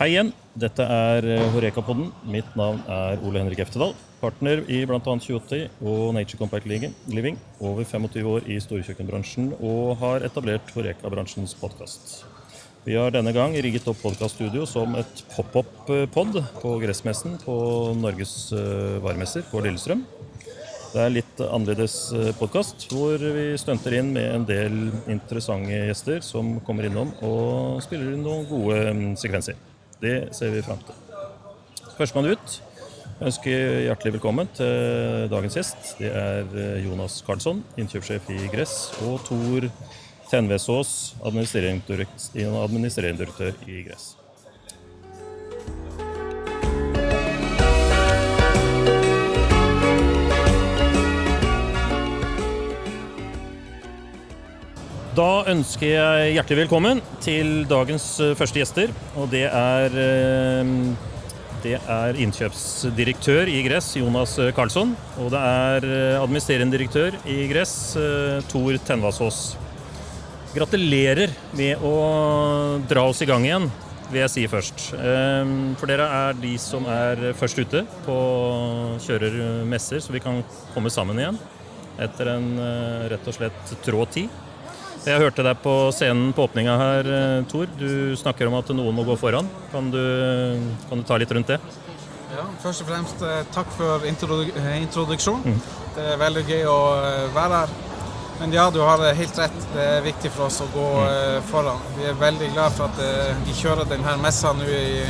Hei 0.00 0.14
igjen. 0.14 0.30
Dette 0.56 0.80
er 0.80 1.26
Horeka-podden. 1.52 2.06
Mitt 2.32 2.54
navn 2.56 2.78
er 2.88 3.20
Ole 3.20 3.42
Henrik 3.42 3.58
Eftedal. 3.60 3.90
Partner 4.22 4.62
i 4.64 4.78
bl.a. 4.88 4.96
28 4.96 5.58
og 5.76 6.14
Nature 6.16 6.38
Compact 6.40 6.64
Living. 6.64 7.34
Over 7.60 7.84
25 7.84 8.30
år 8.30 8.46
i 8.48 8.56
storkjøkkenbransjen 8.64 9.50
og 9.58 9.98
har 10.00 10.24
etablert 10.24 10.72
Horeka-bransjens 10.72 11.52
podkast. 11.60 12.22
Vi 12.86 12.96
har 12.96 13.12
denne 13.12 13.34
gang 13.36 13.52
rigget 13.52 13.90
opp 13.92 14.00
podkaststudio 14.00 14.64
som 14.64 14.96
et 14.96 15.20
pop-up-pod 15.34 16.38
på 16.62 16.72
Gressmessen 16.80 17.36
på 17.42 17.56
Norges 18.00 18.54
eh, 18.56 18.96
varemesser 19.04 19.44
på 19.50 19.60
Lillestrøm. 19.66 20.06
Det 20.94 21.02
er 21.04 21.12
litt 21.12 21.42
annerledes 21.44 21.98
podkast, 22.40 22.88
hvor 22.88 23.20
vi 23.20 23.50
stunter 23.60 23.98
inn 24.00 24.14
med 24.16 24.32
en 24.32 24.48
del 24.48 24.80
interessante 25.12 25.84
gjester 25.90 26.24
som 26.24 26.56
kommer 26.64 26.88
innom 26.88 27.12
og 27.20 27.84
spiller 27.84 28.16
inn 28.16 28.24
noen 28.24 28.48
gode 28.48 28.80
mm, 28.96 29.12
sekvenser. 29.20 29.60
Det 30.00 30.34
ser 30.36 30.54
vi 30.54 30.62
fram 30.64 30.80
til. 30.84 30.96
Førstemann 31.98 32.32
ut. 32.32 32.60
Jeg 33.20 33.28
ønsker 33.28 33.80
hjertelig 33.84 34.14
velkommen 34.14 34.48
til 34.56 35.26
dagens 35.28 35.58
gjest. 35.58 35.90
Det 35.98 36.08
er 36.08 36.54
eh, 36.56 36.86
Jonas 36.86 37.18
Karlsson, 37.26 37.60
innkjøpssjef 37.76 38.30
i 38.32 38.48
Gress, 38.48 38.94
og 39.04 39.20
Tor 39.26 39.68
Tenvesås, 40.30 40.94
administrerende 41.20 41.84
direktør 43.20 43.52
i 43.68 43.82
Gress. 43.84 44.14
Da 55.20 55.42
ønsker 55.52 55.90
jeg 55.90 56.28
hjertelig 56.36 56.62
velkommen 56.62 57.00
til 57.20 57.66
dagens 57.68 58.04
eh, 58.24 58.30
første 58.38 58.56
gjester. 58.56 58.92
Og 59.20 59.26
det 59.28 59.42
er, 59.50 59.96
eh, 60.00 60.70
det 61.60 61.74
er 61.76 62.20
innkjøpsdirektør 62.24 63.50
i 63.52 63.58
Gress, 63.66 63.90
Jonas 63.98 64.38
Karlsson. 64.56 64.94
Og 65.20 65.28
det 65.34 65.42
er 65.44 65.88
eh, 65.90 66.16
administrerende 66.22 66.72
direktør 66.72 67.20
i 67.28 67.36
Gress, 67.52 67.74
Tor 68.48 68.80
Tenvasås. 68.88 69.42
Gratulerer 70.54 71.36
med 71.58 71.84
å 71.84 71.94
dra 72.88 73.04
oss 73.10 73.20
i 73.20 73.28
gang 73.28 73.44
igjen, 73.44 73.68
vil 74.08 74.24
jeg 74.24 74.32
si 74.38 74.48
først. 74.50 74.90
For 75.78 75.90
dere 75.90 76.08
er 76.24 76.38
de 76.40 76.56
som 76.58 76.88
er 76.90 77.28
først 77.38 77.60
ute 77.60 77.84
på 78.06 78.20
kjørermesser, 79.04 80.00
så 80.00 80.16
vi 80.16 80.24
kan 80.24 80.40
komme 80.72 80.90
sammen 80.90 81.20
igjen 81.20 81.38
etter 82.00 82.32
en 82.38 82.54
rett 83.12 83.28
og 83.28 83.36
slett 83.36 83.76
trå 83.84 84.08
tid. 84.10 84.32
Jeg 85.00 85.16
hørte 85.16 85.40
deg 85.40 85.60
på 85.64 85.72
scenen 85.96 86.34
på 86.36 86.44
åpninga 86.44 86.74
her, 86.76 87.06
eh, 87.08 87.44
Tor. 87.48 87.70
Du 87.78 88.12
snakker 88.20 88.50
om 88.50 88.56
at 88.58 88.68
noen 88.76 88.92
må 88.92 89.04
gå 89.08 89.16
foran. 89.16 89.48
Kan 89.72 89.88
du, 89.90 90.02
kan 90.90 91.00
du 91.00 91.06
ta 91.08 91.16
litt 91.16 91.32
rundt 91.32 91.48
det? 91.48 91.56
Ja, 92.34 92.44
Først 92.60 92.84
og 92.84 92.90
fremst 92.90 93.22
eh, 93.24 93.38
takk 93.54 93.72
for 93.78 94.04
eh, 94.04 94.10
introduksjonen. 94.82 95.56
Mm. 95.56 95.62
Det 95.96 96.04
er 96.04 96.20
veldig 96.20 96.44
gøy 96.44 96.68
å 96.68 96.76
være 97.32 97.62
her. 97.62 97.72
Men 98.42 98.52
ja, 98.52 98.66
du 98.72 98.80
har 98.84 99.00
helt 99.16 99.40
rett. 99.40 99.64
Det 99.72 99.88
er 99.96 100.04
viktig 100.04 100.34
for 100.36 100.50
oss 100.50 100.60
å 100.64 100.68
gå 100.74 100.86
mm. 101.00 101.48
foran. 101.48 101.80
Vi 101.96 102.06
er 102.08 102.20
veldig 102.20 102.52
glad 102.52 102.76
for 102.76 102.92
at 102.92 103.40
vi 103.44 103.56
kjører 103.56 103.88
denne 103.88 104.16
messa 104.20 104.52
nå 104.56 104.68
i 104.68 105.02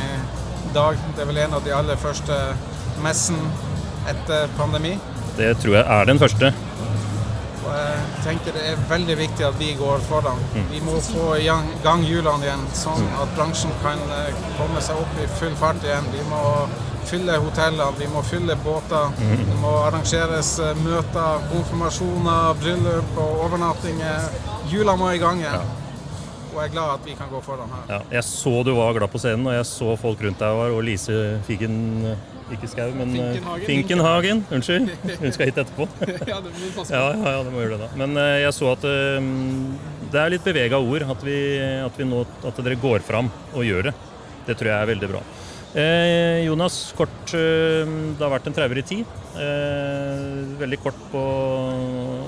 dag. 0.75 0.99
Det 1.15 1.23
er 1.23 1.31
vel 1.31 1.43
en 1.45 1.59
av 1.59 1.63
de 1.67 1.75
aller 1.75 1.99
første 1.99 2.41
messen 3.03 3.39
etter 4.11 4.51
pandemi. 4.57 4.97
Det 5.37 5.53
tror 5.63 5.79
jeg 5.79 5.87
er 5.87 6.11
den 6.11 6.19
første. 6.19 6.51
Og 7.61 7.73
jeg 7.77 8.21
tenker 8.25 8.55
det 8.57 8.63
er 8.71 8.85
veldig 8.89 9.17
viktig 9.19 9.45
at 9.45 9.57
vi 9.59 9.73
går 9.79 10.05
foran. 10.07 10.39
Mm. 10.55 10.69
Vi 10.71 10.79
må 10.85 10.97
få 11.05 11.33
i 11.37 11.49
gang 11.83 12.05
hjulene 12.07 12.47
igjen, 12.47 12.63
sånn 12.77 13.03
mm. 13.05 13.19
at 13.23 13.35
bransjen 13.37 13.75
kan 13.83 14.01
eh, 14.17 14.31
komme 14.57 14.81
seg 14.83 15.01
opp 15.01 15.19
i 15.21 15.27
full 15.39 15.53
fart 15.59 15.83
igjen. 15.85 16.07
Vi 16.15 16.23
må 16.31 16.41
fylle 17.09 17.37
hotellene, 17.43 17.91
vi 17.99 18.07
må 18.11 18.23
fylle 18.25 18.57
båter. 18.65 19.13
Mm. 19.19 19.45
Det 19.49 19.59
må 19.61 19.75
arrangeres 19.83 20.55
eh, 20.63 20.81
møter, 20.85 21.45
konfirmasjoner, 21.51 22.57
bryllup 22.63 23.21
og 23.21 23.45
overnattinger. 23.45 24.41
Hjula 24.71 24.97
må 24.97 25.13
i 25.13 25.21
gang 25.21 25.43
igjen. 25.43 25.77
Og 26.51 26.57
jeg 26.59 26.67
er 26.67 26.73
glad 26.73 26.97
at 26.97 27.05
vi 27.07 27.13
kan 27.15 27.29
gå 27.31 27.39
foran 27.45 27.69
her. 27.71 27.83
Ja, 27.93 28.01
jeg 28.17 28.27
så 28.27 28.57
du 28.67 28.73
var 28.75 28.97
glad 28.97 29.11
på 29.13 29.21
scenen, 29.21 29.47
og 29.47 29.55
jeg 29.55 29.69
så 29.69 29.93
folk 29.99 30.25
rundt 30.25 30.41
deg 30.41 30.63
og 30.65 30.81
Lise 30.83 31.39
Figen 31.47 31.77
ikke 32.57 32.69
Skau, 32.71 32.87
men 32.95 33.13
eh, 33.15 33.33
Finkenhagen. 33.35 33.65
Finkenhagen. 33.67 34.41
Unnskyld. 34.53 34.91
Hun 35.21 35.35
skal 35.35 35.49
hit 35.49 35.59
etterpå. 35.61 35.87
ja, 36.31 36.39
det 36.43 36.53
må 36.53 36.71
passe 36.75 36.89
på. 36.91 36.97
Ja, 36.97 37.35
ja, 37.35 37.43
det 37.45 37.53
må 37.53 37.63
gjøre 37.63 37.77
det 37.77 37.85
da. 37.85 37.89
Men 38.01 38.17
uh, 38.19 38.37
jeg 38.41 38.55
så 38.57 38.71
at 38.73 38.87
uh, 38.87 39.29
det 40.11 40.21
er 40.21 40.33
litt 40.35 40.47
bevega 40.47 40.79
ord. 40.81 41.05
At, 41.13 41.23
vi, 41.25 41.37
at, 41.81 41.99
vi 41.99 42.07
nå, 42.09 42.23
at, 42.47 42.63
dere 42.65 42.79
går 42.81 43.05
fram 43.07 43.31
og 43.51 43.67
gjør 43.67 43.89
det. 43.89 43.95
Det 44.47 44.57
tror 44.59 44.71
jeg 44.71 44.77
er 44.77 44.91
veldig 44.91 45.11
bra. 45.11 45.21
Eh, 45.71 46.41
Jonas, 46.43 46.81
kort. 46.97 47.31
det 47.31 48.19
har 48.19 48.33
vært 48.33 48.49
en 48.49 48.55
traurig 48.57 48.83
tid. 48.89 49.13
veldig 50.59 50.79
kort 50.83 50.97
på 51.13 51.21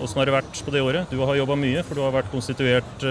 åssen 0.05 0.21
har 0.21 0.29
det 0.29 0.37
vært 0.37 0.61
på 0.63 0.71
det 0.71 0.83
året? 0.85 1.11
Du 1.11 1.19
har 1.25 1.35
jobba 1.35 1.57
mye, 1.59 1.83
for 1.83 1.99
du 1.99 2.05
har 2.05 2.15
vært 2.15 2.31
konstituert 2.31 3.03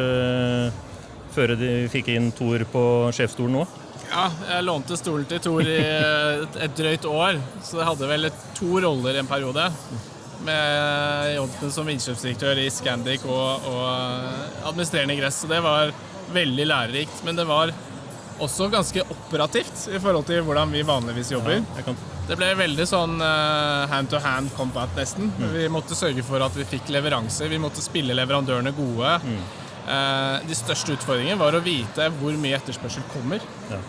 før 1.32 1.54
de 1.60 1.72
fikk 1.92 2.12
inn 2.14 2.32
Tor 2.36 2.64
på 2.72 2.84
sjefsstolen 3.12 3.60
nå. 3.60 3.66
Ja, 4.12 4.26
jeg 4.44 4.64
lånte 4.66 4.96
stolen 5.00 5.24
til 5.28 5.40
Tor 5.40 5.64
i 5.64 5.78
et 5.80 6.74
drøyt 6.76 7.06
år, 7.08 7.38
så 7.64 7.78
jeg 7.80 7.88
hadde 7.88 8.08
vel 8.10 8.28
to 8.58 8.74
roller 8.84 9.16
i 9.16 9.22
en 9.22 9.30
periode. 9.30 9.64
Med 10.44 11.30
jobben 11.36 11.72
som 11.72 11.88
innkjøpsdirektør 11.88 12.60
i 12.60 12.66
Scandic 12.74 13.24
og, 13.24 13.64
og 13.70 13.86
administrerende 14.68 15.16
i 15.16 15.20
Gress. 15.22 15.40
Så 15.44 15.48
det 15.48 15.62
var 15.64 15.94
veldig 16.34 16.66
lærerikt. 16.68 17.22
Men 17.24 17.38
det 17.40 17.46
var 17.48 17.72
også 18.42 18.66
ganske 18.72 19.04
operativt 19.06 19.86
i 19.88 20.00
forhold 20.02 20.26
til 20.28 20.42
hvordan 20.44 20.74
vi 20.74 20.84
vanligvis 20.84 21.32
jobber. 21.32 21.62
Ja, 21.78 21.94
det 22.28 22.38
ble 22.38 22.50
veldig 22.58 22.84
sånn 22.90 23.16
hand 23.92 24.12
to 24.12 24.20
hand 24.22 24.52
combat, 24.58 24.92
nesten. 24.98 25.32
Mm. 25.38 25.48
Vi 25.56 25.64
måtte 25.72 25.96
sørge 25.98 26.26
for 26.26 26.42
at 26.44 26.58
vi 26.58 26.68
fikk 26.68 26.92
leveranser. 26.92 27.48
Vi 27.50 27.62
måtte 27.62 27.84
spille 27.84 28.18
leverandørene 28.18 28.74
gode. 28.76 29.16
Mm. 29.24 29.42
Eh, 29.82 30.36
de 30.46 30.56
største 30.56 30.94
utfordringene 30.94 31.40
var 31.40 31.56
å 31.58 31.64
vite 31.64 32.06
hvor 32.20 32.36
mye 32.38 32.58
etterspørsel 32.60 33.04
kommer. 33.12 33.42
Ja. 33.70 33.80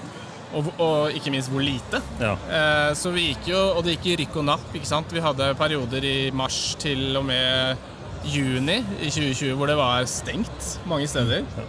Og, 0.54 0.68
og, 0.78 1.16
ikke 1.18 1.34
minst 1.34 1.50
hvor 1.54 1.64
lite. 1.66 2.02
Ja. 2.22 2.34
Eh, 2.50 2.90
så 2.98 3.14
vi 3.14 3.32
gikk 3.32 3.50
jo, 3.50 3.62
Og 3.78 3.82
det 3.86 3.96
gikk 3.96 4.12
i 4.12 4.18
rykk 4.24 4.42
og 4.42 4.48
napp. 4.52 4.68
ikke 4.74 4.90
sant? 4.90 5.14
Vi 5.14 5.24
hadde 5.24 5.54
perioder 5.58 6.06
i 6.06 6.18
mars 6.36 6.76
til 6.82 7.18
og 7.18 7.26
med 7.30 7.90
juni 8.24 8.78
i 9.02 9.10
2020 9.12 9.58
hvor 9.60 9.68
det 9.68 9.76
var 9.76 10.06
stengt 10.08 10.76
mange 10.88 11.10
steder. 11.12 11.44
Ja. 11.58 11.66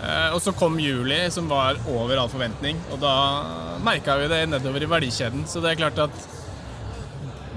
Eh, 0.00 0.28
og 0.34 0.40
så 0.40 0.52
kom 0.56 0.78
juli, 0.80 1.18
som 1.32 1.48
var 1.50 1.80
over 1.90 2.20
all 2.20 2.30
forventning. 2.32 2.78
Og 2.92 3.00
da 3.02 3.14
merka 3.84 4.16
vi 4.20 4.28
det 4.32 4.44
nedover 4.48 4.84
i 4.84 4.90
verdikjeden. 4.90 5.44
Så 5.48 5.64
det 5.64 5.74
er 5.74 5.82
klart 5.82 6.04
at 6.06 6.28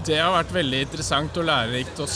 det 0.07 0.19
har 0.19 0.33
vært 0.35 0.51
veldig 0.51 0.81
interessant 0.83 1.37
og 1.39 1.47
lærerikt 1.47 2.01
å 2.03 2.07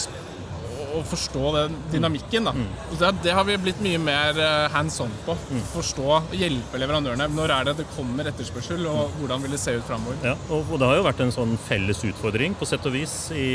å 0.95 1.01
forstå 1.07 1.51
den 1.55 1.77
dynamikken. 1.91 2.49
Mm. 2.53 2.67
Det, 2.99 3.11
det, 3.23 3.33
har 3.35 3.45
vi 3.47 3.57
blitt 3.61 3.81
mye 3.83 3.99
mer 4.01 4.39
eh, 4.41 4.67
hands 4.73 4.99
on 5.03 5.11
på. 5.25 5.35
Mm. 5.51 5.63
Forstå 5.73 6.05
og 6.17 6.35
hjelpe 6.37 6.79
leverandørene. 6.81 7.27
Når 7.33 7.53
er 7.57 7.69
det 7.69 7.75
det 7.81 7.87
kommer 7.95 8.29
etterspørsel, 8.31 8.85
og 8.89 9.01
mm. 9.07 9.17
hvordan 9.19 9.45
vil 9.45 9.55
det 9.55 9.61
se 9.61 9.75
ut 9.77 9.85
framover? 9.87 10.19
Ja, 10.25 10.35
og, 10.49 10.73
det 10.77 10.89
har 10.89 10.99
jo 10.99 11.05
vært 11.07 11.23
en 11.25 11.35
sånn 11.35 11.55
felles 11.67 12.03
utfordring 12.07 12.57
på 12.57 12.67
sett 12.69 12.85
og 12.87 12.95
vis 12.95 13.15
i, 13.35 13.49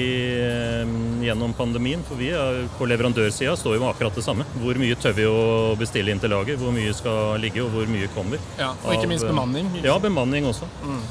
gjennom 1.25 1.57
pandemien. 1.59 2.05
For 2.09 2.21
vi 2.21 2.33
er, 2.37 2.63
på 2.79 2.89
leverandørsida 2.91 3.57
står 3.59 3.79
jo 3.79 3.85
med 3.85 3.93
akkurat 3.93 4.19
det 4.19 4.27
samme. 4.27 4.47
Hvor 4.63 4.81
mye 4.83 4.99
tør 5.01 5.19
vi 5.19 5.29
å 5.29 5.43
bestille 5.81 6.15
inn 6.15 6.23
til 6.23 6.35
lager? 6.35 6.61
Hvor 6.61 6.75
mye 6.75 6.95
skal 6.97 7.37
ligge, 7.43 7.65
og 7.65 7.75
hvor 7.75 7.91
mye 7.91 8.11
kommer? 8.17 8.43
Ja, 8.61 8.75
Og 8.85 8.97
ikke 8.97 9.11
minst 9.11 9.29
bemanning. 9.29 9.71
Ikke 9.77 9.89
ja, 9.91 9.99
bemanning 10.03 10.49
også. 10.49 10.69
Mm. 10.85 11.03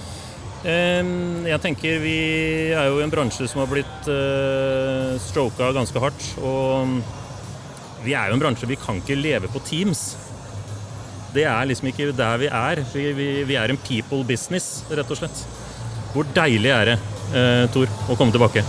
Jeg 0.61 1.57
tenker 1.63 2.01
Vi 2.03 2.17
er 2.77 2.89
jo 2.91 2.99
i 2.99 3.05
en 3.05 3.13
bransje 3.13 3.47
som 3.49 3.63
har 3.63 3.69
blitt 3.71 4.09
uh, 4.09 5.17
stroka 5.21 5.71
ganske 5.73 6.01
hardt. 6.03 6.27
Og 6.41 6.99
vi 8.05 8.13
er 8.17 8.29
jo 8.29 8.37
en 8.37 8.43
bransje 8.43 8.69
Vi 8.69 8.77
kan 8.81 9.01
ikke 9.01 9.17
leve 9.17 9.49
på 9.51 9.61
Teams. 9.65 10.11
Det 11.31 11.47
er 11.47 11.65
liksom 11.65 11.89
ikke 11.89 12.11
der 12.13 12.37
vi 12.37 12.51
er. 12.51 12.83
Vi, 12.93 13.07
vi, 13.17 13.27
vi 13.47 13.55
er 13.57 13.71
en 13.71 13.79
people 13.87 14.23
business, 14.27 14.83
rett 14.91 15.09
og 15.09 15.17
slett. 15.17 15.43
Hvor 16.11 16.27
deilig 16.35 16.73
er 16.75 16.89
det, 16.91 16.97
uh, 17.31 17.65
Tor, 17.71 17.91
å 18.11 18.17
komme 18.19 18.35
tilbake? 18.35 18.65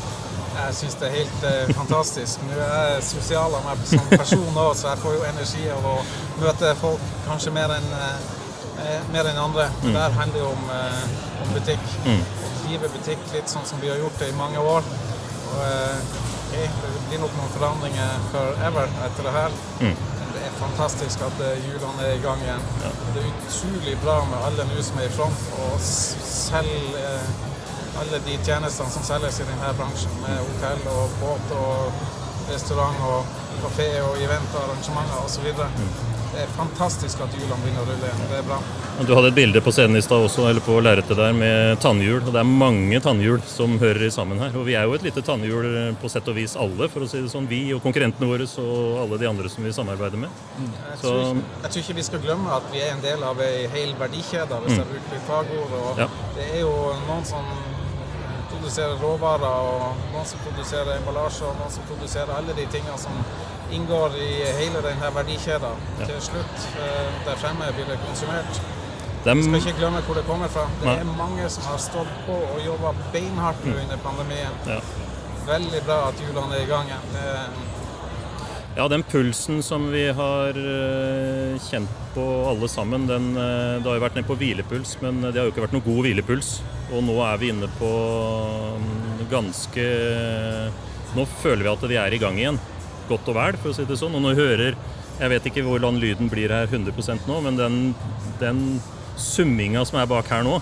Jeg 0.52 0.76
syns 0.78 0.94
det 1.00 1.08
er 1.08 1.14
helt 1.16 1.44
eh, 1.48 1.70
fantastisk. 1.74 2.44
Nå 2.46 2.54
er 2.54 2.92
jeg 2.92 3.06
sosial 3.08 3.56
av 3.56 3.64
meg 3.66 3.80
som 3.88 4.04
person 4.12 4.60
òg, 4.62 4.76
så 4.78 4.92
jeg 4.92 5.00
får 5.02 5.16
jo 5.16 5.24
energi 5.26 5.64
av 5.74 5.88
å 5.90 5.96
møte 6.38 6.70
folk 6.78 7.02
kanskje 7.26 7.52
mer 7.56 7.72
enn 7.74 7.88
uh, 7.96 8.30
Eh, 8.82 9.02
mer 9.12 9.28
enn 9.30 9.38
andre. 9.38 9.68
Mm. 9.82 9.92
Der 9.94 10.16
handler 10.18 10.38
det 10.38 10.46
om, 10.48 10.70
eh, 10.70 11.31
om 11.42 11.52
butikk. 11.56 11.84
Mm. 12.06 12.22
Drive 12.62 12.90
butikk 12.94 13.28
litt 13.34 13.52
sånn 13.52 13.66
som 13.68 13.82
vi 13.82 13.90
har 13.92 14.00
gjort 14.00 14.18
det 14.22 14.30
i 14.32 14.38
mange 14.38 14.62
år. 14.62 14.88
Og, 15.52 15.60
okay, 16.48 16.64
eh, 16.64 16.80
det 16.82 17.04
blir 17.10 17.22
nok 17.24 17.36
noen 17.38 17.54
forandringer 17.58 18.26
forever 18.32 18.98
etter 19.06 19.28
det 19.28 19.36
her. 19.36 19.60
Mm. 19.82 19.94
Det 20.32 20.42
er 20.48 20.58
fantastisk 20.58 21.22
at 21.26 21.40
hjulene 21.66 22.08
er 22.08 22.16
i 22.16 22.22
gang 22.24 22.42
igjen. 22.42 22.66
Ja. 22.82 22.92
Det 23.12 23.22
er 23.22 23.32
utrolig 23.32 23.96
bra 24.04 24.18
med 24.30 24.46
alle 24.48 24.68
nå 24.70 24.84
som 24.86 25.00
er 25.02 25.10
i 25.10 25.16
front, 25.16 25.48
og 25.60 25.74
selger 25.84 27.20
alle 28.00 28.22
de 28.24 28.38
tjenestene 28.46 28.90
som 28.90 29.04
selges 29.04 29.42
i 29.42 29.46
denne 29.48 29.74
bransjen, 29.76 30.14
med 30.24 30.40
hotell 30.46 30.86
og 30.94 31.16
båt 31.20 31.54
og 31.58 32.02
restaurant 32.48 33.04
og 33.08 33.36
kafé 33.62 33.88
og 34.06 34.16
event 34.22 34.56
og 34.56 34.64
arrangementer 34.64 35.26
osv. 35.26 35.50
Mm. 36.32 36.38
det 36.38 36.42
er 36.46 36.52
fantastisk 36.56 37.20
at 37.20 37.34
hjulene 37.36 37.58
begynner 37.62 37.82
å 37.82 37.86
rulle 37.90 38.08
igjen. 38.08 38.28
Det 38.30 38.38
er 38.38 38.46
bra. 38.46 38.58
Du 39.06 39.12
hadde 39.16 39.28
et 39.32 39.34
bilde 39.36 39.60
på 39.64 39.72
scenen 39.72 39.96
i 39.96 40.02
stad 40.04 40.24
også, 40.24 40.46
eller 40.48 40.60
på 40.64 40.78
lerretet 40.80 41.16
der, 41.16 41.32
med 41.36 41.80
tannhjul. 41.82 42.22
Og 42.22 42.32
det 42.32 42.40
er 42.40 42.48
mange 42.48 43.00
tannhjul 43.04 43.42
som 43.48 43.76
hører 43.82 44.10
sammen 44.14 44.38
her. 44.40 44.54
Og 44.56 44.64
vi 44.68 44.74
er 44.78 44.84
jo 44.88 44.94
et 44.96 45.02
lite 45.04 45.22
tannhjul 45.26 45.68
eh, 45.68 45.92
på 46.00 46.08
sett 46.12 46.28
og 46.28 46.36
vis 46.38 46.56
alle, 46.56 46.88
for 46.92 47.04
å 47.04 47.08
si 47.10 47.20
det 47.20 47.30
sånn. 47.32 47.48
Vi 47.50 47.60
og 47.76 47.82
konkurrentene 47.84 48.28
våre 48.30 48.46
og 48.62 49.02
alle 49.04 49.18
de 49.20 49.28
andre 49.28 49.48
som 49.52 49.64
vi 49.64 49.72
samarbeider 49.72 50.16
med. 50.24 50.30
Jeg 50.60 50.98
Så- 51.02 51.08
tror, 51.08 51.20
ikke, 51.36 51.44
jeg 51.62 51.70
tror 51.72 51.82
ikke 51.82 51.94
vi 52.00 52.02
skal 52.08 52.20
glemme 52.20 52.56
at 52.56 52.62
vi 52.72 52.80
er 52.80 52.92
en 52.96 53.00
del 53.04 53.22
av 53.24 53.40
ei 53.40 53.66
hel 53.68 53.94
verdikjede, 54.00 54.60
hvis 54.64 54.76
jeg 54.78 54.86
bruker 54.88 55.12
litt 55.12 55.26
fagord. 55.28 55.72
Og 55.82 55.98
Ja. 55.98 56.08
Det 56.36 56.48
er 56.54 56.60
jo 56.60 56.72
noen 57.08 57.24
som 57.24 57.44
produserer 58.52 58.96
råvarer, 59.00 59.44
og 59.44 59.96
noen 60.12 60.26
som 60.26 60.38
produserer 60.46 60.96
emballasje, 60.98 61.42
og 61.48 61.56
noen 61.58 61.70
som 61.72 61.82
produserer 61.88 62.30
alle 62.36 62.52
de 62.54 62.66
tingene 62.66 62.98
som 62.98 63.12
inngår 63.76 64.16
i 64.20 64.30
hele 64.60 64.82
denne 64.84 65.10
verdikjeden. 65.14 65.82
Til 66.02 66.20
slutt, 66.20 66.68
eh, 66.82 67.10
der 67.26 67.40
fremme, 67.42 67.72
blir 67.76 67.88
det 67.90 67.98
konsumert. 68.06 68.62
Dem... 69.24 69.38
Vi 69.38 69.60
skal 69.60 69.72
ikke 69.72 69.78
glemme 69.78 70.00
hvor 70.06 70.18
det 70.18 70.24
kommer 70.26 70.50
fra. 70.50 70.66
Det 70.80 70.88
Nei. 70.88 70.96
er 71.00 71.12
mange 71.18 71.50
som 71.54 71.66
har 71.70 71.78
stått 71.78 72.10
på 72.26 72.38
og 72.38 72.58
jobba 72.64 72.94
beinhardt 73.14 73.64
mm. 73.64 73.76
under 73.84 74.04
pandemien. 74.06 74.62
ja. 74.66 74.82
Veldig 75.42 75.80
bra 75.82 75.96
at 76.06 76.20
hjulene 76.22 76.54
er 76.54 76.62
i 76.62 76.66
gang 76.70 76.90
igjen. 76.90 77.54
Ja, 78.76 78.86
den 78.88 79.02
pulsen 79.02 79.58
som 79.62 79.90
vi 79.92 80.06
har 80.16 80.56
eh, 80.56 81.56
kjent 81.60 81.90
på 82.14 82.22
alle 82.48 82.68
sammen, 82.70 83.04
den, 83.06 83.34
eh, 83.36 83.80
det 83.82 83.88
har 83.90 83.98
jo 83.98 84.04
vært 84.06 84.16
ned 84.16 84.28
på 84.28 84.36
hvilepuls, 84.40 84.94
men 85.02 85.20
det 85.26 85.34
har 85.36 85.48
jo 85.48 85.52
ikke 85.52 85.66
vært 85.66 85.74
noe 85.76 85.84
god 85.84 86.00
hvilepuls. 86.06 86.52
Og 86.92 87.04
nå 87.04 87.18
er 87.26 87.40
vi 87.42 87.50
inne 87.52 87.68
på 87.78 87.90
mm, 88.80 89.26
ganske 89.32 89.84
Nå 91.12 91.26
føler 91.42 91.66
vi 91.66 91.68
at 91.68 91.82
vi 91.90 91.96
er 92.00 92.14
i 92.16 92.20
gang 92.20 92.38
igjen. 92.40 92.58
Godt 93.12 93.30
og 93.30 93.38
vel, 93.38 93.60
for 93.60 93.72
å 93.72 93.76
si 93.76 93.86
det 93.88 94.00
sånn. 94.00 94.16
Og 94.18 94.24
når 94.24 94.34
du 94.34 94.42
hører 94.42 94.82
Jeg 95.20 95.30
vet 95.30 95.46
ikke 95.46 95.62
hvordan 95.66 96.00
lyden 96.00 96.30
blir 96.32 96.50
her 96.50 96.66
100% 96.66 97.28
nå, 97.28 97.34
men 97.44 97.58
den, 97.58 97.74
den 98.40 98.62
summinga 99.20 99.84
som 99.86 100.00
er 100.00 100.08
bak 100.10 100.30
her 100.32 100.42
nå, 100.42 100.56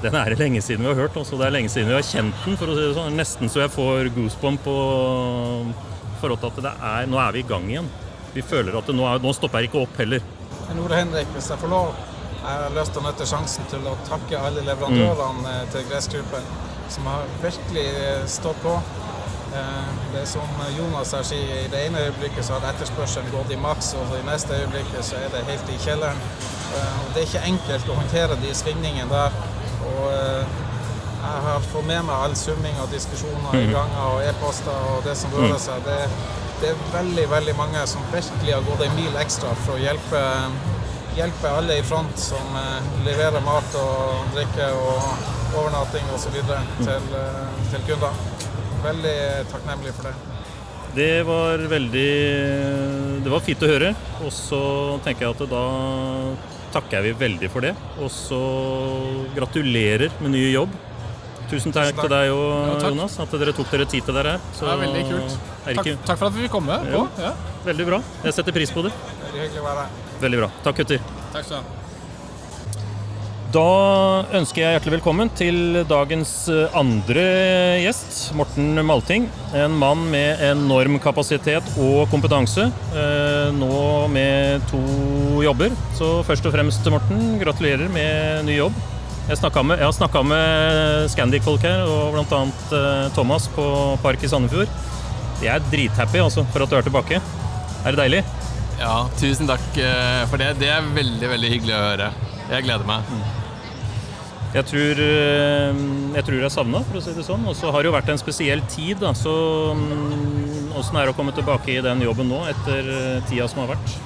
den 0.00 0.14
er 0.16 0.32
det 0.32 0.38
lenge 0.40 0.62
siden 0.64 0.86
vi 0.86 0.92
har 0.92 1.00
hørt. 1.02 1.16
Også. 1.20 1.36
Det 1.36 1.48
er 1.48 1.52
lenge 1.52 1.68
siden 1.68 1.90
vi 1.90 1.96
har 1.98 2.06
kjent 2.06 2.44
den. 2.46 2.56
for 2.56 2.70
å 2.70 2.76
si 2.76 2.84
det 2.86 2.94
sånn. 2.96 3.18
Nesten 3.18 3.52
så 3.52 3.64
jeg 3.64 3.72
får 3.74 4.12
goosebump 4.14 4.62
på 4.64 4.76
forhold 6.20 6.40
til 6.40 6.50
at 6.50 6.62
det 6.64 6.72
er, 6.92 7.10
nå 7.10 7.20
er 7.20 7.34
vi 7.36 7.42
i 7.42 7.48
gang 7.48 7.66
igjen. 7.68 7.90
Vi 8.34 8.44
føler 8.46 8.78
at 8.78 8.88
det 8.88 8.96
nå, 8.96 9.04
er, 9.08 9.20
nå 9.20 9.34
stopper 9.36 9.60
jeg 9.60 9.70
ikke 9.70 9.82
opp 9.82 10.00
heller. 10.00 10.24
Men 10.68 10.82
Ole 10.84 11.02
Henrik, 11.02 11.30
hvis 11.34 11.50
jeg 11.50 11.60
får 11.60 11.72
lov, 11.72 11.92
jeg 12.40 12.48
har 12.48 12.74
lyst 12.76 12.94
til 12.94 13.02
å 13.02 13.06
nytte 13.08 13.28
sjansen 13.28 13.70
til 13.72 13.86
å 13.90 13.94
takke 14.08 14.40
alle 14.40 14.64
leverandørene 14.64 15.54
mm. 15.58 15.70
til 15.74 15.88
Gressgruppen, 15.90 16.46
som 16.94 17.08
har 17.10 17.26
virkelig 17.42 17.86
stått 18.32 18.60
på. 18.64 18.76
Eh, 19.54 19.86
Det 20.12 20.20
er 20.22 20.26
som 20.26 20.48
Jonas 20.78 21.12
her 21.14 21.22
sier, 21.26 21.54
i 21.64 21.68
det 21.70 21.80
ene 21.86 21.98
øyeblikket 22.06 22.44
så 22.46 22.52
har 22.58 22.72
etterspørselen 22.72 23.30
gått 23.34 23.50
i 23.54 23.56
maks, 23.58 23.92
og 23.98 24.14
i 24.18 24.22
neste 24.26 24.54
øyeblikket 24.60 25.04
så 25.06 25.16
er 25.16 25.28
det 25.34 25.44
helt 25.50 25.68
i 25.74 25.78
kjelleren. 25.84 26.18
Eh, 26.74 26.98
Det 27.14 27.22
er 27.22 27.26
ikke 27.28 27.46
enkelt 27.52 27.88
å 27.90 27.94
håndtere 28.00 28.36
de 28.42 28.54
svingningene 28.54 29.10
der. 29.10 29.30
Og 29.90 30.04
eh, 30.12 30.44
jeg 31.20 31.40
har 31.46 31.60
fått 31.72 31.86
med 31.86 32.02
meg 32.08 32.16
all 32.24 32.34
summing 32.36 32.76
og 32.82 32.90
diskusjoner 32.94 33.54
i 33.58 33.66
ganger 33.72 34.04
og 34.14 34.22
e-poster 34.28 34.84
og 34.94 35.04
det 35.04 35.16
som 35.16 35.30
rører 35.34 35.58
seg. 35.58 35.82
Det, 35.84 35.98
det 36.60 36.68
er 36.70 36.82
veldig, 36.94 37.26
veldig 37.30 37.56
mange 37.56 37.86
som 37.86 38.02
virkelig 38.12 38.54
har 38.54 38.62
gått 38.70 38.82
en 38.86 38.94
mil 38.96 39.16
ekstra 39.20 39.52
for 39.66 39.74
å 39.76 39.82
hjelpe, 39.82 40.22
hjelpe 41.16 41.48
alle 41.58 41.78
i 41.78 41.82
front 41.82 42.18
som 42.18 42.56
leverer 43.04 43.40
mat 43.44 43.74
og 43.82 44.32
drikke 44.34 44.70
og 44.72 45.02
overnatting 45.58 46.06
osv. 46.14 46.36
Til, 46.84 47.14
eh, 47.22 47.46
til 47.70 47.86
kunder. 47.90 48.29
Veldig 48.84 49.16
takknemlig 49.52 49.92
for 49.96 50.08
det. 50.08 50.14
Det 50.94 51.22
var 51.22 51.60
veldig 51.70 53.22
Det 53.22 53.30
var 53.30 53.42
fint 53.46 53.62
å 53.62 53.68
høre. 53.70 53.90
Og 54.24 54.32
så 54.34 54.60
tenker 55.04 55.26
jeg 55.28 55.36
at 55.36 55.50
da 55.50 55.64
takker 56.74 56.98
jeg 56.98 57.10
vi 57.10 57.24
veldig 57.24 57.50
for 57.52 57.66
det. 57.66 57.74
Og 58.00 58.10
så 58.14 58.40
gratulerer 59.36 60.10
med 60.22 60.34
ny 60.34 60.44
jobb. 60.52 60.72
Tusen 61.50 61.74
takk, 61.74 61.90
takk. 61.96 62.04
til 62.06 62.12
deg 62.14 62.30
og 62.30 62.80
Ja. 62.80 62.88
Jonas, 62.90 63.18
at 63.18 63.30
dere 63.34 63.52
tok 63.52 63.70
dere 63.70 63.86
tid 63.90 64.04
til 64.06 64.14
dere. 64.14 64.38
Så 64.54 64.66
Det 64.66 64.70
er 64.70 64.86
veldig 64.86 65.02
kult. 65.10 65.38
er 65.66 65.74
Takk, 65.74 66.04
takk 66.06 66.18
for 66.18 66.26
at 66.26 66.32
vi 66.34 66.46
fikk 66.46 66.50
komme. 66.50 66.78
Ja. 67.18 67.32
Veldig 67.64 67.86
bra. 67.86 68.02
Jeg 68.24 68.34
setter 68.34 68.52
pris 68.52 68.70
på 68.70 68.82
det. 68.86 68.92
Veldig 68.92 69.40
hyggelig 69.42 69.60
å 69.60 69.66
være 69.66 69.84
her. 69.84 69.90
Veldig 70.20 70.38
bra. 70.38 70.50
Takk, 70.62 70.76
gutter. 70.76 71.00
Takk 71.32 71.44
skal 71.44 71.56
du 71.58 71.62
ha. 71.62 71.79
Da 73.50 73.62
ønsker 74.36 74.62
jeg 74.62 74.74
hjertelig 74.76 74.92
velkommen 75.00 75.30
til 75.34 75.80
dagens 75.90 76.30
eh, 76.52 76.74
andre 76.76 77.22
gjest, 77.82 78.28
Morten 78.38 78.78
Malting. 78.86 79.24
En 79.58 79.74
mann 79.80 80.04
med 80.12 80.38
enorm 80.44 81.00
kapasitet 81.02 81.66
og 81.80 82.04
kompetanse. 82.12 82.68
eh, 82.94 83.48
Nå 83.56 83.80
med 84.12 84.62
to 84.70 84.82
jobber. 85.42 85.74
Så 85.98 86.20
først 86.28 86.46
og 86.46 86.54
fremst, 86.54 86.86
Morten, 86.94 87.40
gratulerer 87.42 87.90
med 87.90 88.46
ny 88.46 88.60
jobb. 88.60 88.76
Jeg, 89.30 89.40
med, 89.64 89.78
jeg 89.80 89.88
har 89.88 89.98
snakka 89.98 90.22
med 90.26 91.10
Scandic-folk 91.10 91.66
her, 91.66 91.82
og 91.90 92.14
bl.a. 92.14 92.40
Thomas 93.16 93.50
på 93.56 93.66
Park 94.04 94.22
i 94.22 94.30
Sandefjord. 94.30 94.70
De 95.40 95.50
er 95.50 95.66
drithappy 95.72 96.22
altså, 96.22 96.46
for 96.54 96.62
at 96.66 96.70
du 96.70 96.78
er 96.78 96.86
tilbake. 96.86 97.18
Er 97.82 97.96
det 97.96 98.04
deilig? 98.04 98.22
Ja, 98.78 99.08
tusen 99.18 99.50
takk 99.50 99.74
eh, 99.74 100.22
for 100.30 100.38
det. 100.38 100.54
Det 100.62 100.70
er 100.70 100.94
veldig, 100.94 101.34
veldig 101.34 101.54
hyggelig 101.56 101.78
å 101.80 101.84
høre. 101.88 102.10
Jeg 102.50 102.66
gleder 102.66 102.86
meg. 102.86 103.38
Jeg 104.50 104.66
tror, 104.66 104.98
eh, 104.98 105.80
jeg 106.16 106.26
tror 106.26 106.42
jeg 106.42 106.50
savna, 106.50 106.82
for 106.88 106.98
å 106.98 107.02
si 107.04 107.14
det 107.14 107.22
sånn. 107.26 107.44
Og 107.46 107.54
så 107.54 107.70
har 107.70 107.82
det 107.82 107.90
jo 107.90 107.94
vært 107.94 108.10
en 108.10 108.18
spesiell 108.18 108.62
tid, 108.72 108.98
da. 109.02 109.12
Så 109.14 109.32
mm, 109.78 110.72
åssen 110.78 110.98
er 110.98 111.06
det 111.06 111.14
å 111.14 111.18
komme 111.18 111.34
tilbake 111.36 111.76
i 111.76 111.82
den 111.84 112.02
jobben 112.02 112.30
nå, 112.32 112.42
etter 112.50 112.94
eh, 112.96 113.28
tida 113.30 113.46
som 113.50 113.62
har 113.62 113.76
vært? 113.76 113.98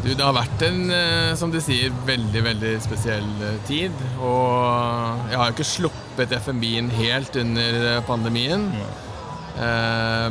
Du, 0.00 0.12
det 0.14 0.22
har 0.22 0.36
vært 0.36 0.64
en, 0.64 0.84
eh, 0.94 1.32
som 1.36 1.52
du 1.52 1.58
sier, 1.60 1.92
veldig, 2.08 2.42
veldig 2.48 2.72
spesiell 2.84 3.26
eh, 3.44 3.58
tid. 3.68 4.04
Og 4.16 5.26
jeg 5.28 5.40
har 5.42 5.50
jo 5.50 5.56
ikke 5.58 5.72
sluppet 5.74 6.36
FMB-en 6.40 6.92
helt 6.96 7.36
under 7.42 7.82
eh, 7.92 8.04
pandemien. 8.08 8.70
Nei. 8.76 8.94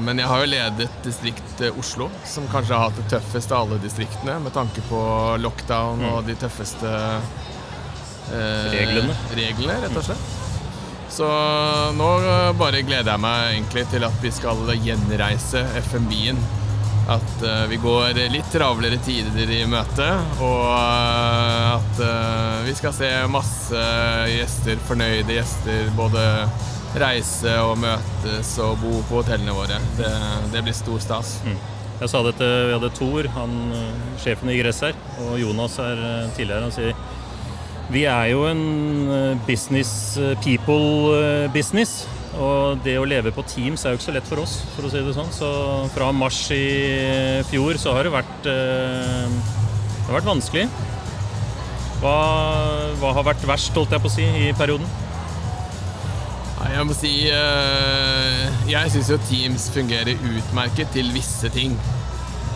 Men 0.06 0.20
jeg 0.22 0.30
har 0.30 0.44
jo 0.44 0.50
ledet 0.52 0.86
distrikt 1.02 1.62
eh, 1.66 1.78
Oslo, 1.82 2.12
som 2.30 2.46
kanskje 2.52 2.78
har 2.78 2.92
hatt 2.92 3.00
det 3.00 3.08
tøffeste 3.10 3.58
av 3.58 3.66
alle 3.66 3.80
distriktene, 3.82 4.38
med 4.44 4.54
tanke 4.54 4.84
på 4.86 5.00
lockdown 5.42 6.04
og 6.12 6.28
de 6.28 6.36
tøffeste 6.38 6.92
eh, 6.92 7.55
Reglene. 8.32 9.16
reglene, 9.38 9.78
rett 9.86 9.98
og 10.00 10.06
slett. 10.08 10.34
Så 11.16 11.28
nå 11.96 12.10
eh, 12.20 12.52
bare 12.60 12.82
gleder 12.84 13.14
jeg 13.14 13.24
meg 13.24 13.54
egentlig 13.54 13.86
til 13.94 14.06
at 14.08 14.22
vi 14.24 14.32
skal 14.36 14.64
gjenreise 14.84 15.64
FMB-en. 15.88 16.40
At 17.06 17.44
uh, 17.46 17.68
vi 17.70 17.78
går 17.78 18.18
litt 18.34 18.48
travlere 18.50 18.98
tider 19.06 19.52
i 19.54 19.60
møte, 19.70 20.08
og 20.42 20.64
uh, 20.72 21.76
at 21.76 22.00
uh, 22.02 22.64
vi 22.66 22.74
skal 22.74 22.96
se 22.98 23.12
masse 23.30 23.84
gjester, 24.32 24.82
fornøyde 24.88 25.36
gjester, 25.36 25.92
både 25.94 26.24
reise 26.98 27.54
og 27.62 27.78
møtes 27.84 28.56
og 28.64 28.80
bo 28.82 28.98
på 29.06 29.22
hotellene 29.22 29.54
våre. 29.56 29.80
Det, 30.00 30.12
det 30.54 30.66
blir 30.66 30.74
stor 30.74 31.02
stas. 31.04 31.38
Jeg 31.96 32.12
sa 32.12 32.20
det 32.26 32.34
til 32.36 32.50
vi 32.68 32.74
hadde 32.76 32.92
Thor, 32.98 33.28
han, 33.38 33.54
eh, 33.72 34.00
sjefen 34.20 34.52
i 34.52 34.58
Gress 34.60 34.82
her, 34.84 34.98
og 35.24 35.38
Jonas 35.40 35.78
her 35.80 36.02
eh, 36.04 36.32
tidligere. 36.36 36.66
Han 36.68 36.76
sier 36.76 36.92
vi 37.94 38.06
er 38.10 38.32
jo 38.32 38.46
en 38.50 38.62
eh, 39.14 39.42
business 39.46 40.18
eh, 40.18 40.34
people 40.42 41.18
eh. 41.54 41.96
Og 42.36 42.82
det 42.84 42.98
å 43.00 43.06
leve 43.08 43.32
på 43.32 43.46
Teams 43.48 43.86
er 43.86 43.94
jo 43.94 44.00
ikke 44.00 44.10
så 44.10 44.16
lett 44.16 44.28
for 44.28 44.42
oss, 44.44 44.58
for 44.76 44.88
å 44.88 44.90
si 44.92 45.00
det 45.00 45.14
sånn. 45.16 45.30
Så 45.32 45.48
fra 45.94 46.10
mars 46.12 46.40
i 46.52 46.66
fjor 47.48 47.80
så 47.80 47.94
har 47.96 48.04
det 48.04 48.12
vært, 48.12 48.34
det 48.44 50.04
har 50.10 50.18
vært 50.18 50.28
vanskelig. 50.28 50.66
Hva, 52.02 52.18
hva 53.00 53.14
har 53.16 53.28
vært 53.30 53.48
verst, 53.48 53.72
holdt 53.80 53.96
jeg 53.96 54.04
på 54.04 54.12
å 54.12 54.16
si, 54.18 54.28
i 54.28 54.52
perioden? 54.60 54.90
Nei, 56.60 56.74
Jeg 56.74 56.90
må 56.90 56.98
si 56.98 57.14
Jeg 58.68 58.92
syns 58.92 59.14
jo 59.14 59.22
Teams 59.30 59.70
fungerer 59.72 60.28
utmerket 60.34 60.92
til 60.92 61.16
visse 61.16 61.48
ting. 61.56 61.80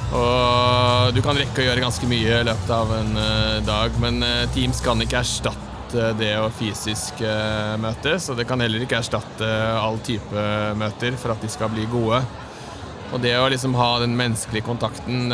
Og 0.09 1.13
du 1.13 1.21
kan 1.21 1.37
rekke 1.37 1.61
å 1.61 1.65
gjøre 1.67 1.83
ganske 1.83 2.07
mye 2.09 2.39
i 2.39 2.45
løpet 2.47 2.71
av 2.73 2.93
en 2.97 3.17
eh, 3.21 3.57
dag, 3.65 3.97
men 4.01 4.23
eh, 4.25 4.47
Teams 4.55 4.81
kan 4.81 5.01
ikke 5.03 5.19
erstatte 5.21 6.11
det 6.17 6.31
å 6.41 6.49
fysisk 6.53 7.21
eh, 7.25 7.75
møtes, 7.81 8.29
og 8.29 8.39
det 8.39 8.47
kan 8.49 8.61
heller 8.61 8.85
ikke 8.85 8.97
erstatte 9.03 9.49
all 9.77 9.99
type 10.05 10.45
møter 10.81 11.17
for 11.17 11.35
at 11.35 11.45
de 11.45 11.49
skal 11.53 11.69
bli 11.73 11.85
gode. 11.93 12.23
Og 13.09 13.21
det 13.21 13.35
å 13.37 13.47
liksom 13.49 13.73
ha 13.77 13.91
den 14.01 14.13
menneskelige 14.17 14.67
kontakten, 14.67 15.31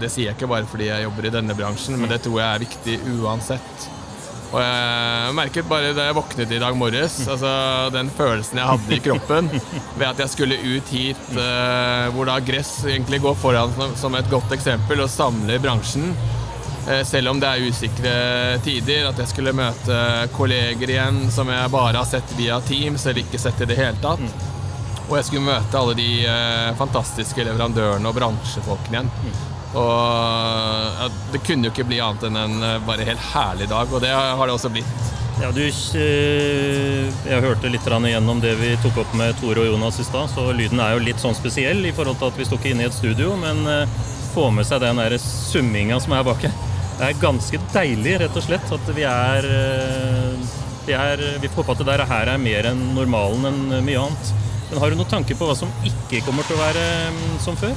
det 0.00 0.08
sier 0.08 0.30
jeg 0.30 0.38
ikke 0.38 0.48
bare 0.48 0.64
fordi 0.64 0.86
jeg 0.88 1.04
jobber 1.04 1.28
i 1.28 1.32
denne 1.34 1.56
bransjen, 1.56 1.98
men 2.00 2.08
det 2.08 2.22
tror 2.24 2.40
jeg 2.40 2.48
er 2.48 2.64
viktig 2.64 2.94
uansett. 3.18 3.88
Og 4.48 4.60
jeg 4.62 5.32
merket 5.36 5.66
bare 5.68 5.92
da 5.92 6.06
jeg 6.08 6.16
våknet 6.16 6.52
i 6.56 6.60
dag 6.62 6.76
morges, 6.78 7.18
altså 7.28 7.50
den 7.92 8.08
følelsen 8.16 8.60
jeg 8.62 8.70
hadde 8.70 8.96
i 8.96 9.00
kroppen 9.04 9.50
ved 9.98 10.06
at 10.08 10.22
jeg 10.24 10.32
skulle 10.32 10.56
ut 10.56 10.92
hit, 10.94 11.24
eh, 11.36 12.08
hvor 12.14 12.30
da 12.30 12.38
gress 12.40 12.78
egentlig 12.88 13.20
går 13.26 13.36
foran 13.42 13.74
som, 14.00 14.16
et 14.16 14.30
godt 14.32 14.54
eksempel 14.56 15.04
og 15.04 15.12
samler 15.12 15.60
bransjen. 15.60 16.14
Eh, 16.88 17.02
selv 17.04 17.34
om 17.34 17.42
det 17.42 17.50
er 17.50 17.66
usikre 17.68 18.14
tider, 18.64 19.10
at 19.10 19.20
jeg 19.20 19.34
skulle 19.34 19.52
møte 19.56 20.00
kolleger 20.32 20.94
igjen 20.96 21.26
som 21.34 21.52
jeg 21.52 21.74
bare 21.74 22.00
har 22.00 22.08
sett 22.08 22.32
via 22.40 22.56
Teams 22.64 23.04
eller 23.04 23.26
ikke 23.26 23.42
sett 23.42 23.60
i 23.60 23.68
det 23.68 23.76
hele 23.76 24.00
tatt. 24.00 24.24
Og 25.10 25.14
jeg 25.18 25.28
skulle 25.28 25.44
møte 25.44 25.76
alle 25.76 25.96
de 25.98 26.10
eh, 26.24 26.72
fantastiske 26.80 27.44
leverandørene 27.44 28.08
og 28.08 28.16
bransjefolkene 28.16 29.04
igjen. 29.04 29.46
Og 29.76 30.98
ja, 31.00 31.08
det 31.32 31.42
kunne 31.44 31.68
jo 31.68 31.74
ikke 31.74 31.86
bli 31.88 32.00
annet 32.00 32.24
enn 32.28 32.38
en 32.40 32.62
eh, 32.64 32.78
bare 32.86 33.04
helt 33.08 33.24
herlig 33.34 33.68
dag, 33.68 33.90
og 33.92 34.00
det 34.04 34.12
har 34.14 34.40
det 34.40 34.54
også 34.54 34.70
blitt. 34.72 35.08
Ja, 35.38 35.50
du, 35.54 35.60
eh, 35.62 37.10
jeg 37.28 37.44
hørte 37.44 37.70
litt 37.70 37.84
igjennom 37.86 38.40
det 38.42 38.56
vi 38.58 38.72
tok 38.82 39.02
opp 39.04 39.12
med 39.18 39.36
Tore 39.38 39.66
og 39.66 39.68
Jonas 39.74 40.00
i 40.00 40.06
stad, 40.06 40.32
så 40.32 40.48
lyden 40.56 40.80
er 40.82 40.96
jo 40.96 41.04
litt 41.04 41.20
sånn 41.20 41.36
spesiell 41.36 41.84
i 41.86 41.92
forhold 41.92 42.18
til 42.18 42.32
at 42.32 42.40
vi 42.40 42.46
sto 42.48 42.58
ikke 42.58 42.72
inne 42.72 42.86
i 42.86 42.88
et 42.88 42.96
studio, 42.96 43.36
men 43.38 43.60
eh, 43.68 44.00
få 44.32 44.48
med 44.54 44.66
seg 44.66 44.82
den 44.82 44.98
der 45.02 45.18
summinga 45.20 46.00
som 46.00 46.16
er 46.16 46.24
bak 46.26 46.48
her. 46.48 46.56
Det 46.98 47.12
er 47.12 47.20
ganske 47.22 47.60
deilig, 47.70 48.16
rett 48.24 48.40
og 48.40 48.42
slett, 48.48 48.72
at 48.74 48.88
vi 48.96 49.04
er 49.06 49.46
Vi, 50.88 50.94
er, 50.96 51.20
vi 51.38 51.50
får 51.52 51.60
håpe 51.60 51.74
at 51.76 51.82
det 51.84 51.86
der 51.92 52.02
her 52.08 52.30
er 52.32 52.40
mer 52.40 52.66
enn 52.70 52.80
normalen 52.96 53.44
enn 53.44 53.84
mye 53.84 54.00
annet. 54.00 54.30
Men 54.70 54.80
har 54.80 54.90
du 54.90 54.96
noen 54.96 55.10
tanker 55.10 55.36
på 55.36 55.46
hva 55.46 55.54
som 55.56 55.70
ikke 55.84 56.24
kommer 56.24 56.48
til 56.48 56.56
å 56.56 56.62
være 56.64 56.84
mm, 57.12 57.34
som 57.44 57.56
før? 57.60 57.76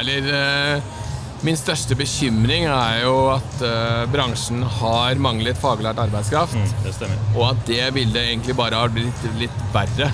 Eller 0.00 0.30
eh, 0.34 0.94
Min 1.46 1.54
største 1.54 1.94
bekymring 1.94 2.64
er 2.66 3.04
jo 3.04 3.12
at 3.30 3.60
uh, 3.62 4.02
bransjen 4.10 4.64
har 4.80 5.20
manglet 5.22 5.54
faglært 5.60 6.00
arbeidskraft. 6.02 6.56
Mm. 6.58 7.12
Og 7.36 7.44
at 7.52 7.60
det 7.68 7.84
bildet 7.94 8.24
egentlig 8.24 8.56
bare 8.58 8.80
har 8.80 8.90
blitt 8.90 9.22
litt 9.38 9.60
verre. 9.70 10.08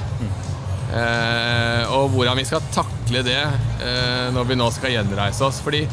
Eh, 0.94 1.94
og 1.96 2.12
hvordan 2.12 2.36
vi 2.36 2.44
skal 2.44 2.60
takle 2.76 3.24
det 3.24 3.40
uh, 3.40 4.28
når 4.36 4.50
vi 4.50 4.58
nå 4.60 4.68
skal 4.76 4.92
gjenreise 4.98 5.48
oss. 5.48 5.62
Fordi 5.64 5.86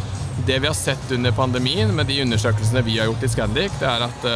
det 0.44 0.60
vi 0.60 0.68
har 0.68 0.76
sett 0.76 1.16
under 1.16 1.32
pandemien 1.32 1.96
med 1.96 2.12
de 2.12 2.20
undersøkelsene 2.26 2.84
vi 2.84 3.00
har 3.00 3.08
gjort 3.08 3.24
i 3.24 3.32
Scandic, 3.32 3.80
det 3.80 3.88
er 3.88 4.08
at 4.10 4.30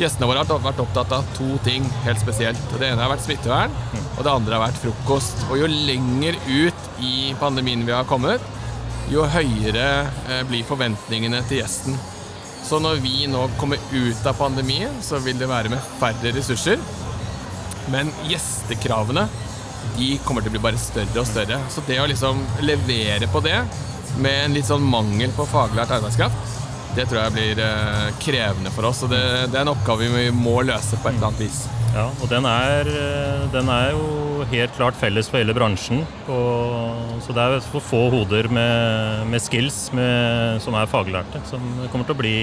gjestene 0.00 0.28
våre 0.28 0.42
har 0.42 0.62
vært 0.64 0.82
opptatt 0.82 1.12
av 1.14 1.26
to 1.36 1.58
ting 1.66 1.84
helt 2.04 2.22
spesielt. 2.22 2.60
Det 2.72 2.88
ene 2.88 3.02
har 3.02 3.12
vært 3.12 3.24
smittevern, 3.26 3.74
og 4.16 4.24
det 4.24 4.32
andre 4.32 4.56
har 4.56 4.64
vært 4.66 4.80
frokost. 4.82 5.46
Og 5.50 5.60
jo 5.60 5.70
lenger 5.70 6.38
ut 6.48 6.88
i 7.04 7.34
pandemien 7.40 7.84
vi 7.86 7.94
har 7.94 8.08
kommet, 8.08 8.42
jo 9.12 9.26
høyere 9.28 9.86
eh, 10.30 10.42
blir 10.48 10.66
forventningene 10.66 11.42
til 11.48 11.60
gjesten. 11.60 11.98
Så 12.64 12.78
når 12.80 13.02
vi 13.04 13.26
nå 13.28 13.44
kommer 13.60 13.80
ut 13.92 14.26
av 14.26 14.38
pandemien, 14.38 14.94
så 15.04 15.20
vil 15.20 15.36
det 15.38 15.50
være 15.50 15.72
med 15.72 15.90
færre 16.00 16.32
ressurser. 16.32 16.80
Men 17.92 18.08
gjestekravene 18.30 19.26
de 19.98 20.14
kommer 20.24 20.42
til 20.42 20.50
å 20.50 20.54
bli 20.56 20.64
bare 20.64 20.80
større 20.80 21.20
og 21.20 21.28
større. 21.28 21.60
Så 21.70 21.84
det 21.86 22.00
å 22.00 22.08
liksom 22.08 22.40
levere 22.64 23.28
på 23.30 23.42
det 23.44 23.58
med 24.16 24.46
en 24.46 24.56
litt 24.56 24.68
sånn 24.70 24.84
mangel 24.86 25.34
på 25.36 25.46
faglært 25.50 25.92
arbeidskraft, 25.98 26.63
det 26.94 27.08
tror 27.10 27.24
jeg 27.24 27.32
blir 27.34 27.58
eh, 27.62 28.10
krevende 28.22 28.70
for 28.74 28.84
oss. 28.88 29.02
Og 29.06 29.10
det, 29.12 29.22
det 29.50 29.56
er 29.58 29.64
en 29.64 29.74
oppgave 29.74 30.04
vi 30.12 30.30
må 30.34 30.56
løse 30.66 30.96
på 31.00 31.08
et 31.08 31.14
eller 31.16 31.28
annet 31.30 31.42
vis. 31.42 31.58
Ja, 31.94 32.06
og 32.10 32.26
den 32.30 32.44
er, 32.50 32.82
eh, 32.90 33.42
den 33.54 33.66
er 33.70 33.86
jo 33.94 34.04
helt 34.50 34.72
klart 34.76 34.96
felles 34.98 35.28
for 35.30 35.38
hele 35.40 35.54
bransjen. 35.56 36.00
Og, 36.30 37.20
så 37.24 37.30
det 37.34 37.42
er 37.42 37.60
for 37.66 37.80
få 37.82 38.10
hoder 38.14 38.44
med, 38.52 39.26
med 39.30 39.40
skills 39.42 39.78
med, 39.94 40.62
som 40.62 40.74
er 40.78 40.86
faglærte, 40.90 41.38
som 41.50 41.60
kommer 41.90 42.04
til 42.06 42.16
å 42.16 42.22
bli 42.22 42.36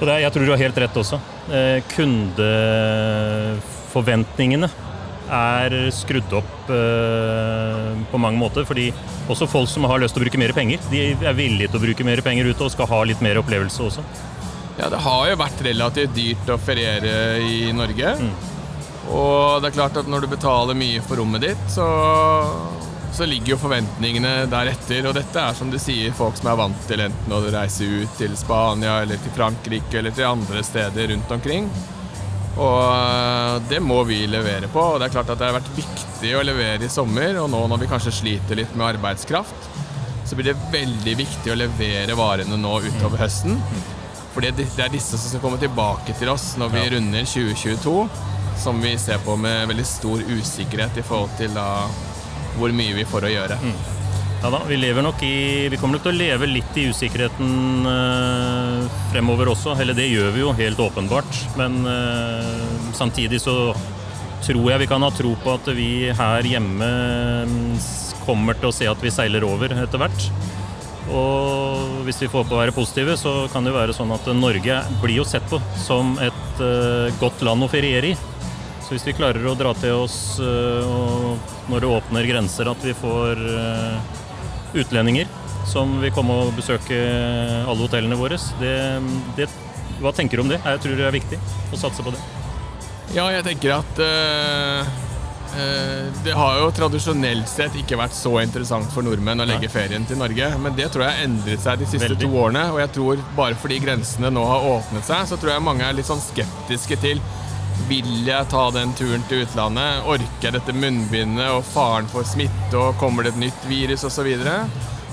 Og 0.00 0.06
det 0.08 0.22
jeg 0.22 0.32
tror 0.32 0.44
du 0.48 0.52
har 0.54 0.64
helt 0.64 0.80
rett 0.80 0.96
også. 0.96 1.16
Eh, 1.52 1.78
kundeforventningene 1.96 4.68
er 5.30 5.76
skrudd 5.94 6.32
opp 6.40 6.70
eh, 6.74 7.94
på 8.10 8.20
mange 8.20 8.40
måter. 8.40 8.66
Fordi 8.68 8.90
også 9.30 9.48
folk 9.50 9.70
som 9.70 9.86
har 9.90 10.02
lyst 10.02 10.16
til 10.16 10.22
å 10.22 10.26
bruke 10.26 10.42
mer 10.42 10.54
penger, 10.56 10.82
de 10.92 11.04
er 11.14 11.38
villige 11.38 11.70
til 11.70 11.80
å 11.80 11.84
bruke 11.86 12.06
mer 12.06 12.22
penger 12.26 12.50
ute 12.50 12.66
og 12.66 12.74
skal 12.74 12.90
ha 12.90 13.00
litt 13.08 13.24
mer 13.24 13.40
opplevelse 13.42 13.86
også. 13.86 14.04
Ja, 14.80 14.88
det 14.88 15.02
har 15.04 15.26
jo 15.28 15.40
vært 15.40 15.60
relativt 15.66 16.14
dyrt 16.16 16.50
å 16.54 16.60
feriere 16.60 17.14
i 17.44 17.68
Norge. 17.76 18.14
Og 19.10 19.60
det 19.60 19.70
er 19.70 19.76
klart 19.76 19.98
at 20.00 20.08
når 20.08 20.24
du 20.24 20.30
betaler 20.32 20.78
mye 20.78 21.02
for 21.04 21.20
rommet 21.20 21.44
ditt, 21.44 21.66
så, 21.72 21.86
så 23.12 23.26
ligger 23.28 23.54
jo 23.54 23.60
forventningene 23.60 24.46
deretter. 24.50 25.08
Og 25.10 25.16
dette 25.18 25.42
er 25.42 25.56
som 25.58 25.72
du 25.72 25.78
sier, 25.82 26.14
folk 26.16 26.38
som 26.38 26.52
er 26.52 26.60
vant 26.62 26.84
til 26.88 27.04
enten 27.04 27.34
å 27.34 27.42
reise 27.52 27.88
ut 27.88 28.20
til 28.20 28.36
Spania 28.40 29.00
eller 29.04 29.20
til 29.20 29.34
Frankrike 29.36 30.00
eller 30.00 30.14
til 30.16 30.30
andre 30.30 30.64
steder 30.64 31.12
rundt 31.12 31.34
omkring. 31.36 31.68
Og 32.60 32.80
eh, 32.84 33.54
det 33.70 33.80
må 33.80 34.02
vi 34.08 34.22
levere 34.28 34.68
på. 34.72 34.82
Og 34.92 35.00
det 35.00 35.08
er 35.08 35.14
klart 35.14 35.32
at 35.32 35.40
det 35.40 35.48
har 35.48 35.56
vært 35.56 35.72
viktig 35.76 36.34
å 36.36 36.44
levere 36.44 36.84
i 36.86 36.92
sommer, 36.92 37.38
og 37.40 37.48
nå 37.52 37.62
når 37.72 37.84
vi 37.84 37.90
kanskje 37.90 38.12
sliter 38.20 38.60
litt 38.60 38.74
med 38.76 38.90
arbeidskraft, 38.94 39.70
så 40.28 40.36
blir 40.38 40.52
det 40.52 40.72
veldig 40.72 41.14
viktig 41.18 41.50
å 41.50 41.58
levere 41.58 42.14
varene 42.18 42.58
nå 42.60 42.74
utover 42.86 43.24
høsten. 43.24 43.56
For 44.30 44.44
det 44.44 44.52
er 44.78 44.92
disse 44.92 45.18
som 45.18 45.26
skal 45.32 45.42
komme 45.42 45.58
tilbake 45.58 46.14
til 46.20 46.30
oss 46.30 46.52
når 46.60 46.70
vi 46.76 46.84
runder 46.92 47.24
2022, 47.26 47.94
som 48.60 48.78
vi 48.84 48.92
ser 49.00 49.18
på 49.24 49.34
med 49.40 49.66
veldig 49.72 49.86
stor 49.88 50.22
usikkerhet 50.28 51.00
i 51.00 51.06
forhold 51.06 51.32
til 51.40 51.56
da 51.56 51.66
hvor 52.58 52.70
mye 52.76 52.94
vi 52.94 53.06
får 53.08 53.26
å 53.26 53.32
gjøre. 53.32 53.58
Ja 54.40 54.48
da, 54.48 54.62
vi 54.64 54.76
lever 54.80 55.04
nok 55.04 55.20
i 55.22 55.68
Vi 55.68 55.76
kommer 55.76 55.98
nok 55.98 56.06
til 56.06 56.14
å 56.14 56.16
leve 56.16 56.46
litt 56.48 56.76
i 56.80 56.86
usikkerheten 56.88 57.88
eh, 57.90 58.84
fremover 59.12 59.50
også. 59.52 59.74
Eller 59.82 59.96
det 59.96 60.06
gjør 60.08 60.30
vi 60.32 60.40
jo 60.40 60.54
helt 60.56 60.80
åpenbart. 60.80 61.42
Men 61.60 61.82
eh, 61.84 62.78
samtidig 62.96 63.42
så 63.44 63.74
tror 64.40 64.70
jeg 64.70 64.80
vi 64.80 64.88
kan 64.88 65.04
ha 65.04 65.10
tro 65.12 65.34
på 65.42 65.52
at 65.52 65.68
vi 65.76 66.08
her 66.16 66.48
hjemme 66.48 66.88
mm, 67.50 67.74
kommer 68.24 68.56
til 68.56 68.70
å 68.70 68.72
se 68.72 68.88
at 68.88 69.04
vi 69.04 69.12
seiler 69.12 69.44
over 69.44 69.74
etter 69.76 70.00
hvert. 70.00 70.24
Og 71.12 72.00
hvis 72.06 72.22
vi 72.24 72.30
får 72.32 72.48
på 72.48 72.56
å 72.56 72.62
være 72.62 72.72
positive, 72.72 73.18
så 73.20 73.44
kan 73.52 73.66
det 73.66 73.74
jo 73.74 73.76
være 73.76 73.96
sånn 73.96 74.14
at 74.16 74.24
Norge 74.38 74.78
blir 75.02 75.18
jo 75.20 75.28
sett 75.28 75.44
på 75.52 75.60
som 75.84 76.14
et 76.24 76.64
eh, 76.64 77.12
godt 77.20 77.44
land 77.44 77.68
å 77.68 77.68
feriere 77.68 78.14
i. 78.14 78.16
Så 78.80 78.96
hvis 78.96 79.04
vi 79.04 79.18
klarer 79.20 79.44
å 79.44 79.54
dra 79.54 79.76
til 79.76 80.00
oss 80.00 80.40
og 80.40 81.68
når 81.70 81.84
det 81.84 81.90
åpner 81.94 82.26
grenser, 82.26 82.72
at 82.72 82.80
vi 82.82 82.96
får 82.96 83.38
utlendinger 84.74 85.30
som 85.68 85.98
vil 86.02 86.12
komme 86.14 86.34
og 86.46 86.54
besøke 86.56 86.96
alle 87.68 87.84
hotellene 87.84 88.18
våre, 88.18 88.38
det, 88.60 88.74
det, 89.36 89.46
hva 90.00 90.12
tenker 90.16 90.40
du 90.40 90.46
om 90.46 90.50
det? 90.52 90.60
Jeg 90.64 90.82
tror 90.82 90.98
det 90.98 91.06
er 91.06 91.14
viktig 91.14 91.38
å 91.70 91.80
satse 91.80 92.04
på 92.04 92.14
det. 92.14 92.20
Ja, 93.14 93.26
jeg 93.34 93.42
tenker 93.46 93.74
at 93.80 94.00
øh, 94.04 94.90
øh, 95.58 96.10
det 96.24 96.34
har 96.38 96.60
jo 96.62 96.70
tradisjonelt 96.74 97.50
sett 97.50 97.74
ikke 97.78 97.98
vært 97.98 98.14
så 98.14 98.36
interessant 98.42 98.90
for 98.94 99.06
nordmenn 99.06 99.42
å 99.42 99.48
legge 99.50 99.66
Nei. 99.66 99.74
ferien 99.74 100.06
til 100.06 100.20
Norge, 100.20 100.52
men 100.62 100.76
det 100.78 100.88
tror 100.94 101.08
jeg 101.08 101.16
har 101.16 101.26
endret 101.26 101.64
seg 101.64 101.82
de 101.82 101.90
siste 101.90 102.06
Veldig. 102.06 102.22
to 102.22 102.30
årene. 102.44 102.64
Og 102.70 102.80
jeg 102.84 102.94
tror 102.96 103.24
bare 103.38 103.58
fordi 103.58 103.80
grensene 103.82 104.30
nå 104.32 104.46
har 104.46 104.68
åpnet 104.76 105.06
seg, 105.10 105.26
så 105.26 105.38
tror 105.40 105.56
jeg 105.56 105.66
mange 105.66 105.86
er 105.86 105.98
litt 105.98 106.08
sånn 106.10 106.22
skeptiske 106.22 107.00
til 107.02 107.22
vil 107.88 108.26
jeg 108.26 108.48
ta 108.52 108.66
den 108.74 108.92
turen 108.98 109.22
til 109.30 109.44
utlandet? 109.44 110.04
Orker 110.10 110.48
jeg 110.48 110.56
dette 110.58 110.74
munnbindet 110.76 111.48
og 111.52 111.64
faren 111.66 112.08
for 112.10 112.26
smitte, 112.28 112.74
og 112.76 112.98
kommer 113.00 113.26
det 113.26 113.34
et 113.34 113.44
nytt 113.46 113.68
virus 113.70 114.04
osv.? 114.08 114.28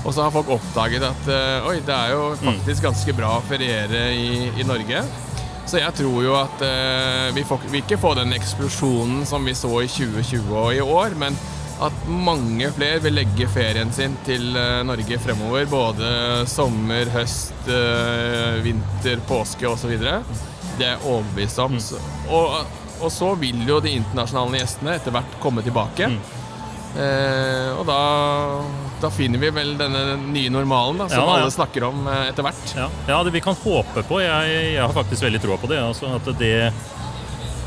Og 0.04 0.14
så 0.14 0.24
har 0.24 0.34
folk 0.34 0.50
oppdaget 0.56 1.04
at 1.04 1.30
eh, 1.34 1.68
oi, 1.68 1.80
det 1.86 1.96
er 1.96 2.14
jo 2.14 2.30
faktisk 2.40 2.86
ganske 2.86 3.16
bra 3.18 3.38
å 3.38 3.46
feriere 3.48 4.08
i, 4.16 4.52
i 4.56 4.68
Norge. 4.68 5.02
Så 5.68 5.82
jeg 5.82 5.96
tror 5.98 6.22
jo 6.24 6.36
at 6.40 6.62
uh, 6.64 7.36
vi 7.36 7.44
får 7.44 7.66
vil 7.68 7.82
ikke 7.82 8.00
få 8.00 8.14
den 8.16 8.32
eksplosjonen 8.38 9.26
som 9.28 9.44
vi 9.44 9.56
så 9.58 9.74
i 9.84 9.90
2020 9.92 10.54
og 10.56 10.70
i 10.78 10.80
år, 10.80 11.18
men 11.20 11.36
at 11.84 12.06
mange 12.08 12.70
flere 12.74 13.02
vil 13.04 13.18
legge 13.20 13.50
ferien 13.52 13.92
sin 13.94 14.16
til 14.26 14.56
uh, 14.56 14.80
Norge 14.88 15.20
fremover. 15.20 15.68
Både 15.70 16.12
sommer, 16.50 17.12
høst, 17.12 17.68
uh, 17.68 18.64
vinter, 18.64 19.20
påske 19.28 19.68
osv. 19.68 19.98
Det 20.78 20.86
er 20.86 20.96
jeg 20.96 21.06
overbevist 21.06 21.60
om. 21.64 21.80
Så- 21.82 22.02
Og, 22.30 22.66
og 23.02 23.12
så 23.14 23.32
vil 23.40 23.64
jo 23.68 23.80
de 23.84 23.90
internasjonale 23.98 24.60
gjestene 24.62 24.96
etter 24.98 25.12
hvert 25.16 25.40
komme 25.44 25.62
tilbake. 25.66 26.12
Eh, 26.98 27.72
og 27.78 27.84
da, 27.86 27.98
da 29.04 29.10
finner 29.14 29.38
vi 29.42 29.50
vel 29.54 29.76
denne 29.78 30.16
nye 30.32 30.50
normalen 30.50 30.98
da, 31.04 31.10
som 31.12 31.20
Ja, 31.20 31.26
ja. 31.38 31.42
alle 31.44 31.54
snakker 31.54 31.84
om 31.92 32.08
eh, 32.10 32.30
etter 32.32 32.46
hvert. 32.48 32.72
Ja, 32.78 32.88
ja 33.12 33.18
det 33.28 33.34
vi 33.36 33.42
kan 33.44 33.58
håpe 33.60 34.02
på. 34.08 34.22
Jeg, 34.24 34.56
jeg 34.74 34.82
har 34.82 34.96
faktisk 34.96 35.28
veldig 35.28 35.42
troa 35.44 35.60
på 35.62 35.70
det. 35.70 35.82
Altså 35.84 36.14
at 36.18 36.32
det. 36.40 36.72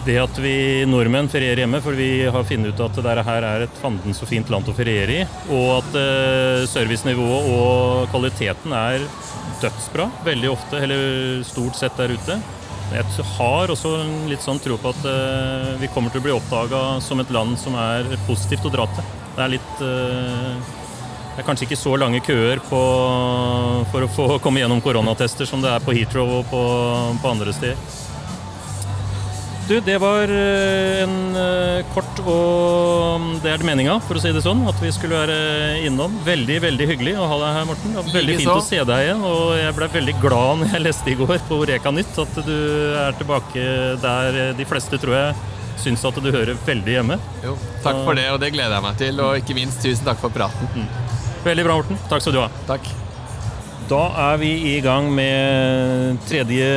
Det 0.00 0.14
at 0.16 0.38
vi 0.40 0.86
nordmenn 0.88 1.26
ferierer 1.28 1.60
hjemme, 1.60 1.76
for 1.84 1.92
vi 1.92 2.22
har 2.24 2.44
funnet 2.48 2.72
ut 2.72 2.78
at 2.86 2.96
det 3.04 3.24
her 3.26 3.44
er 3.44 3.66
et 3.66 3.80
fanden 3.82 4.14
så 4.16 4.24
fint 4.24 4.48
land 4.48 4.64
å 4.64 4.72
feriere 4.72 5.12
i, 5.12 5.26
og 5.52 5.66
at 5.82 5.98
eh, 6.00 6.62
servicenivået 6.72 7.50
og 7.52 8.06
kvaliteten 8.08 8.72
er 8.72 9.04
dødsbra 9.60 10.06
veldig 10.24 10.48
ofte, 10.54 10.80
eller 10.80 11.44
stort 11.44 11.76
sett 11.76 12.00
der 12.00 12.14
ute. 12.16 12.38
Jeg 12.90 13.24
har 13.36 13.70
også 13.70 13.92
litt 14.26 14.42
sånn 14.42 14.58
tro 14.62 14.74
på 14.80 14.90
at 14.90 15.04
eh, 15.06 15.70
vi 15.78 15.88
kommer 15.94 16.10
til 16.10 16.22
å 16.22 16.24
bli 16.24 16.34
oppdaga 16.34 16.82
som 17.04 17.22
et 17.22 17.30
land 17.30 17.54
som 17.60 17.76
er 17.78 18.08
positivt 18.26 18.66
å 18.66 18.72
dra 18.74 18.86
til. 18.96 19.06
Det 19.36 19.44
er 19.44 19.52
litt 19.52 19.82
eh, 19.86 20.76
det 21.30 21.44
er 21.44 21.46
kanskje 21.46 21.68
ikke 21.68 21.78
så 21.78 21.94
lange 21.96 22.18
køer 22.26 22.58
på, 22.66 22.78
for 23.92 24.04
å 24.04 24.10
få 24.10 24.24
komme 24.42 24.60
gjennom 24.60 24.82
koronatester 24.84 25.46
som 25.48 25.62
det 25.62 25.70
er 25.72 25.84
på 25.84 25.94
Heathrow 25.94 26.40
og 26.40 26.48
på, 26.50 26.62
på 27.22 27.30
andre 27.30 27.54
steder. 27.54 28.09
Du, 29.70 29.76
det 29.80 30.00
var 30.02 30.26
eh, 30.34 31.04
en 31.04 31.36
eh, 31.38 31.84
kort 31.94 32.18
og 32.26 33.26
Det 33.38 33.52
er 33.52 33.60
det 33.62 33.68
meninga, 33.68 34.00
for 34.02 34.18
å 34.18 34.22
si 34.22 34.32
det 34.34 34.42
sånn, 34.42 34.64
at 34.66 34.80
vi 34.82 34.90
skulle 34.90 35.20
være 35.20 35.84
innom. 35.86 36.16
Veldig, 36.26 36.56
veldig 36.64 36.88
hyggelig 36.90 37.12
å 37.14 37.28
ha 37.30 37.36
deg 37.38 37.54
her, 37.54 37.68
Morten. 37.68 37.94
Veldig 38.10 38.34
fint 38.40 38.50
å 38.50 38.64
se 38.66 38.80
deg 38.82 39.04
igjen. 39.04 39.22
Og 39.28 39.54
jeg 39.60 39.76
ble 39.78 39.88
veldig 39.94 40.16
glad 40.18 40.64
når 40.64 40.74
jeg 40.74 40.84
leste 40.88 41.14
i 41.14 41.16
går 41.22 41.46
på 41.46 41.60
Reka 41.70 41.94
Nytt 41.94 42.18
at 42.24 42.42
du 42.48 42.58
er 42.98 43.14
tilbake 43.20 43.68
der 44.02 44.40
de 44.58 44.66
fleste, 44.66 44.98
tror 44.98 45.14
jeg, 45.20 45.38
syns 45.86 46.02
at 46.10 46.18
du 46.18 46.28
hører 46.32 46.58
veldig 46.66 46.98
hjemme. 46.98 47.22
Jo, 47.46 47.54
takk 47.86 48.02
for 48.02 48.18
det, 48.18 48.26
og 48.34 48.42
det 48.42 48.50
gleder 48.58 48.74
jeg 48.74 48.88
meg 48.90 49.00
til. 49.06 49.22
Og 49.22 49.38
ikke 49.38 49.60
minst 49.62 49.86
tusen 49.86 50.10
takk 50.10 50.18
for 50.18 50.34
praten. 50.34 50.90
Veldig 51.46 51.70
bra, 51.70 51.78
Morten. 51.78 52.02
Takk 52.10 52.26
skal 52.26 52.40
du 52.40 52.42
ha. 52.42 52.50
Takk. 52.66 52.90
Da 53.86 54.04
er 54.32 54.42
vi 54.42 54.50
i 54.74 54.78
gang 54.82 55.14
med 55.14 56.18
tredje 56.26 56.70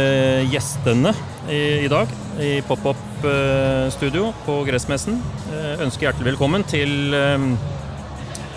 gjestene 0.54 1.18
i, 1.50 1.86
i 1.86 1.90
dag 1.92 2.08
i 2.42 2.62
pop-up-studio 2.68 4.30
på 4.46 4.60
Gressmessen. 4.68 5.20
Eh, 5.52 5.84
Ønsker 5.84 6.08
hjertelig 6.08 6.32
velkommen 6.32 6.64
til, 6.70 7.14
eh, 7.14 7.46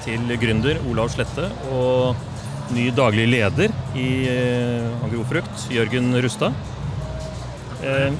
til 0.07 0.37
gründer 0.41 0.81
Olav 0.91 1.11
Slette 1.15 1.49
og 1.73 2.17
ny 2.75 2.89
daglig 2.95 3.27
leder 3.31 3.75
i 3.99 4.09
eh, 4.31 5.05
Agrofrukt, 5.07 5.69
Jørgen 5.75 6.15
Rustad. 6.23 6.57
Eh, 7.83 8.11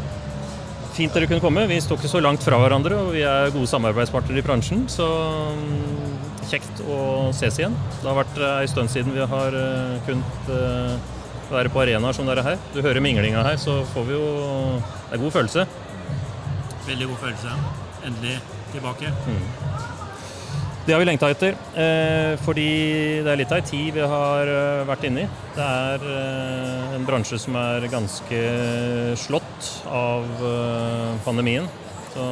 Fint 0.97 1.13
dere 1.13 1.27
kunne 1.29 1.45
komme. 1.45 1.67
Vi 1.69 1.77
står 1.85 1.99
ikke 2.01 2.09
så 2.09 2.23
langt 2.25 2.41
fra 2.41 2.57
hverandre, 2.57 2.97
og 2.97 3.11
vi 3.13 3.21
er 3.29 3.51
gode 3.53 3.69
samarbeidspartnere 3.69 4.41
i 4.41 4.45
bransjen. 4.47 4.87
Så 4.89 5.05
mm, 5.05 6.15
kjekt 6.49 6.81
å 6.89 7.01
ses 7.37 7.59
igjen. 7.61 7.77
Det 7.99 8.09
har 8.09 8.17
vært 8.17 8.39
ei 8.47 8.71
stund 8.71 8.89
siden 8.89 9.13
vi 9.13 9.27
har 9.29 9.59
eh, 9.61 9.99
kunnet 10.07 10.49
eh, 10.57 10.95
være 11.51 11.73
på 11.73 11.83
arenaer 11.85 12.17
som 12.17 12.29
dere 12.29 12.45
her. 12.47 12.59
Du 12.75 12.81
hører 12.83 13.03
minglinga 13.05 13.45
her, 13.47 13.59
så 13.61 13.83
får 13.95 14.09
vi 14.09 14.17
jo 14.17 14.27
Det 15.11 15.19
er 15.19 15.23
god 15.23 15.37
følelse. 15.39 15.67
Veldig 16.87 17.07
god 17.13 17.23
følelse. 17.25 17.59
Endelig 18.07 18.41
tilbake. 18.73 19.13
Det 20.87 20.95
har 20.95 21.01
vi 21.03 21.07
lengta 21.09 21.27
etter, 21.33 21.57
eh, 21.75 22.37
fordi 22.47 22.67
det 23.27 23.31
er 23.33 23.39
litt 23.41 23.51
av 23.51 23.59
ei 23.59 23.65
tid 23.67 23.89
vi 23.97 24.05
har 24.07 24.47
eh, 24.47 24.85
vært 24.87 25.07
inne 25.09 25.25
i. 25.25 25.31
Det 25.57 25.65
er 25.65 26.05
eh, 26.13 26.93
en 26.95 27.07
bransje 27.09 27.41
som 27.43 27.59
er 27.59 27.89
ganske 27.91 28.39
slått 29.19 29.71
av 29.91 30.29
pandemien. 31.25 31.67
Så 32.15 32.29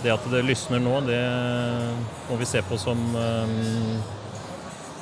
det 0.00 0.14
at 0.14 0.24
det 0.32 0.46
lysner 0.48 0.80
nå, 0.80 0.96
det 1.04 1.20
må 2.30 2.40
vi 2.40 2.48
se 2.48 2.64
på 2.64 2.80
som 2.80 3.04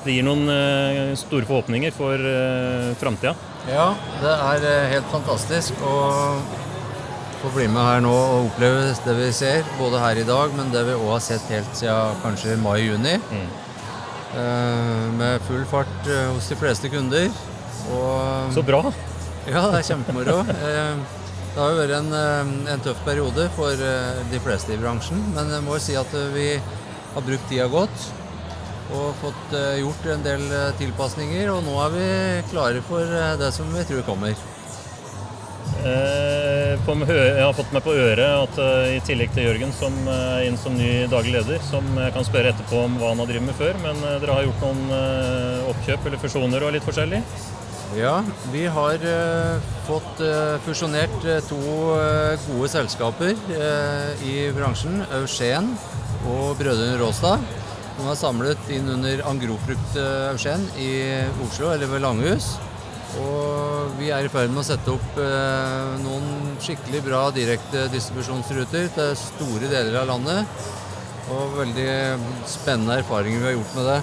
Det 0.04 0.12
gir 0.12 0.24
noen 0.26 0.44
eh, 0.52 1.14
store 1.16 1.46
forhåpninger 1.48 1.92
for 1.96 2.20
eh, 2.20 2.90
framtida. 3.00 3.32
Ja, 3.70 3.86
det 4.20 4.32
er 4.34 4.66
eh, 4.68 4.88
helt 4.92 5.06
fantastisk 5.12 5.80
å 5.88 5.94
få 7.40 7.52
bli 7.54 7.64
med 7.72 7.80
her 7.84 8.02
nå 8.04 8.12
og 8.12 8.50
oppleve 8.50 8.90
det 9.06 9.14
vi 9.16 9.30
ser, 9.36 9.64
både 9.78 10.00
her 10.02 10.20
i 10.20 10.26
dag, 10.28 10.52
men 10.58 10.68
det 10.72 10.82
vi 10.90 10.96
òg 10.98 11.08
har 11.14 11.22
sett 11.24 11.48
helt 11.52 11.72
siden 11.76 12.20
kanskje 12.24 12.56
mai-juni. 12.60 13.16
Eh, 14.36 15.04
Med 15.16 15.40
full 15.48 15.64
fart 15.70 16.08
hos 16.34 16.48
de 16.52 16.56
fleste 16.60 16.90
kunder. 16.92 17.28
Og 17.94 18.52
Så 18.56 18.64
bra! 18.64 18.82
ja, 19.48 19.60
det 19.72 19.80
er 19.82 19.88
kjempemoro. 19.92 20.40
Det 21.54 21.62
har 21.62 21.70
jo 21.70 21.76
vært 21.78 21.92
en, 22.00 22.14
en 22.66 22.80
tøff 22.82 22.98
periode 23.06 23.44
for 23.54 23.78
de 23.78 24.38
fleste 24.42 24.72
i 24.74 24.78
bransjen, 24.80 25.20
men 25.36 25.52
jeg 25.54 25.62
må 25.62 25.76
jo 25.76 25.82
si 25.84 25.94
at 25.94 26.10
vi 26.34 26.48
har 27.14 27.22
brukt 27.22 27.44
tida 27.46 27.68
godt 27.70 28.08
og 28.92 29.14
fått 29.22 29.54
eh, 29.56 29.78
gjort 29.80 30.10
en 30.12 30.24
del 30.24 30.42
eh, 30.52 30.72
tilpasninger, 30.80 31.48
og 31.52 31.62
nå 31.64 31.78
er 31.86 31.94
vi 31.94 32.08
klare 32.50 32.82
for 32.84 33.04
eh, 33.04 33.36
det 33.40 33.50
som 33.54 33.70
vi 33.72 33.86
tror 33.88 34.04
kommer. 34.08 34.36
Jeg 35.84 37.40
har 37.44 37.56
fått 37.56 37.72
meg 37.74 37.82
på 37.84 37.92
øret 37.92 38.24
at 38.24 38.58
i 38.94 39.00
tillegg 39.04 39.34
til 39.34 39.44
Jørgen 39.48 39.72
som 39.76 39.92
er 40.08 40.46
inn 40.46 40.56
som 40.60 40.76
ny 40.76 41.04
daglig 41.12 41.34
leder, 41.34 41.58
som 41.66 41.84
jeg 42.00 42.14
kan 42.14 42.24
spørre 42.24 42.52
etterpå 42.54 42.84
om 42.86 42.94
hva 43.00 43.10
han 43.10 43.20
har 43.20 43.28
drevet 43.28 43.50
med 43.50 43.58
før, 43.58 43.76
men 43.82 44.00
dere 44.22 44.36
har 44.38 44.46
gjort 44.46 44.64
noen 44.64 45.66
oppkjøp 45.72 46.06
eller 46.08 46.22
fusjoner 46.22 46.64
og 46.64 46.72
litt 46.76 46.86
forskjellig? 46.86 47.20
Ja, 47.98 48.14
vi 48.54 48.64
har 48.78 49.04
fått 49.88 50.24
fusjonert 50.64 51.18
to 51.50 51.60
gode 52.46 52.72
selskaper 52.72 53.36
i 54.24 54.38
bransjen, 54.56 55.02
Eugen 55.20 55.74
og 56.24 56.56
Brødrene 56.62 56.96
Råstad. 57.02 57.63
De 57.94 58.06
er 58.10 58.18
samlet 58.18 58.70
inn 58.74 58.88
under 58.90 59.22
Angrofrukt 59.30 59.98
eh, 60.00 60.46
i 60.82 60.92
Oslo, 61.44 61.70
eller 61.70 61.90
ved 61.90 62.02
Langhus. 62.02 62.56
Og 63.22 63.94
vi 64.00 64.08
er 64.10 64.26
i 64.26 64.32
ferd 64.32 64.50
med 64.50 64.64
å 64.64 64.66
sette 64.66 64.90
opp 64.90 65.20
eh, 65.22 65.92
noen 66.02 66.56
skikkelig 66.62 67.04
bra 67.06 67.28
direkte 67.34 67.86
distribusjonsruter 67.92 68.90
til 68.96 69.14
store 69.20 69.70
deler 69.70 70.00
av 70.02 70.10
landet. 70.10 70.66
Og 71.30 71.54
veldig 71.56 71.88
spennende 72.50 72.98
erfaringer 73.00 73.40
vi 73.40 73.50
har 73.52 73.56
gjort 73.56 73.78
med 73.78 73.90
det. 73.92 74.00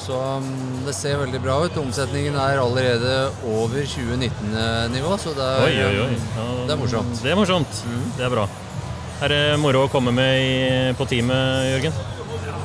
Så 0.00 0.18
mm, 0.42 0.86
det 0.88 0.94
ser 0.96 1.20
veldig 1.20 1.40
bra 1.44 1.60
ut. 1.62 1.78
Omsetningen 1.78 2.34
er 2.40 2.58
allerede 2.58 3.16
over 3.46 3.86
2019-nivå, 3.86 5.16
så 5.22 5.36
det 5.38 5.46
er, 5.46 5.66
Oi, 5.68 5.74
oi, 5.86 6.06
oi. 6.08 6.22
Ja, 6.34 6.48
det 6.66 6.74
er 6.74 6.80
morsomt. 6.82 7.20
Det 7.22 7.30
er 7.30 7.38
morsomt. 7.38 7.84
Det 8.18 8.26
er 8.26 8.34
bra. 8.34 8.48
Er 9.20 9.34
det 9.34 9.42
moro 9.60 9.84
å 9.86 9.92
komme 9.92 10.12
med 10.16 10.96
på 10.98 11.06
teamet, 11.06 11.68
Jørgen? 11.76 12.19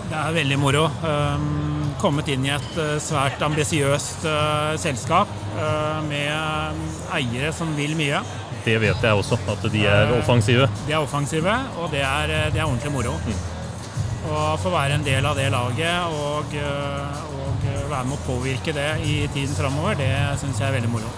Det 0.06 0.18
er 0.20 0.36
veldig 0.36 0.58
moro. 0.62 0.86
Um, 1.02 1.94
kommet 2.02 2.30
inn 2.30 2.46
i 2.46 2.52
et 2.54 2.78
uh, 2.78 2.96
svært 3.02 3.42
ambisiøst 3.46 4.26
uh, 4.30 4.76
selskap 4.82 5.32
uh, 5.58 6.02
med 6.06 6.30
um, 6.30 6.84
eiere 7.18 7.54
som 7.56 7.72
vil 7.78 7.96
mye. 7.98 8.22
Det 8.66 8.78
vet 8.82 9.02
jeg 9.02 9.18
også, 9.18 9.38
at 9.52 9.66
de 9.74 9.84
er 9.90 10.14
offensive. 10.16 10.70
De 10.86 10.94
er 10.94 11.02
offensive, 11.02 11.54
og 11.82 11.92
det 11.94 12.02
er, 12.06 12.34
det 12.54 12.62
er 12.62 12.66
ordentlig 12.66 12.94
moro. 12.94 13.14
Å 14.26 14.56
få 14.58 14.72
være 14.74 14.98
en 14.98 15.06
del 15.06 15.26
av 15.30 15.38
det 15.38 15.52
laget 15.54 16.18
og, 16.18 16.56
og 16.58 17.68
være 17.92 18.08
med 18.10 18.16
å 18.18 18.24
påvirke 18.26 18.74
det 18.74 18.88
i 19.06 19.20
tiden 19.36 19.54
framover, 19.54 20.00
det 20.00 20.10
syns 20.42 20.62
jeg 20.62 20.70
er 20.72 20.80
veldig 20.80 20.90
moro. 20.96 21.14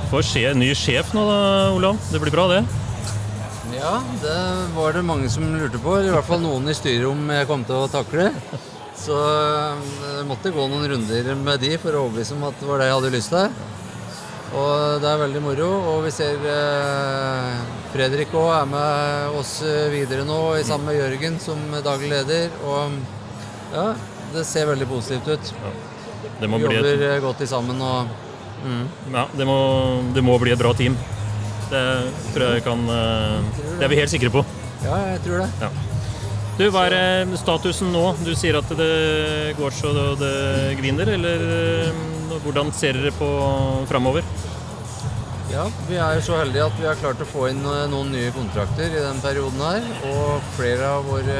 Du 0.00 0.08
Får 0.10 0.26
se 0.26 0.42
en 0.50 0.58
ny 0.58 0.72
sjef 0.74 1.14
nå 1.14 1.22
da, 1.28 1.40
Olav. 1.76 2.00
Det 2.10 2.18
blir 2.18 2.34
bra, 2.34 2.48
det. 2.50 2.64
Ja, 3.76 4.02
det 4.22 4.36
var 4.74 4.92
det 4.92 5.02
mange 5.06 5.28
som 5.30 5.44
lurte 5.54 5.78
på. 5.78 5.94
I 6.02 6.10
hvert 6.10 6.26
fall 6.26 6.42
noen 6.42 6.68
i 6.70 6.74
styret 6.74 7.06
om 7.08 7.20
jeg 7.30 7.48
kom 7.48 7.62
til 7.66 7.78
å 7.78 7.90
takle. 7.90 8.30
Så 9.00 9.16
jeg 9.16 10.26
måtte 10.28 10.52
gå 10.52 10.66
noen 10.68 10.88
runder 10.90 11.30
med 11.38 11.62
de 11.62 11.76
for 11.80 11.94
å 11.94 12.06
overbevise 12.06 12.34
om 12.36 12.48
at 12.48 12.58
det 12.60 12.68
var 12.68 12.82
det 12.82 12.88
jeg 12.90 12.96
hadde 12.98 13.12
lyst 13.14 13.32
til. 13.34 13.60
Og 14.50 14.98
det 15.00 15.08
er 15.10 15.22
veldig 15.22 15.42
moro. 15.44 15.68
Og 15.92 16.00
vi 16.08 16.12
ser 16.14 16.42
eh, 16.50 17.60
Fredrik 17.94 18.34
òg 18.34 18.50
er 18.56 18.66
med 18.72 19.38
oss 19.38 19.54
videre 19.94 20.26
nå, 20.26 20.40
i 20.58 20.66
sammen 20.66 20.90
med 20.90 20.98
Jørgen 20.98 21.38
som 21.42 21.62
daglig 21.86 22.10
leder. 22.10 22.50
Og 22.66 22.98
ja, 23.76 23.86
det 24.34 24.44
ser 24.50 24.68
veldig 24.72 24.90
positivt 24.90 25.30
ut. 25.30 25.54
Det 26.40 26.50
må 26.50 26.58
Vi 26.58 26.66
bli 26.66 26.74
et 26.74 26.82
jobber 26.82 27.06
eh, 27.06 27.22
godt 27.22 27.46
sammen 27.48 27.80
og 27.84 28.10
mm. 28.66 28.84
Ja, 29.14 29.24
det 29.36 29.46
må, 29.48 29.56
det 30.14 30.26
må 30.26 30.36
bli 30.42 30.52
et 30.52 30.60
bra 30.60 30.74
team. 30.76 30.98
Det 31.70 31.86
tror 32.34 32.56
jeg 32.56 32.64
kan 32.66 32.82
eh, 32.90 33.62
Det 33.78 33.86
er 33.86 33.92
vi 33.92 34.00
helt 34.00 34.12
sikre 34.12 34.32
på. 34.34 34.44
Ja, 34.82 34.96
jeg 35.12 35.22
tror 35.26 35.44
det. 35.44 35.70
Du, 36.58 36.66
Hva 36.74 36.86
er 36.88 36.96
eh, 36.98 37.34
statusen 37.40 37.92
nå? 37.94 38.04
Du 38.24 38.32
sier 38.36 38.58
at 38.58 38.70
det 38.76 39.54
går 39.58 39.74
så 39.76 39.92
det 40.20 40.76
griner. 40.80 41.14
eller 41.16 41.44
eh, 41.56 42.06
hvordan 42.44 42.72
ser 42.74 42.98
dere 42.98 43.12
på 43.14 43.28
framover? 43.90 44.26
Ja, 45.50 45.64
vi 45.88 45.96
er 45.98 46.20
så 46.22 46.36
heldige 46.38 46.66
at 46.68 46.76
vi 46.78 46.86
har 46.86 46.98
klart 46.98 47.22
å 47.22 47.26
få 47.26 47.48
inn 47.50 47.62
noen 47.64 48.12
nye 48.14 48.30
kontrakter 48.34 48.86
i 48.86 49.02
den 49.02 49.22
perioden 49.22 49.62
her. 49.64 49.86
Og 50.10 50.52
flere 50.58 50.92
av 50.98 51.08
våre 51.10 51.38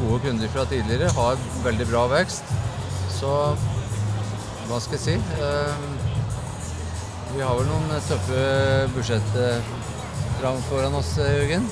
gode 0.00 0.20
kunder 0.26 0.52
fra 0.52 0.66
tidligere 0.68 1.12
har 1.16 1.40
veldig 1.64 1.88
bra 1.88 2.04
vekst. 2.12 2.52
Så 3.16 3.32
hva 4.66 4.82
skal 4.82 4.98
jeg 4.98 5.04
si? 5.06 5.16
Eh, 7.36 7.38
Vi 7.38 7.42
har 7.44 7.56
vel 7.58 7.66
noen 7.68 8.00
tøffe 8.00 8.88
budsjetter 8.94 9.60
foran 10.68 10.94
oss, 10.94 11.18
eh, 11.18 11.34
Jørgen. 11.36 11.68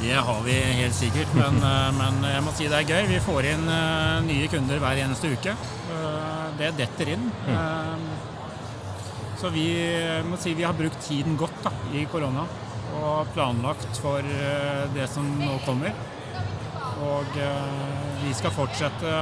Det 0.00 0.12
har 0.12 0.42
vi 0.44 0.52
helt 0.52 0.94
sikkert, 0.94 1.32
men, 1.34 1.56
eh, 1.64 1.90
men 1.96 2.22
jeg 2.22 2.42
må 2.44 2.52
si 2.52 2.68
det 2.68 2.82
er 2.82 2.90
gøy. 2.90 3.06
Vi 3.08 3.20
får 3.24 3.48
inn 3.54 3.68
eh, 3.68 4.20
nye 4.26 4.48
kunder 4.48 4.78
hver 4.78 5.00
eneste 5.04 5.32
uke. 5.32 5.50
Eh, 5.56 6.32
Det 6.58 6.70
detter 6.76 7.08
inn. 7.12 7.30
Eh, 7.48 7.96
Så 9.36 9.50
vi 9.52 9.66
må 10.24 10.38
si 10.40 10.54
vi 10.56 10.62
har 10.64 10.72
brukt 10.72 10.96
tiden 11.04 11.36
godt 11.36 11.58
da, 11.62 11.70
i 11.92 12.06
korona 12.08 12.46
og 12.96 13.26
planlagt 13.34 13.98
for 14.00 14.20
eh, 14.24 14.86
det 14.94 15.04
som 15.12 15.26
nå 15.38 15.58
kommer. 15.66 15.92
Og 17.04 17.36
eh, 17.36 18.22
vi 18.22 18.32
skal 18.32 18.50
fortsette, 18.56 19.12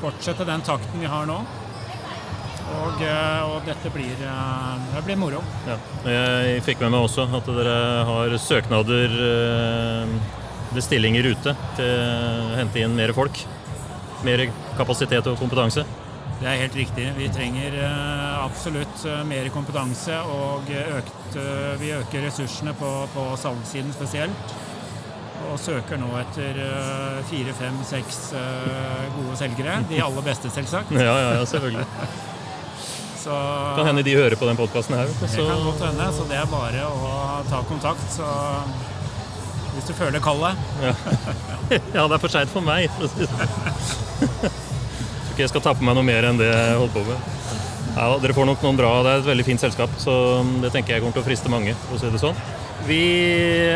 fortsette 0.00 0.46
den 0.46 0.62
takten 0.62 1.00
vi 1.02 1.10
har 1.10 1.26
nå. 1.26 1.40
Og, 2.70 3.02
eh, 3.02 3.40
og 3.50 3.64
dette 3.66 3.92
blir, 3.94 4.14
eh, 4.24 4.90
det 4.94 5.04
blir 5.06 5.18
moro. 5.20 5.42
Ja. 5.66 5.78
Jeg 6.06 6.62
fikk 6.66 6.84
med 6.84 6.94
meg 6.94 7.06
også 7.08 7.26
at 7.26 7.46
dere 7.46 7.78
har 8.08 8.36
søknader 8.38 9.08
bestillinger 9.10 10.38
ved 10.70 10.84
stillinger 10.86 11.26
ute 11.32 11.56
til 11.76 11.88
å 11.90 12.54
hente 12.54 12.78
inn 12.78 12.94
mer 12.94 13.12
folk. 13.16 13.42
Mer 14.22 14.44
kapasitet 14.78 15.26
og 15.26 15.38
kompetanse. 15.40 15.84
Det 16.40 16.48
er 16.48 16.62
helt 16.62 16.76
riktig. 16.78 17.04
Vi 17.18 17.26
trenger 17.28 17.74
eh, 17.76 18.36
absolutt 18.40 19.02
eh, 19.04 19.20
mer 19.28 19.50
kompetanse, 19.52 20.16
og 20.32 20.70
økt, 20.72 21.36
eh, 21.36 21.74
vi 21.82 21.92
øker 21.92 22.24
ressursene 22.24 22.72
på, 22.80 22.88
på 23.12 23.26
salgssiden 23.42 23.92
spesielt. 23.92 24.54
Og 25.50 25.58
søker 25.60 26.00
nå 26.00 26.08
etter 26.20 26.56
eh, 26.64 27.20
fire, 27.28 27.52
fem, 27.58 27.76
seks 27.84 28.22
eh, 28.40 29.06
gode 29.18 29.36
selgere. 29.40 29.82
De 29.90 30.00
aller 30.00 30.28
beste, 30.30 30.52
selvsagt. 30.54 30.96
Ja, 30.96 31.12
ja, 31.12 31.32
ja 31.40 31.48
selvfølgelig. 31.48 31.88
Så 33.20 33.36
Kan 33.76 33.86
hende 33.90 34.04
de 34.06 34.14
hører 34.16 34.36
på 34.40 34.48
den 34.48 34.56
podkasten 34.56 34.96
her. 34.96 35.10
Så. 35.20 35.28
det 35.28 35.44
kan 35.44 35.64
godt 35.66 35.82
hende, 35.84 36.06
så 36.16 36.24
det 36.30 36.38
er 36.40 36.48
bare 36.48 36.86
å 36.88 37.10
ta 37.50 37.60
kontakt. 37.68 38.06
Så 38.14 38.28
hvis 39.74 39.90
du 39.90 39.92
føler 39.96 40.22
kallet. 40.24 40.56
Ja, 40.82 40.94
det 42.08 42.16
er 42.16 42.22
for 42.22 42.32
seint 42.32 42.52
for 42.52 42.64
meg. 42.64 42.88
sånn. 42.96 43.28
Tror 44.40 45.34
ikke 45.34 45.44
jeg 45.44 45.52
skal 45.52 45.64
ta 45.68 45.76
på 45.76 45.86
meg 45.86 45.98
noe 45.98 46.06
mer 46.06 46.30
enn 46.30 46.40
det 46.40 46.48
jeg 46.48 46.80
holder 46.80 46.96
på 46.96 47.04
med. 47.10 47.28
Ja, 47.90 48.06
dere 48.22 48.34
får 48.36 48.46
nok 48.48 48.64
noen 48.64 48.78
bra. 48.78 48.90
Det 49.04 49.12
er 49.12 49.22
et 49.22 49.28
veldig 49.30 49.46
fint 49.46 49.62
selskap, 49.62 49.94
så 50.00 50.14
det 50.62 50.72
tenker 50.74 50.96
jeg 50.96 51.04
kommer 51.04 51.16
til 51.16 51.24
å 51.24 51.28
friste 51.28 51.52
mange. 51.52 51.76
å 51.90 52.00
si 52.00 52.10
det 52.10 52.22
sånn. 52.22 52.38
Vi 52.86 53.02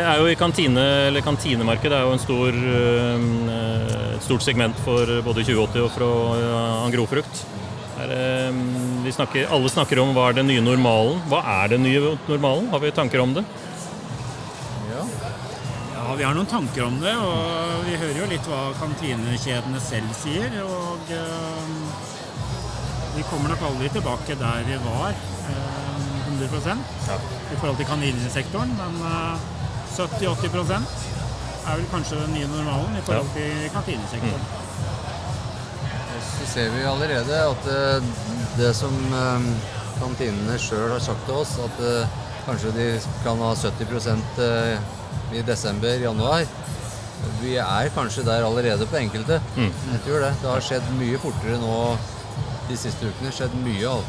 er 0.01 0.17
jo 0.17 0.29
i 0.31 0.37
kantine, 0.39 0.81
eller 1.11 1.21
kantinemarkedet 1.25 1.97
er 1.99 2.07
jo 2.07 2.15
en 2.15 2.23
stor, 2.23 2.55
øh, 2.55 4.15
et 4.15 4.25
stort 4.25 4.45
segment 4.45 4.79
for 4.85 5.11
både 5.25 5.45
2080 5.45 5.83
og 5.85 5.91
fra 5.93 6.09
øh, 6.39 6.85
Angrofrukt. 6.87 7.43
Øh, 7.95 8.55
vi 9.05 9.11
snakker, 9.11 9.47
alle 9.55 9.69
snakker 9.71 9.99
om 10.03 10.11
hva 10.15 10.29
er 10.29 10.41
den 10.41 10.49
nye 10.51 10.63
normalen. 10.63 11.21
Hva 11.31 11.39
er 11.61 11.71
den 11.75 11.85
nye 11.87 12.15
normalen? 12.27 12.67
Har 12.73 12.83
vi 12.83 12.91
tanker 12.91 13.23
om 13.23 13.33
det? 13.37 13.45
Ja. 14.91 15.05
Ja, 15.95 16.15
Vi 16.15 16.23
har 16.23 16.35
noen 16.35 16.49
tanker 16.51 16.83
om 16.89 16.99
det, 16.99 17.15
og 17.15 17.85
vi 17.87 17.95
hører 18.01 18.19
jo 18.19 18.27
litt 18.33 18.49
hva 18.51 18.65
kantinekjedene 18.81 19.79
selv 19.79 20.11
sier. 20.19 20.59
Og 20.65 21.15
eh, 21.15 21.71
vi 23.15 23.23
kommer 23.31 23.53
nok 23.53 23.63
aldri 23.71 23.89
tilbake 23.95 24.35
der 24.43 24.67
vi 24.67 24.79
var, 24.83 25.15
eh, 25.49 25.75
100 26.35 26.77
ja. 27.07 27.15
i 27.15 27.57
forhold 27.61 27.77
til 27.79 27.87
kaninsektoren. 27.93 28.75
Men 28.75 28.99
eh, 29.07 29.51
70-80% 29.95 30.83
er 31.65 31.79
vel 31.79 31.89
kanskje 31.93 32.19
den 32.19 32.35
nye 32.35 32.51
normalen 32.51 32.99
i 32.99 33.07
forhold 33.07 33.31
til 33.37 33.69
kantinesektoren. 33.73 34.47
Og 34.59 34.64
så 36.45 36.51
ser 36.53 36.69
vi 36.75 36.83
allerede 36.85 37.37
at 37.49 37.67
eh, 37.73 38.09
det 38.57 38.71
som 38.77 38.93
eh, 39.13 39.47
kantinene 39.99 40.57
sjøl 40.61 40.93
har 40.93 41.01
sagt 41.03 41.25
til 41.27 41.39
oss, 41.41 41.55
at 41.63 41.81
eh, 41.83 42.19
kanskje 42.45 42.73
de 42.75 42.85
kan 43.23 43.41
ha 43.41 43.53
70 43.57 44.21
eh, 44.45 44.77
i 45.35 45.41
desember-januar. 45.47 46.45
Vi 47.41 47.55
er 47.57 47.89
kanskje 47.95 48.25
der 48.27 48.45
allerede 48.45 48.85
på 48.87 48.99
enkelte. 48.99 49.39
Jeg 49.57 50.01
tror 50.05 50.21
det. 50.21 50.33
Det 50.41 50.51
har 50.51 50.61
skjedd 50.63 50.91
mye 50.99 51.17
fortere 51.23 51.57
nå 51.59 51.77
de 52.69 52.77
siste 52.77 53.09
ukene. 53.09 53.33
Skjedd 53.33 53.55
mye 53.63 53.87
av. 53.89 54.03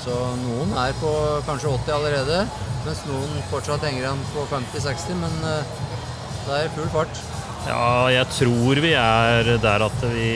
Så 0.00 0.14
noen 0.40 0.72
er 0.80 0.94
på 1.02 1.10
kanskje 1.44 1.74
80 1.74 1.92
allerede, 1.98 2.38
mens 2.86 3.02
noen 3.10 3.34
fortsatt 3.50 3.84
henger 3.84 4.06
igjen 4.06 4.24
på 4.32 4.46
50-60. 4.54 5.20
Men 5.20 5.36
det 5.44 6.62
er 6.62 6.72
full 6.78 6.88
fart. 6.94 7.20
Ja, 7.68 8.08
jeg 8.08 8.24
tror 8.38 8.80
vi 8.80 8.94
er 8.96 9.52
der 9.60 9.84
at 9.84 10.08
vi 10.14 10.30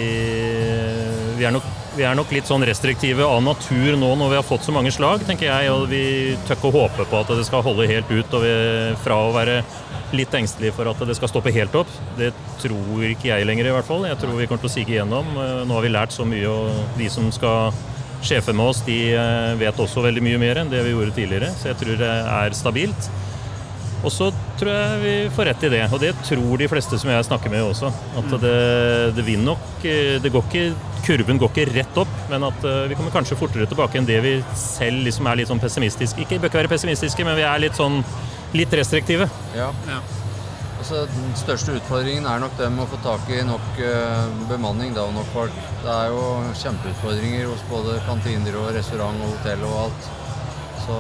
vi 1.38 1.47
er, 1.47 1.53
nok, 1.55 1.66
vi 1.97 2.05
er 2.07 2.16
nok 2.18 2.33
litt 2.35 2.49
sånn 2.49 2.64
restriktive 2.66 3.27
av 3.27 3.42
natur 3.44 3.97
nå 4.01 4.11
når 4.18 4.33
vi 4.33 4.38
har 4.38 4.47
fått 4.47 4.66
så 4.66 4.75
mange 4.75 4.92
slag, 4.94 5.25
tenker 5.29 5.49
jeg. 5.51 5.73
Og 5.75 5.88
vi 5.90 6.05
tør 6.47 6.59
ikke 6.59 6.75
håpe 6.75 7.07
på 7.11 7.20
at 7.23 7.33
det 7.35 7.47
skal 7.49 7.64
holde 7.66 7.88
helt 7.90 8.11
ut, 8.12 8.37
og 8.37 8.44
vi, 8.44 8.55
fra 9.05 9.18
å 9.27 9.33
være 9.35 9.61
litt 10.14 10.35
engstelige 10.38 10.77
for 10.77 10.90
at 10.90 11.01
det 11.09 11.16
skal 11.18 11.31
stoppe 11.33 11.53
helt 11.55 11.75
opp. 11.79 11.90
Det 12.18 12.31
tror 12.62 13.05
ikke 13.09 13.33
jeg 13.33 13.49
lenger, 13.49 13.70
i 13.70 13.75
hvert 13.75 13.88
fall. 13.88 14.07
Jeg 14.09 14.20
tror 14.20 14.38
vi 14.38 14.47
kommer 14.51 14.64
til 14.64 14.70
å 14.70 14.77
sige 14.77 14.97
igjennom. 14.97 15.35
Eh, 15.35 15.61
Nå 15.66 15.77
har 15.79 15.87
vi 15.87 15.92
lært 15.94 16.14
så 16.14 16.27
mye, 16.29 16.47
og 16.51 16.99
de 16.99 17.11
som 17.12 17.31
skal 17.35 17.75
sjefe 18.25 18.55
med 18.57 18.70
oss, 18.73 18.83
de 18.87 18.99
eh, 19.12 19.55
vet 19.61 19.81
også 19.85 20.05
veldig 20.05 20.23
mye 20.25 20.40
mer 20.40 20.62
enn 20.62 20.73
det 20.73 20.85
vi 20.87 20.94
gjorde 20.94 21.16
tidligere. 21.18 21.53
Så 21.59 21.73
jeg 21.73 21.81
tror 21.83 22.01
det 22.01 22.12
er 22.38 22.57
stabilt. 22.57 23.11
Og 24.05 24.12
så 24.12 24.29
tror 24.61 24.71
jeg 24.71 24.99
vi 25.01 25.12
får 25.35 25.49
rett 25.49 25.62
i 25.64 25.71
det, 25.73 25.85
og 25.88 26.03
det 26.03 26.12
tror 26.27 26.59
de 26.61 26.69
fleste 26.69 26.99
som 27.01 27.11
jeg 27.11 27.27
snakker 27.29 27.53
med 27.53 27.64
også. 27.64 27.93
At 28.21 28.35
det, 28.43 28.57
det 29.17 29.25
vil 29.27 29.45
nok 29.45 29.87
eh, 29.88 30.19
det 30.23 30.33
går 30.35 30.45
ikke, 30.51 30.67
Kurven 31.05 31.40
går 31.40 31.53
ikke 31.53 31.71
rett 31.73 32.01
opp, 32.01 32.12
men 32.31 32.45
at 32.49 32.67
eh, 32.69 32.85
vi 32.90 32.99
kommer 32.99 33.14
kanskje 33.14 33.38
fortere 33.40 33.69
tilbake 33.71 34.01
enn 34.01 34.09
det 34.09 34.21
vi 34.25 34.35
selv 34.59 35.05
liksom 35.09 35.29
er 35.29 35.40
litt 35.40 35.53
sånn 35.53 35.62
pessimistiske. 35.62 36.25
Ikke 36.25 36.40
bør 36.40 36.53
ikke 36.53 36.62
være 36.64 36.75
pessimistiske, 36.77 37.27
men 37.27 37.38
vi 37.40 37.49
er 37.49 37.64
litt 37.64 37.81
sånn 37.81 38.03
litt 38.55 38.77
restriktive. 38.77 39.29
Ja. 39.57 39.73
Ja. 39.88 40.03
Altså, 40.85 41.07
den 41.09 41.31
største 41.40 41.79
utfordringen 41.79 42.27
er 42.29 42.43
nok 42.43 42.59
det 42.59 42.67
med 42.69 42.85
å 42.85 42.90
få 42.93 42.99
tak 43.01 43.31
i 43.33 43.38
nok 43.49 43.79
uh, 43.81 44.27
bemanning 44.51 44.93
da, 44.93 45.07
og 45.09 45.14
nok 45.17 45.31
folk. 45.33 45.55
Det 45.81 45.88
er 45.88 46.11
jo 46.12 46.25
kjempeutfordringer 46.61 47.47
hos 47.49 47.62
både 47.71 47.95
kantiner 48.05 48.59
og 48.61 48.69
restaurant 48.77 49.23
og 49.25 49.33
hotell 49.33 49.64
og 49.64 49.79
alt. 49.87 50.11
Så, 50.85 50.99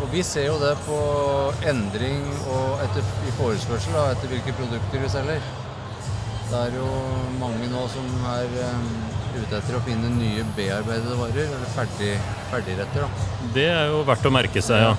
og 0.00 0.08
vi 0.12 0.22
ser 0.24 0.48
jo 0.48 0.56
det 0.60 0.72
på 0.86 0.98
endring 1.68 2.22
og 2.48 2.80
etter, 2.86 3.04
i 3.28 3.34
forespørsel 3.36 3.96
da, 3.96 4.06
etter 4.14 4.32
hvilke 4.32 4.54
produkter 4.56 5.02
vi 5.04 5.10
selger. 5.12 5.48
Det 6.50 6.58
er 6.58 6.74
jo 6.74 6.86
mange 7.38 7.68
nå 7.70 7.84
som 7.92 8.06
er 8.32 8.48
um, 8.72 8.86
ute 9.36 9.58
etter 9.60 9.76
å 9.78 9.82
finne 9.86 10.10
nye 10.16 10.42
bearbeidede 10.56 11.18
varer, 11.20 11.46
eller 11.46 11.72
ferdig, 11.76 12.14
ferdigretter. 12.50 13.06
da. 13.06 13.48
Det 13.54 13.68
er 13.70 13.92
jo 13.92 14.02
verdt 14.08 14.26
å 14.26 14.34
merke 14.34 14.64
seg, 14.64 14.88
ja. 14.88 14.94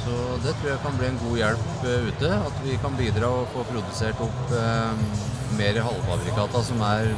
Så 0.00 0.18
det 0.42 0.56
tror 0.58 0.72
jeg 0.72 0.82
kan 0.82 0.96
bli 0.98 1.10
en 1.12 1.20
god 1.22 1.36
hjelp 1.42 1.68
uh, 1.84 2.08
ute. 2.08 2.32
At 2.50 2.62
vi 2.64 2.78
kan 2.82 2.96
bidra 2.98 3.30
og 3.42 3.52
få 3.54 3.66
produsert 3.68 4.24
opp 4.24 4.54
eh, 4.56 5.04
mer 5.58 5.82
halvfabrikata 5.84 6.64
som 6.64 6.80
er 6.88 7.12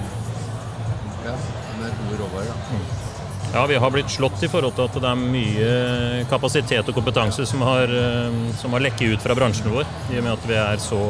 ja, 1.24 1.38
med 1.80 2.02
gode 2.02 2.20
råvarer. 2.24 2.50
Da. 2.50 3.09
Ja, 3.50 3.64
vi 3.66 3.76
har 3.82 3.90
blitt 3.90 4.10
slått 4.10 4.42
i 4.46 4.48
forhold 4.48 4.76
til 4.76 4.86
at 4.86 4.96
det 5.02 5.10
er 5.10 5.18
mye 5.20 6.24
kapasitet 6.30 6.86
og 6.86 6.94
kompetanse 6.94 7.46
som 7.50 7.64
har, 7.66 7.90
eh, 7.90 8.40
som 8.60 8.76
har 8.76 8.84
lekket 8.84 9.16
ut 9.16 9.24
fra 9.24 9.34
bransjen 9.34 9.72
vår, 9.74 9.88
i 10.14 10.20
og 10.20 10.26
med 10.26 10.36
at 10.36 10.46
vi 10.46 10.58
er 10.60 10.82
så 10.82 11.00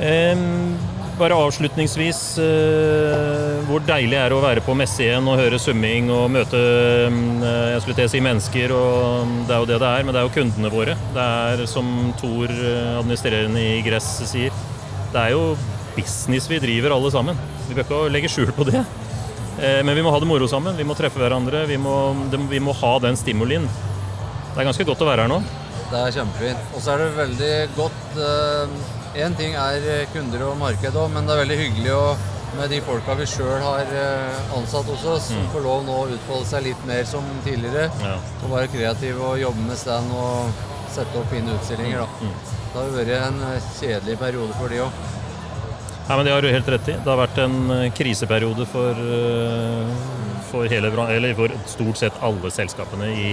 Em, 0.00 0.78
Bare 1.18 1.36
avslutningsvis 1.36 2.20
eh, 2.40 3.58
hvor 3.68 3.82
deilig 3.84 4.16
er 4.16 4.32
det 4.32 4.36
å 4.38 4.40
være 4.42 4.62
på 4.64 4.72
messe 4.74 5.02
igjen 5.04 5.26
og 5.28 5.36
høre 5.36 5.58
summing 5.60 6.08
og 6.10 6.30
møte 6.32 6.56
eh, 6.56 7.18
jeg 7.74 7.82
skulle 7.84 7.98
til 7.98 8.08
å 8.08 8.12
si 8.14 8.22
mennesker, 8.24 8.72
og 8.72 9.34
det 9.44 9.52
er 9.52 9.60
jo 9.60 9.68
det 9.68 9.78
det 9.82 9.90
er, 9.90 10.06
men 10.06 10.16
det 10.16 10.22
er 10.22 10.26
jo 10.26 10.34
kundene 10.38 10.72
våre. 10.72 10.96
Det 11.12 11.28
er 11.28 11.66
som 11.70 11.92
Tor, 12.18 12.48
eh, 12.48 12.96
administrerende 13.02 13.60
i 13.60 13.84
Gress, 13.84 14.08
sier, 14.32 14.56
det 15.12 15.20
er 15.26 15.36
jo 15.36 15.52
business 15.92 16.48
vi 16.48 16.62
driver 16.64 16.96
alle 16.96 17.12
sammen. 17.12 17.46
Vi 17.68 17.76
bør 17.76 17.84
ikke 17.84 18.02
legge 18.16 18.32
skjul 18.32 18.56
på 18.56 18.70
det. 18.72 18.80
Eh, 19.62 19.80
Men 19.86 19.94
vi 19.96 20.02
må 20.02 20.10
ha 20.10 20.18
det 20.20 20.26
moro 20.26 20.48
sammen. 20.50 20.76
Vi 20.76 20.84
må 20.84 20.96
treffe 20.98 21.20
hverandre. 21.22 21.64
Vi 21.70 21.76
må, 21.78 21.94
vi 22.50 22.60
må 22.60 22.74
ha 22.82 22.92
den 23.04 23.16
stimulien. 23.16 23.68
Det 24.52 24.60
er 24.60 24.68
ganske 24.68 24.84
godt 24.88 25.04
å 25.04 25.08
være 25.08 25.24
her 25.24 25.30
nå. 25.32 25.38
Det 25.92 26.00
er 26.00 26.14
kjempefint. 26.18 26.68
Og 26.74 26.82
så 26.82 26.94
er 26.94 27.02
det 27.04 27.10
veldig 27.20 27.54
godt 27.76 28.20
Én 29.12 29.34
ting 29.36 29.52
er 29.60 29.84
eh, 29.92 30.06
kunder 30.14 30.40
og 30.46 30.54
marked 30.56 30.94
òg, 30.96 31.10
men 31.12 31.26
det 31.28 31.34
er 31.34 31.40
veldig 31.42 31.56
hyggelig 31.58 31.90
å, 31.92 32.04
med 32.56 32.70
de 32.72 32.78
folka 32.80 33.12
vi 33.18 33.26
sjøl 33.28 33.58
har 33.60 33.90
eh, 33.92 34.38
ansatt 34.56 34.88
hos 34.88 35.02
oss, 35.04 35.26
som 35.28 35.50
får 35.52 35.66
lov 35.66 35.82
nå 35.84 35.96
å 36.00 36.06
utfolde 36.14 36.48
seg 36.48 36.64
litt 36.64 36.86
mer 36.88 37.04
som 37.04 37.26
tidligere. 37.44 37.90
Ja. 38.00 38.14
Og 38.40 38.54
være 38.54 38.70
kreative 38.72 39.20
og 39.20 39.36
jobbe 39.42 39.66
med 39.68 39.76
stand 39.76 40.08
og 40.16 40.64
sette 40.94 41.20
opp 41.20 41.28
fine 41.28 41.52
utstillinger. 41.58 42.06
Da. 42.06 42.30
Det 42.72 42.78
har 42.80 42.88
vært 42.96 43.12
en 43.18 43.44
eh, 43.50 43.68
kjedelig 43.82 44.16
periode 44.24 44.56
for 44.56 44.72
de 44.72 44.80
òg. 44.86 45.04
Nei, 46.08 46.16
men 46.16 46.26
Det 46.26 46.32
har 46.34 46.42
du 46.42 46.50
helt 46.50 46.68
rett 46.68 46.88
i. 46.90 46.96
Det 46.98 47.08
har 47.10 47.20
vært 47.20 47.38
en 47.44 47.70
eh, 47.70 47.86
kriseperiode 47.94 48.66
for, 48.68 48.98
eh, 48.98 49.94
for, 50.50 50.66
hele, 50.70 50.90
eller 51.14 51.36
for 51.38 51.54
stort 51.70 52.00
sett 52.00 52.18
alle 52.24 52.50
selskapene 52.52 53.12
i, 53.14 53.30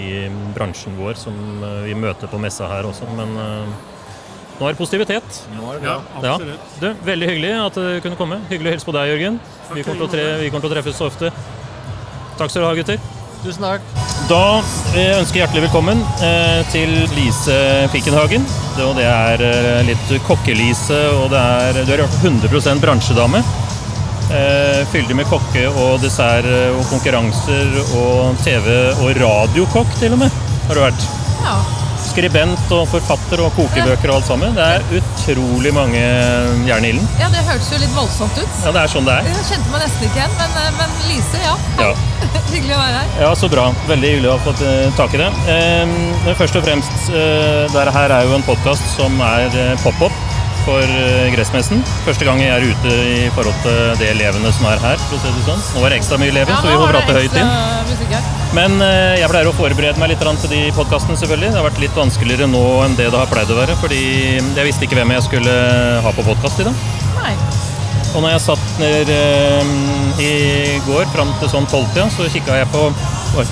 i 0.00 0.24
bransjen 0.56 0.96
vår 0.98 1.20
som 1.20 1.36
eh, 1.66 1.84
vi 1.90 1.94
møter 1.98 2.30
på 2.30 2.40
messa 2.40 2.70
her 2.72 2.88
også. 2.88 3.08
Men 3.18 3.36
nå 3.36 4.66
er 4.66 4.74
det 4.74 4.80
positivitet. 4.80 5.42
Nå 5.56 5.70
er 5.74 5.80
det 5.80 5.88
Ja, 5.88 6.00
absolutt. 6.16 6.74
Ja. 6.80 6.82
Du, 6.82 7.06
veldig 7.12 7.30
hyggelig 7.34 7.54
at 7.60 7.80
du 7.80 7.86
kunne 8.04 8.20
komme. 8.20 8.42
Hyggelig 8.50 8.72
å 8.72 8.76
hilse 8.78 8.90
på 8.90 8.96
deg, 8.96 9.14
Jørgen. 9.14 9.40
Vi 9.70 9.84
kommer, 9.84 10.02
til 10.02 10.08
å 10.08 10.12
tre, 10.16 10.28
vi 10.40 10.52
kommer 10.52 10.66
til 10.66 10.72
å 10.72 10.76
treffes 10.78 11.00
så 11.00 11.08
ofte. 11.12 11.32
Takk 12.40 12.48
skal 12.48 12.64
du 12.64 12.70
ha, 12.70 12.76
gutter. 12.80 13.19
Tusen 13.40 13.64
takk. 13.64 13.84
Da 14.28 14.60
ønsker 14.60 15.38
jeg 15.38 15.42
hjertelig 15.46 15.62
velkommen 15.64 16.02
eh, 16.22 16.60
til 16.70 16.92
Lise 17.16 17.56
Fikkenhagen. 17.92 18.44
Det, 18.76 18.84
og 18.84 18.94
det 18.98 19.06
er 19.08 19.44
eh, 19.46 19.80
litt 19.88 20.12
kokkelise, 20.28 21.00
og 21.16 21.30
det 21.32 21.40
er, 21.40 21.80
du 21.80 21.94
er 21.94 22.02
i 22.02 22.04
hvert 22.04 22.18
fall 22.18 22.36
100 22.36 22.84
bransjedame. 22.84 23.40
Eh, 24.30 24.84
fyldig 24.92 25.16
med 25.18 25.26
kokke 25.32 25.64
og 25.72 25.98
dessert 26.04 26.46
eh, 26.46 26.68
og 26.76 26.84
konkurranser 26.92 27.72
og 27.98 28.38
TV- 28.44 28.92
og 29.00 29.16
radiokokk 29.18 29.96
til 29.98 30.14
og 30.14 30.26
med 30.26 30.40
har 30.68 30.76
du 30.76 30.84
vært. 30.84 31.08
Ja. 31.40 31.56
Skribent 32.10 32.72
og 32.74 32.88
forfatter 32.90 33.40
og 33.44 33.52
kokebøker 33.56 34.10
og 34.10 34.16
alt 34.20 34.26
sammen. 34.28 34.54
Det 34.56 34.64
er 34.66 34.86
utrolig 35.00 35.72
mange 35.76 36.00
jern 36.66 36.86
i 36.86 36.90
ilden. 36.94 37.06
ja, 37.20 37.28
det 37.32 37.44
hørtes 37.46 37.70
jo 37.72 37.78
litt 37.82 37.94
voldsomt 37.94 38.38
ut. 38.40 38.56
Ja, 38.64 38.72
det 38.74 38.82
er 38.82 38.90
sånn 38.94 39.06
det 39.06 39.14
er. 39.20 39.28
Jeg 39.30 39.46
kjente 39.50 39.70
meg 39.74 39.84
nesten 39.84 40.08
ikke 40.08 40.18
igjen, 40.22 40.34
men, 40.40 40.56
eh, 40.64 40.72
men 40.80 40.96
Lise, 41.10 41.42
ja. 41.44 41.54
Ja. 41.80 41.92
Hyggelig 42.54 42.74
å 42.74 42.80
være 42.80 42.98
her. 42.98 43.12
Ja, 43.22 43.30
så 43.38 43.48
bra. 43.52 43.68
Veldig 43.88 44.10
hyggelig 44.14 44.30
å 44.32 44.34
ha 44.36 44.42
fått 44.48 44.64
eh, 44.66 44.90
tak 44.98 45.14
i 45.14 45.20
det. 45.22 45.28
Eh, 45.54 45.94
men 46.26 46.36
først 46.38 46.58
og 46.58 46.66
fremst, 46.66 47.10
eh, 47.14 47.62
dette 47.70 47.94
her 47.94 48.16
er 48.18 48.26
jo 48.26 48.34
en 48.38 48.46
podkast 48.46 48.84
som 48.96 49.22
er 49.30 49.54
pop-up 49.84 50.19
for 50.70 50.86
eh, 50.86 51.28
Gressmessen. 51.34 51.82
Første 52.06 52.26
gang 52.26 52.40
jeg 52.42 52.50
er 52.54 52.66
ute 52.70 52.94
i 52.94 53.28
forhold 53.34 53.56
til 53.64 53.78
det 54.00 54.10
elevene 54.14 54.52
som 54.54 54.68
er 54.70 54.82
her, 54.82 55.00
for 55.08 55.18
å 55.18 55.22
si 55.22 55.32
det 55.34 55.46
sånn. 55.48 55.62
Nå 55.74 55.84
er 55.84 55.94
det 55.94 56.00
ekstra 56.00 56.18
mye 56.20 56.32
elever, 56.32 56.54
så 56.58 56.70
vi 56.70 56.76
må 56.78 56.88
prate 56.90 57.16
høyt 57.16 57.38
inn. 57.40 58.28
Men 58.56 58.76
eh, 58.82 59.20
jeg 59.20 59.30
pleier 59.32 59.50
å 59.50 59.54
forberede 59.56 60.02
meg 60.02 60.12
litt 60.12 60.22
til 60.44 60.52
de 60.52 60.60
podkastene, 60.76 61.18
selvfølgelig. 61.18 61.52
Det 61.52 61.60
har 61.60 61.66
vært 61.66 61.82
litt 61.82 61.98
vanskeligere 61.98 62.50
nå 62.50 62.64
enn 62.86 62.96
det 62.98 63.10
det 63.10 63.18
har 63.18 63.30
pleid 63.30 63.50
å 63.50 63.58
være, 63.58 63.78
fordi 63.82 64.02
jeg 64.38 64.68
visste 64.68 64.86
ikke 64.86 65.00
hvem 65.00 65.14
jeg 65.16 65.26
skulle 65.26 65.56
ha 66.04 66.14
på 66.14 66.26
podkast 66.26 66.62
i 66.62 66.68
dag. 66.68 66.86
Nei. 67.20 67.34
Og 68.10 68.24
når 68.24 68.34
jeg 68.34 68.42
satt 68.42 68.70
ned 68.82 69.12
eh, 69.14 69.74
i 70.22 70.32
går 70.86 71.06
fram 71.14 71.30
til 71.42 71.50
sånn 71.52 71.68
tolvtida, 71.70 72.08
så 72.14 72.30
kikka 72.30 72.62
jeg 72.62 72.70
på 72.74 72.88
Oi. 73.38 73.46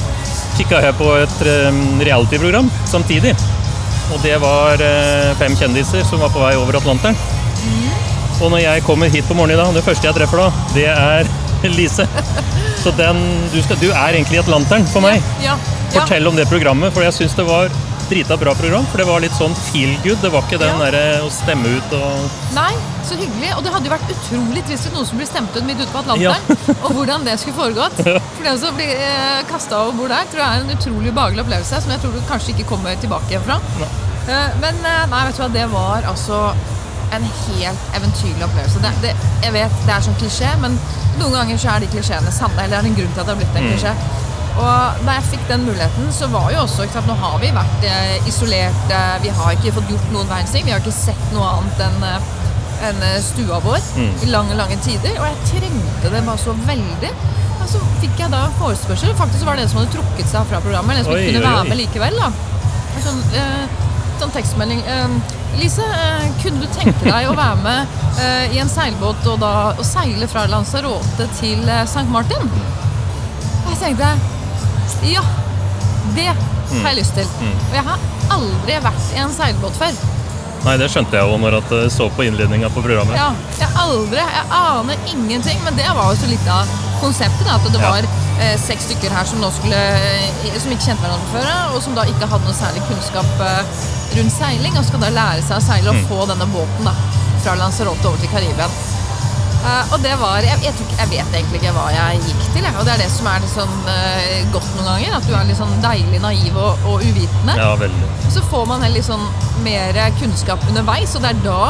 Kikka 0.59 0.81
jeg 0.83 0.97
på 0.99 1.13
et 1.15 1.41
eh, 1.47 1.83
reality-program 2.03 2.71
samtidig. 2.91 3.37
Og 4.13 4.23
det 4.25 4.37
var 4.41 4.81
eh, 4.85 5.35
fem 5.41 5.57
kjendiser 5.59 6.05
som 6.09 6.23
var 6.23 6.33
på 6.33 6.41
vei 6.43 6.55
over 6.59 6.79
Atlanteren. 6.81 7.19
Og 8.39 8.53
når 8.53 8.63
jeg 8.63 8.85
kommer 8.87 9.11
hit 9.11 9.27
på 9.27 9.35
morgenen 9.35 9.59
i 9.59 9.63
dag, 9.63 9.75
det 9.75 9.85
første 9.85 10.07
jeg 10.07 10.17
treffer 10.17 10.45
da, 10.45 10.49
det 10.75 10.87
er 10.93 11.29
Lise. 11.79 12.07
Så 12.79 12.93
den, 12.97 13.19
du, 13.53 13.59
skal, 13.65 13.81
du 13.83 13.89
er 13.91 14.15
egentlig 14.15 14.39
Atlanteren 14.41 14.87
for 14.89 15.05
meg. 15.05 15.19
Ja, 15.43 15.57
ja. 15.59 15.91
Fortell 15.97 16.29
om 16.31 16.39
det 16.39 16.47
programmet, 16.51 16.95
for 16.95 17.03
jeg 17.05 17.17
syns 17.17 17.35
det 17.39 17.49
var 17.49 17.73
drita 18.11 18.37
bra 18.41 18.55
program. 18.59 18.87
For 18.91 19.01
det 19.03 19.07
var 19.09 19.23
litt 19.25 19.35
sånn 19.37 19.55
feel 19.69 19.93
good. 20.05 20.19
Det 20.23 20.31
var 20.33 20.47
ikke 20.47 20.61
den 20.61 20.73
Ja. 20.73 20.79
derre 20.85 21.03
å 21.27 21.31
stemme 21.33 21.69
ut 21.77 21.93
og 21.99 22.39
Nei, 22.57 22.73
så 23.07 23.19
hyggelig. 23.21 23.53
Og 23.57 23.63
det 23.65 23.73
hadde 23.75 23.89
jo 23.91 23.95
vært 23.95 24.13
utrolig 24.15 24.65
trist 24.67 24.89
hvis 24.89 24.95
noen 24.97 25.07
som 25.11 25.21
ble 25.21 25.29
stemt 25.29 25.57
ut 25.57 25.69
midt 25.69 25.83
ute 25.83 25.93
på 25.93 26.03
Atlanteren. 26.03 26.59
Og 26.85 26.91
hvordan 26.97 27.25
det 27.29 27.39
skulle 27.41 27.59
foregått. 27.59 28.03
For 28.03 28.43
det 28.45 28.57
å 28.57 28.75
bli 28.79 28.89
eh, 28.89 29.43
kasta 29.51 29.85
over 29.85 30.01
bord 30.01 30.15
der 30.15 30.29
tror 30.33 30.45
jeg 30.45 30.49
er 30.49 30.65
en 30.67 30.75
utrolig 30.77 31.15
behagelig 31.15 31.45
opplevelse 31.47 31.83
som 31.85 31.95
jeg 31.95 32.03
tror 32.03 32.17
du 32.17 32.21
kanskje 32.31 32.55
ikke 32.57 32.69
kommer 32.75 32.99
tilbake 33.01 33.41
fra. 33.47 33.61
Ne. 33.79 33.89
men 34.61 34.83
eh, 34.85 35.05
nei, 35.09 35.23
vet 35.29 35.39
du 35.39 35.43
hva, 35.43 35.53
det 35.55 35.69
var 35.73 36.09
altså 36.11 36.43
en 37.17 37.25
helt 37.25 37.95
eventyrlig 37.97 38.45
opplevelse. 38.45 38.81
Det, 38.85 38.93
det, 39.03 39.13
jeg 39.45 39.55
vet 39.55 39.77
det 39.87 39.95
er 39.95 40.05
sånn 40.05 40.19
klisjé, 40.21 40.51
men 40.61 40.77
noen 41.19 41.37
ganger 41.39 41.61
så 41.61 41.75
er 41.75 41.85
de 41.85 41.93
klisjeene 41.93 42.33
sanne. 42.35 42.65
Eller 42.65 42.77
det 42.77 42.81
er 42.83 42.91
en 42.91 42.99
grunn 42.99 43.15
til 43.15 43.23
at 43.23 43.31
det 43.31 43.35
har 43.35 43.41
blitt 43.41 43.61
en 43.61 43.71
klisjé. 43.73 43.95
Og 44.59 45.05
da 45.07 45.15
jeg 45.19 45.27
fikk 45.33 45.45
den 45.51 45.67
muligheten, 45.69 46.09
så 46.15 46.27
var 46.33 46.51
jo 46.51 46.65
også 46.65 46.89
sant, 46.91 47.07
Nå 47.07 47.15
har 47.21 47.39
vi 47.43 47.51
vært 47.55 47.85
eh, 47.87 48.29
isolert, 48.29 48.91
eh, 48.91 49.15
vi 49.23 49.31
har 49.39 49.55
ikke 49.55 49.75
fått 49.77 49.93
gjort 49.93 50.09
noen 50.15 50.27
verdens 50.31 50.55
ting. 50.55 50.67
Vi 50.67 50.75
har 50.75 50.83
ikke 50.83 50.95
sett 50.95 51.35
noe 51.35 51.47
annet 51.59 51.83
enn 51.87 52.07
eh, 52.09 52.35
enn, 52.89 53.01
stua 53.23 53.57
vår 53.65 53.81
i 54.23 54.29
lange, 54.31 54.55
lange 54.59 54.77
tider. 54.85 55.17
Og 55.19 55.27
jeg 55.27 55.39
trengte 55.49 56.13
det 56.13 56.23
bare 56.27 56.39
så 56.39 56.53
veldig. 56.67 57.11
Og 57.59 57.65
så 57.73 57.81
fikk 58.03 58.23
jeg 58.23 58.31
da 58.31 58.45
en 58.47 58.55
forespørsel. 58.61 59.15
Faktisk 59.19 59.49
var 59.49 59.59
det 59.59 59.65
en 59.67 59.73
som 59.73 59.81
hadde 59.81 59.95
trukket 59.97 60.31
seg 60.31 60.47
fra 60.51 60.61
programmet. 60.63 61.01
En 61.01 61.09
som 61.09 61.17
ikke 61.17 61.33
kunne 61.33 61.43
oi, 61.43 61.57
være 61.57 61.73
med 61.73 61.81
likevel. 61.81 62.21
da. 62.23 62.31
Sånn, 63.03 63.19
eh, 63.41 63.83
sånn 64.21 64.35
tekstmelding. 64.37 64.83
Eh, 64.95 65.35
Lise, 65.59 65.87
kunne 66.39 66.63
du 66.63 66.71
tenke 66.71 67.09
deg 67.09 67.27
å 67.27 67.35
være 67.35 67.59
med 67.65 67.97
i 68.55 68.61
en 68.63 68.71
seilbåt 68.71 69.27
og 69.31 69.41
da 69.43 69.53
og 69.73 69.83
seile 69.87 70.29
fra 70.31 70.45
Lanzarote 70.51 71.27
til 71.41 71.63
St. 71.81 72.05
Martin? 72.15 72.51
Og 73.65 73.73
jeg 73.73 73.81
tenkte 73.81 74.13
ja, 75.07 75.23
det 76.17 76.29
har 76.33 76.89
jeg 76.91 76.97
lyst 77.01 77.15
til. 77.17 77.27
Og 77.71 77.75
jeg 77.77 77.85
har 77.87 78.07
aldri 78.35 78.79
vært 78.85 79.13
i 79.15 79.21
en 79.23 79.33
seilbåt 79.35 79.77
før. 79.79 79.99
Nei, 80.65 80.75
det 80.81 80.89
skjønte 80.91 81.15
jeg 81.15 81.23
jo 81.31 81.37
når 81.39 81.55
jeg 81.61 81.91
så 81.95 82.09
på 82.17 82.25
innledninga 82.27 82.69
på 82.75 82.83
programmet. 82.83 83.15
Ja, 83.17 83.29
jeg 83.61 83.69
aldri, 83.79 84.19
jeg 84.19 84.47
aner 84.59 85.05
ingenting, 85.13 85.61
men 85.65 85.77
det 85.79 85.87
var 85.95 86.11
jo 86.11 86.19
så 86.19 86.27
litt 86.31 86.49
av 86.51 86.67
konseptet. 87.01 87.47
Da, 87.47 87.55
at 87.61 87.69
det 87.71 87.79
Ja. 87.81 87.93
var 87.95 88.09
eh, 88.43 88.57
seks 88.59 88.89
stykker 88.89 89.15
her 89.15 89.25
som 89.25 89.39
skulle 89.55 89.79
eh, 89.79 90.59
Som 90.59 90.73
ikke 90.75 90.89
kjente 90.91 91.03
hverandre 91.07 91.31
før, 91.33 91.77
og 91.77 91.83
som 91.83 91.95
da 91.95 92.03
ikke 92.11 92.27
hadde 92.27 92.45
noe 92.45 92.59
særlig 92.59 92.83
kunnskap 92.91 93.41
eh, 93.47 93.63
rundt 94.19 94.35
seiling, 94.35 94.77
og 94.79 94.85
skal 94.85 95.01
da 95.07 95.11
lære 95.15 95.43
seg 95.47 95.57
å 95.61 95.63
seile 95.63 95.95
og 95.95 96.03
få 96.11 96.27
denne 96.27 96.47
båten 96.51 96.85
da, 96.91 96.95
fra 97.45 97.55
Lanzarote 97.55 98.09
over 98.11 98.19
til 98.19 98.33
Karibia. 98.35 98.67
Eh, 99.59 99.93
og 99.93 100.03
det 100.05 100.15
var 100.21 100.45
jeg, 100.47 100.61
jeg, 100.63 100.75
tok, 100.79 100.93
jeg 101.01 101.11
vet 101.13 101.37
egentlig 101.41 101.61
ikke 101.61 101.75
hva 101.75 101.89
jeg 101.93 102.23
gikk 102.29 102.43
til, 102.55 102.63
jeg. 102.63 102.75
og 102.79 102.87
det 102.87 102.95
er 102.95 103.03
det 103.03 103.11
som 103.13 103.29
er 103.31 103.43
litt 103.43 103.53
sånn 103.55 103.77
uh, 103.89 104.37
godt 104.55 104.71
noen 104.77 104.91
ganger. 104.93 105.17
At 105.19 105.29
du 105.29 105.35
er 105.35 105.49
litt 105.49 105.61
sånn 105.61 105.77
deilig 105.85 106.23
naiv 106.23 106.59
og, 106.63 106.89
og 106.89 107.05
uvitende. 107.05 107.59
Ja, 107.59 107.73
veldig. 107.81 108.11
Så 108.35 108.45
får 108.53 108.69
man 108.71 108.85
heller 108.87 109.01
litt 109.01 109.09
sånn 109.09 109.27
mer 109.65 109.99
kunnskap 110.21 110.63
underveis, 110.71 111.17
og 111.19 111.25
det 111.27 111.35
er 111.35 111.43
da 111.47 111.63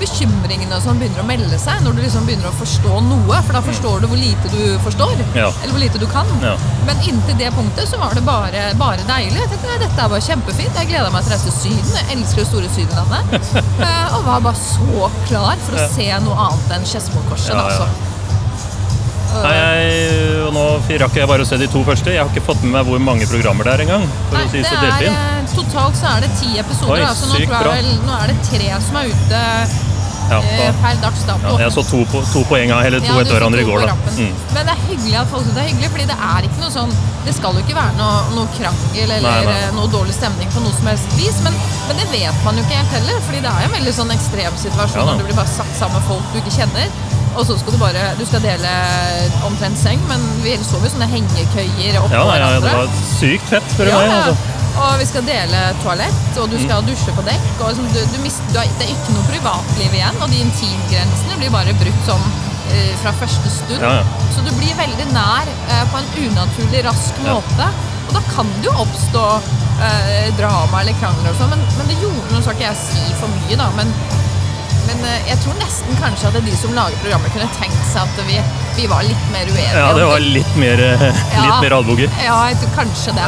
bekymringene 0.00 0.76
og 0.76 0.84
sånn 0.84 1.00
begynner 1.00 1.22
å 1.22 1.26
melde 1.28 1.58
seg. 1.60 1.82
Når 1.84 1.96
du 1.96 2.02
liksom 2.04 2.26
begynner 2.28 2.50
å 2.50 2.54
forstå 2.58 3.00
noe, 3.08 3.40
for 3.46 3.58
da 3.58 3.62
forstår 3.66 4.02
du 4.02 4.08
hvor 4.10 4.20
lite 4.20 4.50
du 4.52 4.62
forstår. 4.86 5.14
Ja. 5.38 5.50
Eller 5.62 5.74
hvor 5.74 5.82
lite 5.82 6.00
du 6.02 6.06
kan. 6.12 6.30
Ja. 6.44 6.56
Men 6.88 7.00
inntil 7.06 7.38
det 7.40 7.52
punktet 7.56 7.90
så 7.90 8.00
var 8.00 8.16
det 8.16 8.24
bare, 8.26 8.66
bare 8.80 9.06
deilig. 9.08 9.40
Jeg 9.42 9.52
tenkte 9.54 9.78
dette 9.84 10.06
er 10.06 10.12
bare 10.14 10.26
kjempefint. 10.28 10.80
Jeg 10.82 10.90
gleda 10.92 11.12
meg 11.14 11.26
til 11.26 11.32
å 11.32 11.36
reise 11.36 11.50
til 11.50 11.56
Syden. 11.60 11.94
Jeg 12.00 12.18
elsker 12.18 12.42
det 12.42 12.48
store 12.52 12.74
Sydenlandet. 12.76 13.24
Eh, 13.86 14.14
og 14.16 14.24
var 14.24 14.40
bare 14.42 14.56
så 14.58 15.08
klar 15.28 15.58
for 15.66 15.76
å 15.76 15.86
se 15.92 16.06
noe 16.24 16.36
annet 16.46 16.70
enn 16.78 16.86
Skedsmokorset. 16.88 17.52
Ja, 17.52 17.66
ja. 17.68 17.84
Altså. 17.84 18.14
Nei, 19.36 19.52
jeg, 19.52 20.35
nå 20.56 20.98
rakk 21.02 21.18
jeg 21.18 21.28
bare 21.28 21.44
å 21.44 21.48
se 21.48 21.58
de 21.60 21.68
to 21.70 21.82
første. 21.86 22.12
Jeg 22.14 22.22
har 22.22 22.30
ikke 22.32 22.44
fått 22.48 22.62
med 22.64 22.76
meg 22.78 22.88
hvor 22.88 23.02
mange 23.02 23.28
programmer 23.30 23.68
det 23.68 23.74
er 23.74 23.84
engang. 23.86 24.06
Si 24.52 24.62
eh, 24.62 25.50
totalt 25.52 25.98
så 25.98 26.14
er 26.14 26.24
det 26.26 26.30
ti 26.40 26.54
episoder. 26.60 26.96
Oi, 26.96 27.02
da, 27.04 27.12
så 27.16 27.32
nå, 27.32 27.42
vel, 27.50 27.92
nå 28.06 28.16
er 28.22 28.32
det 28.32 28.38
tre 28.48 28.72
som 28.86 29.00
er 29.02 29.12
ute 29.12 29.44
Ja, 30.30 30.38
eh, 30.42 30.58
da, 30.58 30.70
per 30.82 30.96
dags 31.04 31.22
dato. 31.28 31.52
ja, 31.52 31.56
jeg 31.66 31.72
så 31.76 31.82
to 31.86 32.00
på, 32.12 32.22
to 32.32 32.42
på 32.50 32.56
en 32.58 32.68
gang, 32.72 32.80
eller 32.88 33.00
to 33.04 33.10
Ja, 33.12 33.18
etter 33.22 33.36
hverandre 33.36 33.62
i 33.62 33.66
går. 33.68 33.84
Mm. 34.16 34.32
Men 34.54 34.62
det 34.66 34.72
er 34.74 34.80
hyggelig 34.88 35.18
at 35.22 35.28
folk 35.32 35.44
syns 35.46 35.54
det 35.58 35.62
er 35.64 35.68
hyggelig, 35.70 35.90
fordi 35.94 36.06
det 36.10 36.18
er 36.30 36.48
ikke 36.48 36.62
noe 36.62 36.72
sånn 36.74 36.94
Det 37.26 37.34
skal 37.34 37.56
jo 37.58 37.62
ikke 37.64 37.74
være 37.76 37.94
noe, 37.98 38.18
noe 38.36 38.46
krangel 38.54 39.10
eller 39.16 39.26
Nei, 39.26 39.44
nei. 39.48 39.56
eh, 39.66 39.70
noe 39.74 39.90
dårlig 39.90 40.14
stemning 40.14 40.50
på 40.54 40.62
noe 40.62 40.74
som 40.78 40.86
helst 40.90 41.16
vis, 41.18 41.40
men, 41.46 41.54
men 41.88 41.98
det 42.00 42.06
vet 42.12 42.44
man 42.46 42.58
jo 42.58 42.62
ikke 42.66 42.78
helt 42.78 42.94
heller, 43.00 43.20
fordi 43.26 43.42
det 43.42 43.50
er 43.50 43.66
en 43.66 43.74
veldig 43.78 43.94
sånn 43.98 44.14
ekstrem 44.14 44.58
situasjon 44.62 45.02
Ja, 45.02 45.06
når 45.10 45.22
du 45.22 45.28
blir 45.30 45.38
bare 45.40 45.50
satt 45.50 45.72
sammen 45.78 45.98
med 45.98 46.06
folk 46.10 46.32
du 46.34 46.38
ikke 46.42 46.54
kjenner. 46.60 46.90
Og 47.36 47.44
så 47.44 47.56
skal 47.60 47.74
du 47.74 47.78
bare 47.82 48.02
Du 48.16 48.24
skal 48.24 48.40
dele 48.40 48.70
omtrent 49.44 49.76
seng, 49.78 50.00
men 50.08 50.22
vi 50.44 50.54
så 50.64 50.78
jo 50.80 50.88
sånne 50.94 51.08
hengekøyer 51.10 51.98
oppå 52.00 52.14
Ja, 52.14 52.22
nei, 52.30 52.38
ja, 52.40 52.60
det 52.64 52.72
var 52.72 52.94
sykt 53.18 53.50
fett, 53.50 53.66
spør 53.74 53.90
du 53.90 53.92
meg. 53.92 54.14
Altså. 54.16 54.55
Og 54.76 54.98
vi 55.00 55.06
skal 55.08 55.24
dele 55.24 55.60
toalett, 55.82 56.36
og 56.40 56.50
du 56.52 56.56
skal 56.60 56.82
Mm. 56.82 56.88
dusje 56.90 57.12
på 57.16 57.22
dekk. 57.24 57.46
Og 57.60 57.68
liksom, 57.70 57.86
du, 57.94 58.00
du 58.12 58.18
mist, 58.22 58.42
du 58.52 58.58
har, 58.60 58.66
det 58.78 58.86
er 58.88 58.92
ikke 58.92 59.14
noe 59.16 59.24
privatliv 59.30 59.94
igjen, 59.96 60.18
og 60.20 60.28
de 60.30 60.42
intimgrensene 60.44 61.38
blir 61.40 61.50
bare 61.54 61.72
brutt 61.80 62.02
sånn 62.08 62.26
eh, 62.74 62.92
fra 63.02 63.12
første 63.16 63.50
stund. 63.50 63.80
Ja, 63.80 63.92
ja. 64.00 64.26
Så 64.34 64.44
du 64.44 64.50
blir 64.58 64.74
veldig 64.76 65.06
nær 65.14 65.48
eh, 65.70 65.84
på 65.92 66.00
en 66.02 66.08
unaturlig 66.26 66.84
rask 66.88 67.14
Ja. 67.24 67.36
måte. 67.38 67.70
Og 68.06 68.12
da 68.14 68.22
kan 68.34 68.46
det 68.60 68.68
jo 68.68 68.74
oppstå 68.84 69.24
eh, 69.82 70.28
drama 70.38 70.80
eller 70.84 70.94
krangler 71.00 71.32
og 71.32 71.40
sånn, 71.40 71.50
men, 71.56 71.64
men 71.78 71.88
det 71.90 71.96
gjorde 72.02 72.30
Nå 72.36 72.42
skal 72.44 72.54
ikke 72.54 72.68
jeg 72.68 72.78
si 72.84 73.02
for 73.20 73.32
mye, 73.32 73.56
da, 73.58 73.70
men 73.80 73.90
men 74.86 75.00
eh, 75.02 75.22
jeg 75.32 75.38
tror 75.42 75.56
nesten 75.58 75.96
kanskje 75.98 76.28
at 76.30 76.36
de 76.46 76.52
som 76.56 76.70
lager 76.76 76.94
programmet, 77.02 77.32
kunne 77.34 77.48
tenkt 77.56 77.88
seg 77.90 78.04
at 78.06 78.20
vi, 78.28 78.36
vi 78.76 78.84
var 78.86 79.02
litt 79.02 79.24
mer 79.32 79.48
uenige. 79.50 79.72
Ja, 79.74 79.88
det 79.98 80.04
var 80.06 80.20
litt 80.22 80.52
mer, 80.62 80.78
eh, 80.78 81.02
Ja. 81.34 81.40
litt 81.42 81.64
mer 81.64 81.74
albuer. 81.80 82.06
Ja, 82.22 82.36
jeg 82.52 82.60
tror 82.60 82.70
kanskje 82.76 83.16
det. 83.16 83.26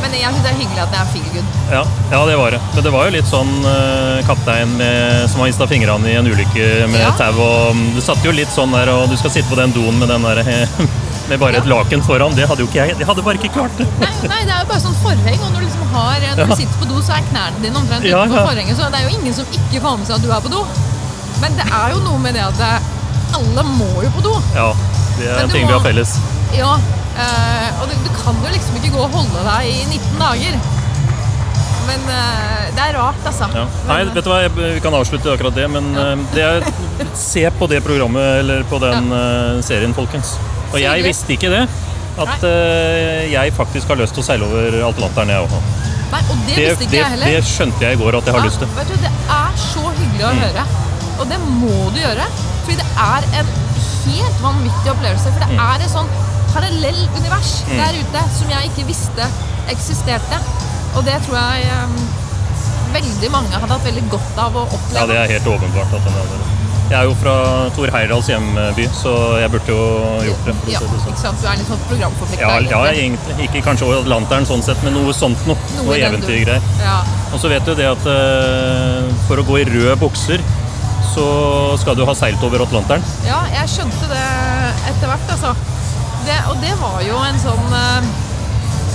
Men 0.00 0.14
jeg 0.16 0.30
synes 0.32 0.44
det 0.46 0.50
er 0.52 0.58
hyggelig 0.60 0.80
at 0.84 0.94
det 0.94 1.00
er 1.00 1.08
feel. 1.12 1.44
Ja, 1.70 1.82
ja, 2.12 2.20
det 2.26 2.36
var 2.40 2.54
det. 2.56 2.60
Men 2.74 2.84
det 2.86 2.92
var 2.94 3.06
jo 3.08 3.12
litt 3.14 3.28
sånn 3.30 3.50
uh, 3.66 4.20
kaptein 4.26 4.72
med, 4.78 5.26
som 5.30 5.42
har 5.42 5.50
mista 5.50 5.66
fingrene 5.70 6.08
i 6.10 6.16
en 6.20 6.26
ulykke 6.30 6.68
med 6.90 7.00
Ja. 7.04 7.10
tau. 7.18 7.36
og 7.44 7.76
mm, 7.76 8.00
satt 8.02 8.24
jo 8.24 8.32
litt 8.34 8.50
sånn 8.54 8.72
der, 8.74 8.90
og 8.94 9.08
du 9.12 9.16
skal 9.20 9.30
sitte 9.34 9.48
på 9.52 9.58
den 9.60 9.72
doen 9.76 9.98
med 10.00 10.08
den 10.08 10.22
der 10.24 10.42
med 11.30 11.38
bare 11.38 11.60
et 11.60 11.66
Ja. 11.68 11.76
laken 11.76 12.02
foran. 12.02 12.34
Det 12.34 12.48
hadde 12.48 12.64
jo 12.64 12.68
ikke 12.70 12.80
jeg. 12.82 12.96
Jeg 12.98 13.06
hadde 13.06 13.22
bare 13.26 13.38
ikke 13.38 13.52
klart 13.54 13.76
det. 13.78 13.86
Nei, 14.00 14.10
nei, 14.32 14.40
det 14.48 14.54
er 14.56 14.64
jo 14.64 14.68
bare 14.72 14.82
sånn 14.82 14.96
forheng, 15.04 15.40
og 15.44 15.50
når 15.52 15.60
du, 15.60 15.66
liksom 15.68 15.92
har, 15.94 16.24
når 16.40 16.46
du 16.50 16.56
sitter 16.58 16.78
på 16.80 16.88
do, 16.90 17.02
så 17.06 17.18
er 17.18 17.26
knærne 17.30 17.62
dine 17.62 17.76
omtrent 17.78 18.04
Ja, 18.08 18.24
utenfor 18.24 18.40
ja. 18.40 18.46
forhenget, 18.50 18.76
så 18.80 18.88
det 18.90 19.02
er 19.02 19.06
jo 19.10 19.18
ingen 19.20 19.36
som 19.36 19.46
ikke 19.60 19.84
får 19.84 20.00
med 20.00 20.06
seg 20.10 20.16
at 20.16 20.24
du 20.26 20.32
er 20.34 20.40
på 20.48 20.54
do. 20.56 20.64
Men 21.40 21.54
det 21.60 21.66
er 21.70 21.94
jo 21.94 22.00
noe 22.08 22.18
med 22.24 22.34
det 22.36 22.42
at 22.48 22.64
alle 23.38 23.62
må 23.76 23.90
jo 24.02 24.10
på 24.16 24.24
do. 24.26 24.32
Ja, 24.56 24.72
det 25.20 25.28
er 25.28 25.38
en 25.44 25.52
ting 25.52 25.60
ting 25.60 25.68
vi 25.70 25.76
har 25.76 25.84
felles. 25.84 26.16
Ja, 26.56 26.72
eh, 27.16 27.80
og 27.82 27.88
du, 27.90 27.94
du 28.06 28.10
kan 28.20 28.36
jo 28.44 28.52
liksom 28.54 28.76
ikke 28.80 28.92
gå 28.94 29.02
og 29.06 29.10
holde 29.16 29.42
deg 29.46 29.66
i 29.70 29.80
19 29.88 30.20
dager. 30.20 30.60
Men 31.90 32.02
uh, 32.06 32.66
det 32.76 32.82
er 32.84 32.94
rart, 33.00 33.18
altså. 33.26 33.46
Ja. 33.56 33.64
Men, 33.66 33.88
Nei, 33.88 34.14
vet 34.14 34.24
du 34.26 34.30
hva, 34.30 34.36
jeg, 34.44 34.52
vi 34.54 34.82
kan 34.84 34.94
avslutte 34.94 35.32
akkurat 35.32 35.56
det, 35.56 35.64
men 35.72 35.88
uh, 35.96 36.12
det 36.36 36.44
er, 36.46 36.66
se 37.18 37.42
på 37.58 37.66
det 37.72 37.80
programmet, 37.82 38.42
eller 38.44 38.62
på 38.70 38.78
den 38.82 39.08
eh, 39.16 39.56
serien, 39.66 39.94
folkens. 39.96 40.36
Og 40.70 40.78
jeg 40.78 41.02
visste 41.02 41.34
ikke 41.34 41.50
det. 41.50 41.64
At 42.20 42.44
eh, 42.46 43.24
jeg 43.32 43.54
faktisk 43.56 43.88
har 43.90 43.98
lyst 43.98 44.12
til 44.14 44.22
å 44.22 44.26
seile 44.26 44.46
over 44.46 44.76
Atlanteren, 44.90 45.32
jeg 45.32 45.46
òg. 45.48 45.56
nei, 46.12 46.20
og 46.30 46.44
det, 46.46 46.54
Det, 46.54 46.66
visste 46.68 46.84
ikke 46.84 46.92
det, 46.92 47.00
jeg 47.00 47.10
heller. 47.14 47.32
det 47.32 47.42
skjønte 47.48 47.84
jeg 47.86 47.96
i 47.96 48.00
går 48.04 48.18
at 48.20 48.28
jeg 48.28 48.36
har 48.36 48.42
Ja, 48.44 48.50
lyst 48.50 48.62
til. 48.62 48.70
Mm. 48.70 48.78
Vet 48.78 48.90
du, 48.92 48.96
det 49.06 49.12
er 49.40 49.60
så 49.64 49.84
hyggelig 49.98 50.26
å 50.28 50.32
høre. 50.44 50.64
Og 51.20 51.30
det 51.32 51.38
må 51.46 51.76
du 51.94 51.98
gjøre. 52.04 52.26
Fordi 52.66 52.76
det 52.82 52.88
er 53.06 53.28
en 53.40 53.50
helt 54.04 54.42
vanvittig 54.44 54.92
opplevelse. 54.94 55.32
For 55.34 55.40
det 55.42 55.50
Mm. 55.56 55.62
er 55.66 55.86
et 55.86 55.94
sånn 55.96 56.10
parallell 56.54 57.00
univers 57.18 57.52
der 57.70 57.98
ute 58.00 58.22
som 58.38 58.50
jeg 58.52 58.70
ikke 58.72 58.86
visste 58.90 59.26
eksisterte. 59.70 60.38
Og 60.98 61.04
det 61.06 61.18
tror 61.26 61.36
jeg 61.38 61.68
um, 61.84 61.98
veldig 62.94 63.30
mange 63.30 63.54
hadde 63.54 63.70
hatt 63.76 63.84
veldig 63.86 64.06
godt 64.10 64.40
av 64.42 64.56
å 64.58 64.64
Ja, 64.66 64.78
oppleve. 64.78 65.06
det 65.12 65.18
er 65.24 65.34
helt 65.36 65.46
åpenbart 65.56 65.92
at 66.00 66.08
den 66.08 66.16
er 66.22 66.32
der. 66.32 66.48
Jeg 66.90 66.98
er 66.98 67.04
jo 67.06 67.12
fra 67.20 67.32
Tor 67.76 67.86
Heyerdahls 67.94 68.26
hjemby, 68.32 68.84
så 68.98 69.10
jeg 69.38 69.50
burde 69.52 69.70
jo 69.70 69.82
gjort 70.26 70.48
det. 70.48 70.54
Ja, 70.72 70.80
si 70.82 70.88
det 70.90 70.96
sånn. 71.04 71.12
ikke 71.12 71.20
sant? 71.22 71.38
Du 71.38 71.46
er 71.46 71.60
litt 71.60 71.68
sånn 71.70 71.84
programforplikta. 71.86 72.48
Ja, 72.48 72.56
ja, 72.66 72.80
egentlig. 72.90 73.36
Ikke 73.46 73.62
kanskje 73.62 73.86
over 73.86 74.00
Atlanteren 74.00 74.48
sånn 74.48 74.64
sett, 74.66 74.82
men 74.82 74.96
noe 74.98 75.14
sånt 75.14 75.44
noe. 75.46 75.54
Noe 75.76 75.84
Noe 75.86 76.00
eventyrgreier. 76.08 76.66
Ja. 76.82 76.96
Og 77.30 77.38
så 77.38 77.52
vet 77.52 77.62
du 77.70 77.76
det 77.78 77.86
at 77.92 78.08
uh, 78.10 79.06
for 79.28 79.38
å 79.38 79.44
gå 79.46 79.60
i 79.62 79.68
røde 79.70 79.94
bukser, 80.02 80.42
så 81.14 81.28
skal 81.78 81.94
du 81.94 82.02
ha 82.10 82.14
seilt 82.18 82.42
over 82.42 82.66
Atlanteren. 82.66 83.06
Ja, 83.22 83.44
jeg 83.54 83.70
skjønte 83.70 84.10
det 84.10 84.26
etter 84.90 85.06
hvert, 85.12 85.30
altså. 85.36 85.54
Det, 86.26 86.36
og 86.50 86.56
det 86.60 86.72
var 86.80 86.98
jo 87.06 87.16
en 87.24 87.38
sånn 87.40 87.76
eh, 87.76 88.08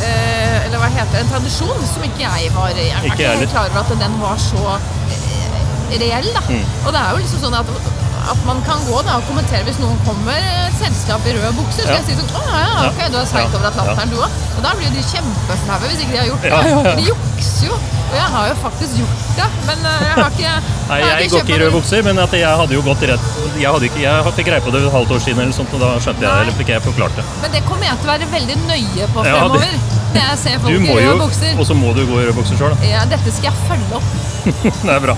eh, 0.06 0.58
Eller 0.66 0.78
hva 0.82 0.90
heter 0.94 1.12
det? 1.16 1.24
En 1.24 1.32
tradisjon 1.34 1.86
som 1.90 2.06
ikke 2.06 2.24
jeg 2.26 2.52
var 2.56 2.74
Jeg 2.76 2.92
er 2.94 3.08
Ikke 3.10 3.18
ikke 3.18 3.38
helt 3.42 3.54
klar 3.56 3.72
over 3.72 3.82
at 3.82 3.94
den 4.04 4.18
var 4.22 4.42
så 4.42 4.76
eh, 4.78 5.96
reell, 6.02 6.30
da. 6.36 6.44
Mm. 6.50 6.66
Og 6.86 6.94
det 6.94 7.02
er 7.02 7.10
jo 7.14 7.24
liksom 7.24 7.44
sånn 7.48 7.58
at 7.62 8.05
at 8.32 8.40
man 8.46 8.62
kan 8.66 8.80
gå 8.90 9.02
da 9.06 9.18
og 9.20 9.24
kommentere 9.30 9.64
hvis 9.68 9.80
noen 9.82 9.98
kommer 10.06 10.38
et 10.38 10.76
selskap 10.80 11.26
i 11.30 11.34
røde 11.38 11.52
bukser. 11.58 11.84
Så 11.86 11.92
Ja. 11.94 11.98
jeg 12.00 12.06
si 12.10 12.16
sånn 12.20 12.32
Å 12.36 12.42
ja, 12.46 12.62
ja, 12.66 12.88
ok, 12.90 13.00
du 13.12 13.18
har 13.18 13.26
Ja. 13.26 13.46
over 13.56 13.68
Atlanteren, 13.72 14.10
du 14.10 14.18
òg. 14.18 14.30
Og 14.58 14.62
da 14.64 14.72
blir 14.78 14.88
jo 14.90 14.94
de 14.96 15.04
kjempeflaue 15.04 15.86
hvis 15.92 16.02
ikke 16.06 16.12
de 16.12 16.18
har 16.18 16.28
gjort 16.32 16.42
det. 16.42 16.52
Ja, 16.52 16.96
de 17.00 17.04
jukser 17.12 17.68
jo. 17.70 17.76
Og 18.06 18.14
jeg 18.16 18.30
har 18.36 18.48
jo 18.48 18.56
faktisk 18.62 18.92
gjort 19.02 19.22
det, 19.36 19.48
men 19.66 19.78
eh, 19.90 20.04
jeg 20.06 20.14
har 20.16 20.30
ikke 20.30 20.52
Nei, 20.90 21.00
har 21.02 21.20
jeg 21.20 21.30
går 21.32 21.40
ikke 21.42 21.56
i 21.56 21.60
røde 21.64 21.72
bukser, 21.74 22.04
men 22.06 22.20
at 22.22 22.32
jeg 22.38 22.58
hadde 22.62 22.74
jo 22.78 22.82
gått 22.86 23.02
rett 23.10 23.24
Jeg, 23.58 23.70
hadde 23.72 23.86
ikke, 23.90 24.02
jeg 24.04 24.34
fikk 24.38 24.46
greie 24.50 24.62
på 24.62 24.72
det 24.76 24.82
et 24.86 24.92
halvt 24.94 25.12
år 25.16 25.20
siden, 25.26 25.40
eller 25.42 25.56
sånt, 25.58 25.74
og 25.74 25.80
da 25.82 25.90
skjønte 26.04 26.22
jeg 26.22 26.42
eller 26.46 26.56
fikk 26.60 26.70
jeg 26.76 26.82
forklart 26.86 27.16
det. 27.18 27.26
Men 27.42 27.52
det 27.56 27.62
kommer 27.66 27.86
jeg 27.90 27.98
til 28.02 28.10
å 28.10 28.12
være 28.14 28.28
veldig 28.36 28.58
nøye 28.70 29.08
på 29.16 29.26
Ja, 29.26 29.32
det- 29.32 29.40
fremover. 29.40 29.94
Når 30.16 30.22
jeg 30.30 30.38
ser 30.40 30.60
folk 30.60 30.72
i 30.72 30.96
røde 30.96 31.20
bukser. 31.20 31.60
og 31.60 31.66
så 31.68 31.74
må 31.76 31.94
du 31.96 32.02
gå 32.06 32.16
i 32.22 32.26
røde 32.28 32.36
bukser 32.38 32.56
sjøl, 32.60 32.76
da. 32.76 32.88
Ja, 32.88 33.06
dette 33.06 33.32
skal 33.36 33.52
jeg 33.52 33.58
følge 33.68 33.96
opp. 33.96 34.10
Det 34.86 34.94
er 34.96 35.00
bra. 35.00 35.16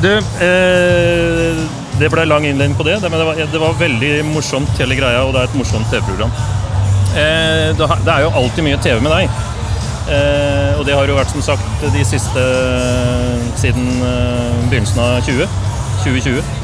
Du, 0.00 0.10
eh, 0.40 1.85
det 2.00 2.10
ble 2.12 2.26
lang 2.28 2.44
innledning 2.44 2.76
på 2.76 2.84
det, 2.84 2.98
men 3.02 3.18
det 3.18 3.26
var, 3.26 3.42
det 3.52 3.60
var 3.60 3.76
veldig 3.80 4.12
morsomt 4.28 4.80
hele 4.80 4.98
greia, 4.98 5.24
og 5.24 5.32
det 5.34 5.42
er 5.42 5.50
et 5.50 5.58
morsomt 5.58 5.88
TV-program. 5.92 6.32
Eh, 7.16 7.70
det 7.78 8.12
er 8.12 8.26
jo 8.26 8.32
alltid 8.36 8.66
mye 8.66 8.80
TV 8.84 9.00
med 9.00 9.14
deg. 9.14 9.38
Eh, 10.06 10.78
og 10.78 10.84
det 10.86 10.94
har 10.94 11.08
jo 11.08 11.16
vært 11.16 11.32
som 11.32 11.42
sagt 11.42 11.86
de 11.94 12.04
siste 12.06 12.44
siden 13.58 13.88
eh, 14.04 14.60
begynnelsen 14.68 15.02
av 15.02 15.18
20, 15.26 15.48
2020. 16.04 16.55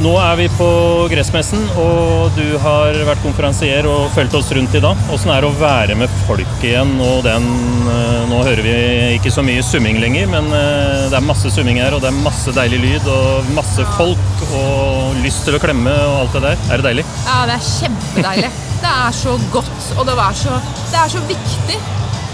Nå 0.00 0.14
er 0.16 0.36
vi 0.38 0.46
på 0.56 0.66
Gressmessen, 1.12 1.60
og 1.76 2.30
du 2.32 2.54
har 2.62 2.96
vært 3.04 3.20
konferansier 3.20 3.84
og 3.84 4.06
fulgt 4.14 4.32
oss 4.38 4.48
rundt 4.56 4.72
i 4.78 4.80
dag. 4.80 4.96
Åssen 5.12 5.28
er 5.34 5.44
det 5.44 5.50
å 5.50 5.58
være 5.60 5.96
med 6.00 6.12
folk 6.24 6.64
igjen? 6.64 6.94
Og 7.04 7.18
den, 7.26 7.44
eh, 7.92 8.22
nå 8.30 8.38
hører 8.46 8.62
vi 8.64 8.72
ikke 9.18 9.32
så 9.34 9.44
mye 9.44 9.60
summing 9.66 9.98
lenger, 10.00 10.30
men 10.32 10.48
eh, 10.56 11.04
det 11.12 11.18
er 11.18 11.26
masse 11.26 11.52
summing 11.52 11.82
her, 11.82 11.92
og 11.92 12.00
det 12.00 12.08
er 12.14 12.16
masse 12.24 12.54
deilig 12.56 12.80
lyd 12.86 13.10
og 13.12 13.50
masse 13.58 13.84
folk 13.98 14.40
og 14.56 15.20
lyst 15.20 15.44
til 15.44 15.58
å 15.58 15.60
klemme 15.60 15.92
og 15.92 16.16
alt 16.22 16.38
det 16.38 16.42
der. 16.46 16.64
Er 16.72 16.80
det 16.80 16.88
deilig? 16.88 17.04
Ja, 17.28 17.36
det 17.50 17.58
er 17.58 17.68
kjempedeilig. 17.68 18.52
Det 18.80 18.88
er 18.88 19.12
så 19.12 19.34
godt, 19.52 19.88
og 20.00 20.06
det, 20.08 20.14
var 20.16 20.32
så, 20.32 20.54
det 20.88 20.96
er 20.96 21.10
så 21.12 21.20
viktig. 21.28 21.74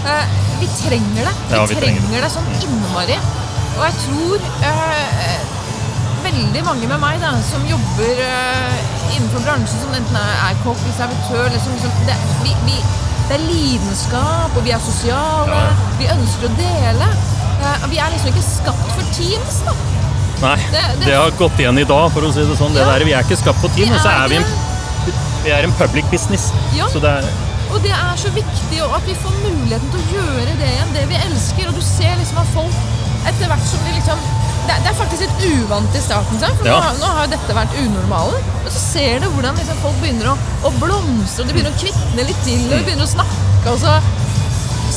Eh, 0.07 0.35
Vi 0.61 0.67
trenger 0.79 1.27
det. 1.27 1.33
Vi, 1.49 1.57
Ja, 1.57 1.65
vi 1.67 1.75
trenger 1.75 2.05
trenger, 2.07 2.21
det. 2.23 2.29
sånn 2.31 2.47
innmari. 2.63 3.17
Og 3.75 3.81
jeg 3.83 3.97
tror 4.05 4.45
eh, 4.63 5.41
veldig 6.37 6.63
mange 6.65 6.87
med 6.89 7.01
meg 7.01 7.19
da, 7.21 7.31
som 7.45 7.63
jobber 7.67 8.19
uh, 8.21 9.15
innenfor 9.15 9.43
bransjen, 9.45 9.81
som 9.81 9.93
enten 9.97 10.17
er, 10.21 10.57
kokk 10.63 10.79
eller 10.83 10.95
servitør 10.99 11.49
liksom, 11.53 11.73
liksom, 11.77 11.95
det, 12.09 12.17
vi, 12.43 12.53
vi, 12.67 12.77
det 13.27 13.37
er 13.39 13.45
lidenskap, 13.47 14.55
og 14.55 14.63
vi 14.65 14.73
er 14.75 14.83
sosiale. 14.83 15.57
Ja. 15.57 15.89
Vi 15.99 16.09
ønsker 16.13 16.49
å 16.49 16.53
dele. 16.59 17.09
Uh, 17.57 17.87
vi 17.91 18.01
er 18.03 18.13
liksom 18.13 18.31
ikke 18.33 18.45
skapt 18.45 18.93
for 18.93 19.13
teams, 19.17 19.61
da. 19.65 19.75
Nei, 20.43 20.57
Det- 20.69 20.85
det- 21.01 21.15
har 21.17 21.33
gått 21.39 21.59
igjen 21.59 21.81
i 21.81 21.87
dag, 21.89 22.11
for 22.13 22.21
å 22.21 22.31
si 22.33 22.45
det 22.45 22.57
sånn. 22.59 22.73
Det 22.77 22.85
der, 22.85 23.05
vi 23.05 23.13
er 23.17 23.25
ikke 23.25 23.39
skapt 23.41 23.61
for 23.63 23.73
team, 23.73 23.93
og 23.93 24.01
så 24.03 24.13
er 24.13 24.29
vi 24.29 24.37
en, 24.37 24.49
vi 25.43 25.51
er 25.55 25.65
en 25.65 25.73
public 25.81 26.05
business. 26.13 26.51
Ja. 26.77 26.89
Så 26.93 27.01
det 27.01 27.09
er 27.09 27.29
Og 27.67 27.81
det 27.83 27.91
er 27.91 28.15
så 28.15 28.29
viktig 28.31 28.77
at 28.79 29.03
vi 29.03 29.13
får 29.19 29.33
muligheten 29.43 29.89
til 29.91 29.99
å 29.99 30.05
gjøre 30.13 30.53
det 30.59 30.69
igjen, 30.71 30.93
det 30.93 31.01
vi 31.09 31.17
elsker. 31.19 31.67
Og 31.67 31.75
du 31.75 31.81
ser 31.83 32.13
liksom 32.15 32.37
at 32.39 32.47
folk 32.53 32.77
etter 33.27 33.49
hvert 33.51 33.65
som 33.67 33.81
de 33.83 33.91
liksom 33.97 34.21
Det 34.67 34.77
det 34.83 34.91
er 34.91 34.97
faktisk 34.99 35.21
litt 35.25 35.43
uvant 35.63 35.95
i 35.95 36.01
starten, 36.03 36.39
sant? 36.41 36.57
for 36.59 36.67
Ja. 36.67 36.75
nå, 36.77 36.81
har- 36.83 36.97
nå 37.01 37.07
har 37.15 37.25
jo 37.25 37.31
dette 37.35 37.55
vært 37.55 37.73
unormalen. 37.81 38.39
Men 38.63 38.71
så 38.75 38.79
ser 38.93 39.19
du 39.23 39.27
hvordan 39.31 39.55
liksom 39.59 39.77
folk 39.81 39.97
begynner 40.01 40.31
å, 40.33 40.37
å 40.67 40.71
blomstre, 40.79 41.41
og 41.43 41.47
de 41.47 41.53
begynner 41.53 41.71
å 41.75 41.79
kvikne 41.81 42.27
litt 42.27 42.41
til, 42.43 42.63
og 42.67 42.77
de 42.77 42.83
begynner 42.87 43.07
å 43.07 43.13
snakke. 43.17 43.71
og 43.71 43.79
så 43.79 43.99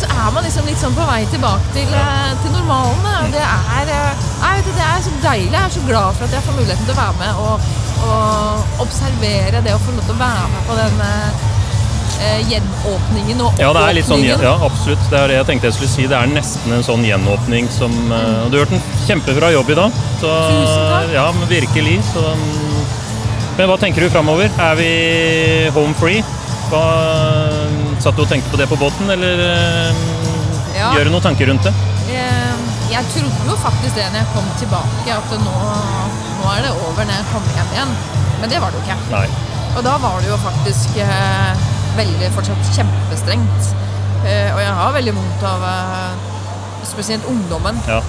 så 0.00 0.06
er 0.06 0.30
man 0.32 0.44
liksom 0.46 0.64
litt 0.64 0.78
sånn 0.78 0.94
på 0.94 1.04
vei 1.04 1.24
tilbake 1.32 1.72
til, 1.74 1.88
eh, 1.92 2.30
til 2.42 2.52
normalen. 2.54 3.04
Og 3.24 3.32
det 3.34 3.42
er, 3.42 3.88
eh, 3.90 4.14
vet, 4.40 4.64
det 4.78 4.84
er 4.86 5.00
så 5.02 5.10
deilig. 5.20 5.50
Jeg 5.52 5.64
er 5.66 5.72
så 5.74 5.82
glad 5.86 6.14
for 6.16 6.24
at 6.24 6.30
jeg 6.36 6.42
får 6.46 6.54
muligheten 6.56 6.84
til 6.86 6.94
å 6.94 7.00
være 7.00 7.16
med 7.18 7.34
og, 7.36 7.60
og 8.06 8.80
observere 8.86 9.60
det 9.66 9.74
å 9.74 9.80
få 9.82 9.90
lov 9.96 10.04
til 10.06 10.14
å 10.14 10.18
være 10.22 10.46
med 10.54 10.62
på 10.68 10.76
den 10.78 11.00
eh, 11.00 11.30
gjenåpningen 12.50 13.40
og 13.40 13.46
oppåpningen. 13.50 13.62
Ja, 13.64 13.70
det 13.76 13.82
er 13.88 13.94
litt 13.96 14.08
sånn, 14.08 14.24
ja, 14.26 14.54
absolutt. 14.66 15.02
Det 15.10 15.18
er 15.20 15.28
det 15.32 15.36
jeg 15.40 15.46
tenkte 15.50 15.68
jeg 15.70 15.76
skulle 15.78 15.92
si. 15.94 16.06
Det 16.10 16.16
er 16.18 16.32
nesten 16.32 16.74
en 16.76 16.84
sånn 16.86 17.04
gjenåpning 17.06 17.68
som 17.72 17.94
eh, 18.12 18.42
Du 18.52 18.58
har 18.58 18.64
gjort 18.66 18.74
en 18.76 18.82
kjempebra 19.06 19.50
jobb 19.54 19.70
i 19.72 19.78
dag. 19.80 20.00
Så, 20.20 20.28
Tusen 20.50 20.90
takk. 20.92 21.14
Ja, 21.16 21.26
men 21.36 21.48
virkelig. 21.50 21.96
Så, 22.12 22.24
mm, 22.36 22.82
men 23.58 23.68
hva 23.72 23.76
tenker 23.80 24.04
du 24.04 24.10
framover? 24.12 24.52
Er 24.60 24.76
vi 24.78 24.90
home 25.74 25.94
free? 26.00 26.22
Hva, 26.70 26.84
satt 28.00 28.16
du 28.16 28.22
og 28.24 28.28
tenkte 28.30 28.52
på 28.52 28.60
det 28.60 28.68
på 28.70 28.78
båten, 28.80 29.10
eller 29.16 29.44
eh, 29.48 30.04
Ja. 30.76 30.92
gjør 30.94 31.08
du 31.08 31.10
noen 31.16 31.24
tanker 31.24 31.48
rundt 31.50 31.64
det? 31.66 31.72
Eh, 32.14 32.54
Jeg 32.90 33.04
trodde 33.14 33.44
jo 33.46 33.56
faktisk 33.62 33.94
det 33.94 34.06
når 34.12 34.18
jeg 34.24 34.30
kom 34.34 34.46
tilbake, 34.58 35.14
at 35.14 35.34
nå, 35.44 35.56
nå 36.40 36.48
er 36.56 36.64
det 36.66 36.70
over 36.74 37.04
når 37.06 37.14
jeg 37.20 37.26
kommer 37.32 37.58
hjem 37.58 37.74
igjen. 37.76 37.92
Men 38.40 38.50
det 38.50 38.58
var 38.62 38.72
det 38.72 38.80
jo 38.80 38.84
ikke. 38.86 38.96
Nei. 39.12 39.26
Og 39.76 39.84
da 39.86 39.92
var 40.02 40.16
det 40.22 40.30
jo 40.32 40.38
faktisk 40.42 40.96
eh, 40.98 41.60
veldig 41.96 42.30
fortsatt 42.36 42.72
kjempestrengt. 42.76 43.70
Eh, 44.24 44.50
og 44.54 44.60
jeg 44.60 44.72
har 44.80 44.96
veldig 44.96 45.14
vondt 45.16 45.44
av 45.48 45.62
eh, 45.64 46.26
spesielt 46.86 47.24
ungdommen. 47.30 47.78
Ja. 47.88 48.00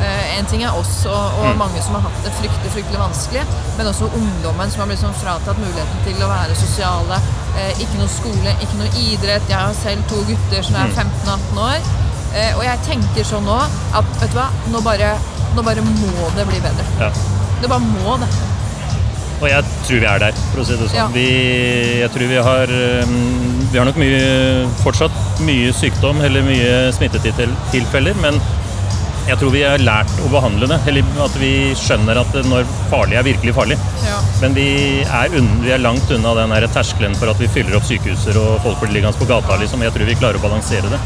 Eh, 0.00 0.38
en 0.38 0.46
ting 0.48 0.62
er 0.64 0.72
oss 0.80 1.02
og, 1.10 1.34
og 1.42 1.56
mange 1.60 1.82
som 1.84 1.98
har 1.98 2.06
hatt 2.06 2.22
det 2.24 2.32
fryktelig 2.38 2.70
fryktelig 2.72 3.00
vanskelig, 3.02 3.42
men 3.76 3.90
også 3.90 4.08
ungdommen 4.16 4.70
som 4.72 4.80
har 4.80 4.88
blitt 4.88 5.02
sånn 5.02 5.16
fratatt 5.20 5.58
muligheten 5.60 6.04
til 6.06 6.22
å 6.24 6.30
være 6.30 6.56
sosiale. 6.56 7.18
Eh, 7.58 7.72
ikke 7.84 7.98
noe 8.00 8.08
skole, 8.08 8.54
ikke 8.64 8.78
noe 8.80 8.92
idrett. 9.02 9.44
Jeg 9.50 9.58
har 9.60 9.74
selv 9.76 10.06
to 10.08 10.22
gutter 10.30 10.64
som 10.64 10.78
er 10.80 10.88
15-18 10.94 11.60
år. 11.66 11.90
Eh, 12.30 12.54
og 12.56 12.64
jeg 12.64 12.80
tenker 12.86 13.26
sånn 13.26 13.44
nå 13.44 13.58
at 13.98 14.16
vet 14.22 14.32
du 14.32 14.38
hva, 14.38 14.48
nå 14.72 14.80
bare, 14.86 15.12
nå 15.56 15.64
bare 15.66 15.82
må 15.84 16.30
det 16.38 16.48
bli 16.48 16.62
bedre. 16.64 16.86
ja. 17.02 17.12
Det 17.60 17.68
bare 17.68 17.84
må 17.84 18.14
det. 18.22 18.28
Og 19.40 19.48
jeg 19.48 19.64
tror 19.86 20.02
vi 20.02 20.08
er 20.08 20.22
der, 20.22 20.40
for 20.52 20.62
å 20.62 20.64
si 20.68 20.76
det 20.76 20.88
sånn. 20.90 20.98
Ja. 20.98 21.06
Vi, 21.14 21.26
jeg 22.02 22.12
tror 22.14 22.28
vi 22.28 22.40
har 22.44 22.72
um, 23.08 23.14
Vi 23.70 23.78
har 23.78 23.86
nok 23.88 24.00
mye, 24.00 24.24
fortsatt 24.82 25.44
mye 25.46 25.70
sykdom 25.76 26.20
eller 26.26 26.44
mye 26.44 26.74
smittetilfeller, 26.96 28.18
men 28.20 28.40
jeg 29.28 29.38
tror 29.38 29.52
vi 29.54 29.62
har 29.62 29.82
lært 29.82 30.12
å 30.24 30.28
behandle 30.32 30.66
det. 30.70 30.78
Eller 30.90 31.06
at 31.22 31.36
vi 31.38 31.52
skjønner 31.78 32.18
at 32.18 32.36
når 32.50 32.68
farlig 32.90 33.18
er 33.20 33.26
virkelig 33.26 33.54
farlig. 33.56 33.76
Ja. 34.02 34.18
Men 34.42 34.56
vi 34.56 34.68
er, 35.04 35.36
unn, 35.38 35.50
vi 35.62 35.74
er 35.74 35.82
langt 35.82 36.10
unna 36.14 36.34
den 36.40 36.56
terskelen 36.74 37.14
for 37.20 37.30
at 37.30 37.40
vi 37.40 37.50
fyller 37.52 37.78
opp 37.78 37.86
sykehuser 37.86 38.40
og 38.40 38.58
folk 38.64 38.82
blir 38.82 38.96
liggende 38.98 39.20
på 39.20 39.28
gata. 39.30 39.60
Liksom. 39.60 39.84
Jeg 39.86 39.94
tror 39.94 40.10
vi 40.10 40.18
klarer 40.18 40.40
å 40.40 40.44
balansere 40.48 40.90
det. 40.90 41.00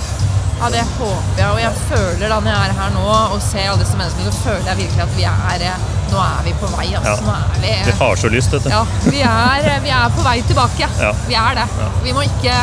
Ja, 0.60 0.68
det 0.72 0.84
håper 0.96 1.40
jeg. 1.40 1.48
Og 1.50 1.58
jeg 1.60 1.72
føler 1.88 2.30
da 2.30 2.38
når 2.40 2.50
jeg 2.54 2.68
er 2.70 2.76
her 2.78 2.94
nå 2.94 3.04
og 3.34 3.40
ser 3.42 3.66
alle 3.72 3.82
disse 3.82 3.98
menneskene, 3.98 4.32
så 4.32 4.44
føler 4.46 4.70
jeg 4.70 4.80
virkelig 4.84 5.02
at 5.08 5.18
vi 5.18 5.26
er 5.32 5.66
eh, 5.72 5.90
Nå 6.14 6.20
er 6.20 6.42
vi 6.46 6.52
på 6.60 6.68
vei, 6.70 6.84
altså. 6.94 7.14
Ja. 7.16 7.26
Nå 7.26 7.32
er 7.34 7.60
vi 7.64 7.70
Vi 7.88 7.92
har 7.98 8.18
så 8.20 8.28
lyst, 8.30 8.52
vet 8.54 8.66
du. 8.66 8.70
Ja, 8.70 8.82
vi 9.10 9.22
er, 9.26 9.64
vi 9.82 9.90
er 9.90 10.12
på 10.14 10.22
vei 10.22 10.36
tilbake. 10.46 10.86
Ja. 11.00 11.10
Vi 11.26 11.34
er 11.34 11.56
det. 11.58 11.64
Vi 12.04 12.12
må 12.14 12.22
ikke 12.28 12.54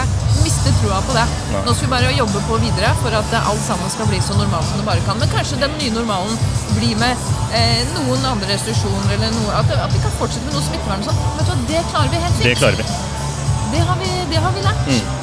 miste 0.46 0.72
troa 0.80 1.02
på 1.04 1.16
det. 1.18 1.26
Nei. 1.52 1.64
Nå 1.66 1.74
skal 1.76 1.90
vi 1.90 1.92
bare 1.92 2.14
jobbe 2.16 2.44
på 2.48 2.60
videre 2.64 2.94
for 3.02 3.18
at 3.18 3.34
eh, 3.36 3.50
alt 3.52 3.64
sammen 3.66 3.92
skal 3.92 4.08
bli 4.08 4.22
så 4.24 4.38
normalt 4.40 4.70
som 4.70 4.80
det 4.80 4.88
bare 4.88 5.04
kan. 5.10 5.20
Men 5.20 5.34
kanskje 5.34 5.60
den 5.66 5.76
nye 5.82 5.92
normalen 5.98 6.38
blir 6.78 6.96
med 7.02 7.28
eh, 7.58 7.82
noen 7.98 8.24
andre 8.32 8.54
restriksjoner 8.54 9.18
eller 9.18 9.34
noe 9.36 9.58
At, 9.60 9.74
at 9.90 9.92
vi 9.98 10.00
kan 10.06 10.16
fortsette 10.22 10.48
med 10.48 10.56
noe 10.56 10.64
smittevern 10.70 11.04
og 11.04 11.10
sånn. 11.12 11.20
Vet 11.42 11.50
du 11.50 11.52
hva, 11.52 11.60
det 11.74 11.84
klarer 11.92 12.14
vi 12.16 12.24
helt 12.24 12.40
fint. 12.40 12.48
Det 12.48 12.56
klarer 12.62 12.80
vi. 12.80 12.88
Det 13.76 13.84
har 13.90 14.00
vi, 14.00 14.14
det 14.32 14.46
har 14.48 14.56
vi 14.56 14.64
lært. 14.70 15.21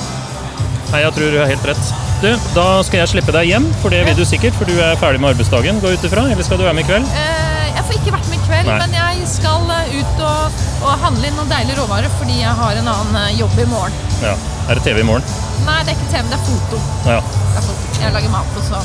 Nei, 0.88 1.02
jeg 1.04 1.12
tror 1.16 1.32
du 1.34 1.36
har 1.36 1.50
helt 1.50 1.66
rett. 1.68 1.90
Du, 2.22 2.28
da 2.56 2.66
skal 2.86 3.02
jeg 3.02 3.10
slippe 3.12 3.32
deg 3.34 3.50
hjem, 3.50 3.66
for 3.82 3.92
det 3.92 4.00
vil 4.06 4.16
du 4.16 4.24
sikkert, 4.26 4.56
for 4.56 4.68
du 4.68 4.78
er 4.80 4.96
ferdig 5.00 5.20
med 5.20 5.34
arbeidsdagen. 5.34 5.80
Gå 5.82 5.92
ut 5.92 6.06
ifra, 6.08 6.24
eller 6.32 6.46
skal 6.46 6.60
du 6.60 6.64
være 6.64 6.78
med 6.78 6.86
i 6.86 6.88
kveld? 6.88 7.10
Eh, 7.12 7.66
jeg 7.76 7.84
får 7.88 7.98
ikke 7.98 8.14
vært 8.14 8.30
med 8.30 8.38
i 8.38 8.46
kveld, 8.46 8.70
Nei. 8.70 8.78
men 8.80 8.96
jeg 8.96 9.28
skal 9.30 9.74
eh, 9.74 9.98
ut 9.98 10.22
og, 10.30 10.62
og 10.80 11.04
handle 11.04 11.28
inn 11.28 11.36
noen 11.36 11.52
deilige 11.52 11.76
råvarer 11.82 12.14
fordi 12.16 12.40
jeg 12.40 12.54
har 12.62 12.80
en 12.80 12.88
annen 12.94 13.20
eh, 13.20 13.34
jobb 13.38 13.60
i 13.60 13.68
morgen. 13.68 14.00
Ja. 14.24 14.32
Er 14.68 14.80
det 14.80 14.86
TV 14.88 15.02
i 15.04 15.06
morgen? 15.10 15.36
Nei, 15.68 15.76
det 15.84 15.92
er 15.92 16.00
ikke 16.00 16.08
TV, 16.14 16.24
det 16.32 16.38
er 16.38 16.46
foto. 16.48 16.80
Ja. 17.04 17.20
Det 17.20 17.60
er 17.60 17.68
foto. 17.68 17.92
Jeg 18.00 18.16
lager 18.16 18.34
mat, 18.38 18.56
og 18.56 18.66
så 18.70 18.82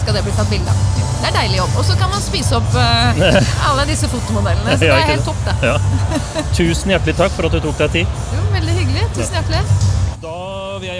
skal 0.00 0.16
det 0.16 0.24
bli 0.24 0.34
tatt 0.38 0.48
bilde 0.48 0.72
av. 0.72 1.04
Det 1.18 1.28
er 1.28 1.34
deilig 1.36 1.60
jobb. 1.60 1.76
Og 1.76 1.84
så 1.84 1.98
kan 2.00 2.12
man 2.14 2.22
spise 2.24 2.56
opp 2.56 2.76
uh, 2.78 3.22
alle 3.68 3.84
disse 3.90 4.08
fotomodellene. 4.08 4.72
Så 4.78 4.86
det 4.86 4.92
er 4.94 5.08
helt 5.12 5.28
topp, 5.28 5.44
det. 5.44 5.56
Ja. 5.68 5.76
Tusen 6.56 6.94
hjertelig 6.94 7.18
takk 7.20 7.34
for 7.36 7.50
at 7.50 7.58
du 7.58 7.60
tok 7.68 7.80
deg 7.84 7.96
tid. 8.00 8.18
Jo, 8.38 8.44
veldig 8.56 8.76
hyggelig. 8.80 9.08
Tusen 9.18 9.40
hjertelig. 9.40 10.07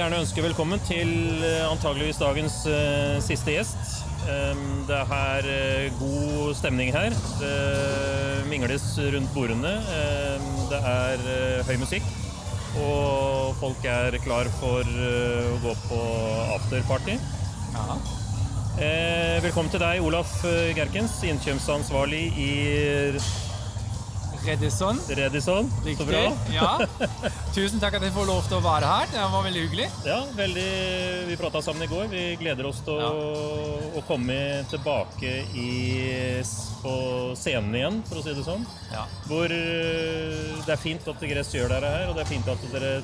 Gjerne 0.09 0.23
ønske 0.25 0.40
velkommen 0.40 0.81
til 0.88 1.11
eh, 1.44 1.66
antageligvis 1.68 2.16
dagens 2.16 2.55
uh, 2.64 3.18
siste 3.21 3.53
gjest. 3.53 3.90
Um, 4.25 4.87
det 4.88 4.97
er 4.97 5.49
uh, 5.53 5.99
god 5.99 6.55
stemning 6.57 6.89
her. 6.95 7.12
Det 7.37 8.47
mingles 8.49 8.87
rundt 9.12 9.28
bordene. 9.35 9.74
Um, 9.85 10.47
det 10.70 10.80
er 10.80 11.26
uh, 11.26 11.68
høy 11.68 11.76
musikk. 11.83 12.09
Og 12.80 13.53
folk 13.61 13.85
er 13.85 14.16
klar 14.24 14.49
for 14.57 14.80
å 14.80 15.61
gå 15.66 15.76
på 15.83 16.01
afterparty. 16.57 17.18
Eh, 18.80 19.37
velkommen 19.45 19.68
til 19.68 19.85
deg, 19.85 20.01
Olaf 20.01 20.39
Gerkens, 20.78 21.20
innkjøpsansvarlig 21.35 22.24
i 22.41 22.53
Redison. 24.49 25.01
Redison. 25.09 25.70
Så 25.99 26.05
bra. 26.09 26.22
Ja. 26.53 26.86
Tusen 27.57 27.82
takk 27.82 27.99
at 27.99 28.07
jeg 28.07 28.14
får 28.14 28.28
lov 28.30 28.46
til 28.49 28.57
å 28.57 28.62
være 28.64 28.88
her. 28.88 29.11
Det 29.12 29.26
var 29.34 29.44
veldig 29.44 29.64
hyggelig. 29.66 29.88
Ja, 30.09 30.16
veldig, 30.38 30.68
vi 31.28 31.36
prata 31.36 31.61
sammen 31.64 31.84
i 31.84 31.90
går. 31.90 32.07
Vi 32.09 32.22
gleder 32.40 32.68
oss 32.70 32.80
til 32.86 32.96
å, 32.96 33.11
å 33.99 34.05
komme 34.09 34.38
tilbake 34.72 35.34
i, 35.53 35.68
på 36.80 36.94
scenen 37.36 37.76
igjen, 37.76 38.01
for 38.09 38.22
å 38.22 38.24
si 38.24 38.36
det 38.38 38.46
sånn. 38.46 38.64
Ja. 38.94 39.05
Hvor 39.28 39.53
eh, 39.53 40.57
det 40.64 40.72
er 40.78 40.80
fint 40.80 41.12
at 41.12 41.28
Gress 41.34 41.53
gjør 41.53 41.74
dette 41.74 41.92
her, 41.99 42.09
og 42.09 42.16
det 42.16 42.24
er 42.24 42.32
fint 42.32 42.49
at 42.49 42.64
dere 42.72 42.94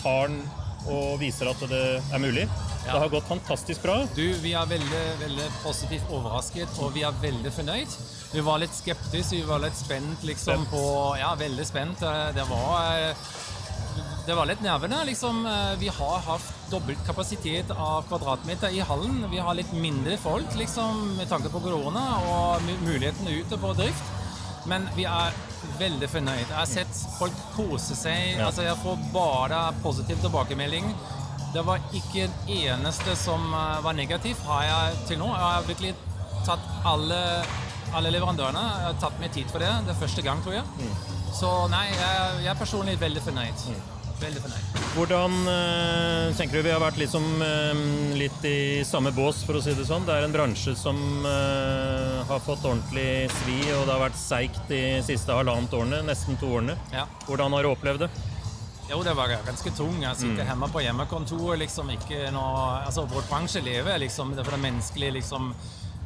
tar 0.00 0.32
den 0.32 0.40
og 0.86 1.16
viser 1.20 1.50
at 1.50 1.68
det 1.68 1.84
er 2.00 2.22
mulig. 2.22 2.48
Det 2.86 2.98
har 3.02 3.08
gått 3.08 3.26
fantastisk 3.28 3.82
bra. 3.82 3.96
Du, 4.14 4.22
vi 4.42 4.52
er 4.54 4.66
veldig, 4.70 5.02
veldig 5.20 5.46
positivt 5.64 6.10
overrasket, 6.14 6.78
og 6.78 6.92
vi 6.94 7.02
er 7.06 7.16
veldig 7.22 7.50
fornøyd. 7.52 7.96
Vi 8.32 8.44
var 8.46 8.60
litt 8.62 8.74
skeptiske, 8.76 9.36
vi 9.40 9.46
var 9.48 9.58
litt 9.64 9.76
spent 9.78 10.22
liksom 10.28 10.62
Spent. 10.64 10.70
på 10.70 10.84
Ja, 11.18 11.34
veldig 11.40 11.66
spent. 11.66 12.00
Det 12.36 12.46
var 12.50 13.14
det 14.26 14.34
var 14.34 14.46
litt 14.50 14.60
nervene. 14.62 15.04
liksom. 15.06 15.44
Vi 15.78 15.86
har 15.88 16.18
hatt 16.26 16.46
dobbelt 16.70 16.98
kapasitet 17.06 17.70
av 17.70 18.02
kvadratmeter 18.08 18.74
i 18.74 18.80
hallen. 18.80 19.20
Vi 19.30 19.38
har 19.38 19.54
litt 19.54 19.72
mindre 19.72 20.16
folk 20.18 20.54
liksom, 20.58 21.16
med 21.16 21.28
tanke 21.30 21.48
på 21.52 21.60
korona 21.62 22.02
og 22.26 22.62
mu- 22.66 22.80
muligheten 22.88 23.28
ute 23.30 23.56
på 23.62 23.70
drift. 23.78 24.02
Men 24.66 24.88
vi 24.96 25.04
er 25.06 25.30
veldig 25.78 26.08
fornøyd. 26.10 26.42
Jeg 26.48 26.56
har 26.58 26.66
sett 26.66 27.04
folk 27.20 27.32
kose 27.54 27.94
seg. 27.94 28.34
Ja. 28.38 28.46
altså 28.48 28.62
Jeg 28.66 28.76
får 28.82 28.98
bare 29.14 29.60
positiv 29.82 30.18
tilbakemelding. 30.24 30.90
Det 31.56 31.62
var 31.64 31.80
ikke 31.96 32.26
en 32.26 32.34
eneste 32.52 33.14
som 33.16 33.40
eh, 33.48 33.78
var 33.84 33.94
negativ 33.96 34.36
har 34.44 34.64
jeg 34.66 34.96
til 35.08 35.20
nå. 35.22 35.30
Jeg 35.32 35.44
har 35.46 35.64
virkelig 35.64 35.94
tatt 36.44 36.66
alle, 36.84 37.20
alle 37.96 38.12
leverandørene. 38.12 38.60
Jeg 38.60 38.88
har 38.90 38.98
tatt 39.00 39.16
meg 39.22 39.32
tid 39.32 39.48
for 39.48 39.64
det. 39.64 39.70
Det 39.86 39.94
er 39.94 40.02
første 40.02 40.24
gang, 40.26 40.42
tror 40.44 40.58
jeg. 40.58 40.90
Så 41.32 41.54
nei, 41.72 41.86
jeg, 41.94 42.42
jeg 42.44 42.52
er 42.52 42.60
personlig 42.60 42.98
veldig 43.00 43.24
fornøyd. 43.24 43.64
Veldig 44.20 44.44
fornøyd. 44.44 44.76
Hvordan 44.98 45.40
øh, 45.52 46.36
tenker 46.36 46.56
du 46.60 46.64
Vi 46.64 46.72
har 46.72 46.80
vært 46.80 47.00
liksom, 47.00 47.24
øh, 47.48 47.82
litt 48.20 48.46
i 48.48 48.84
samme 48.84 49.16
bås, 49.16 49.40
for 49.48 49.56
å 49.56 49.64
si 49.64 49.72
det 49.80 49.88
sånn. 49.88 50.04
Det 50.04 50.12
er 50.12 50.28
en 50.28 50.36
bransje 50.36 50.76
som 50.76 51.00
øh, 51.24 52.20
har 52.28 52.44
fått 52.44 52.68
ordentlig 52.68 53.30
svi, 53.40 53.62
og 53.78 53.88
det 53.88 53.96
har 53.96 54.04
vært 54.10 54.20
seigt 54.20 54.64
de 54.68 54.84
siste 55.08 55.32
halvannet 55.32 55.72
årene, 55.72 56.04
nesten 56.04 56.36
to 56.36 56.52
årene. 56.60 56.76
Ja. 56.92 57.08
Hvordan 57.24 57.56
har 57.56 57.64
du 57.64 57.72
opplevd 57.72 58.10
det? 58.10 58.14
Jo, 58.90 59.00
det 59.02 59.14
var 59.18 59.32
ganske 59.46 59.70
tung. 59.74 59.96
Jeg 60.02 60.16
sitter 60.20 60.46
hjemme 60.46 60.68
på 60.70 60.82
hjemmekontor. 60.84 61.56
liksom 61.58 61.90
ikke 61.90 62.30
noe, 62.34 62.84
altså 62.86 63.06
Vår 63.10 63.26
bransje 63.30 63.62
lever 63.64 63.98
liksom, 63.98 64.34
det 64.36 64.44
det 64.46 64.60
menneskelige 64.62 65.16
liksom, 65.18 65.50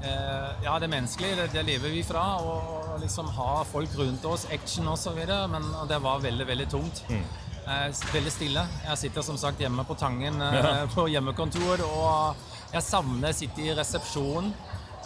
eh, 0.02 0.64
Ja, 0.64 0.78
det 0.78 0.88
menneskelige, 0.88 1.36
det, 1.36 1.52
det 1.52 1.66
lever 1.68 1.92
vi 1.92 2.02
fra. 2.02 2.24
Og, 2.40 2.80
og 2.94 3.00
liksom 3.02 3.28
ha 3.36 3.62
folk 3.68 3.92
rundt 3.98 4.24
oss, 4.24 4.46
action 4.50 4.88
osv. 4.88 5.20
Men 5.52 5.68
det 5.88 6.00
var 6.00 6.24
veldig, 6.24 6.46
veldig 6.46 6.68
tungt. 6.72 7.04
Eh, 7.10 7.92
veldig 8.14 8.32
stille. 8.32 8.66
Jeg 8.88 8.98
sitter 8.98 9.22
som 9.22 9.36
sagt 9.36 9.60
hjemme 9.60 9.84
på 9.84 9.94
Tangen 10.00 10.40
eh, 10.40 10.56
Ja. 10.56 10.74
på 10.94 11.04
hjemmekontor, 11.12 11.84
og 11.84 12.36
jeg 12.72 12.82
savner 12.82 13.34
å 13.34 13.36
sitte 13.36 13.60
i 13.60 13.74
resepsjon. 13.76 14.52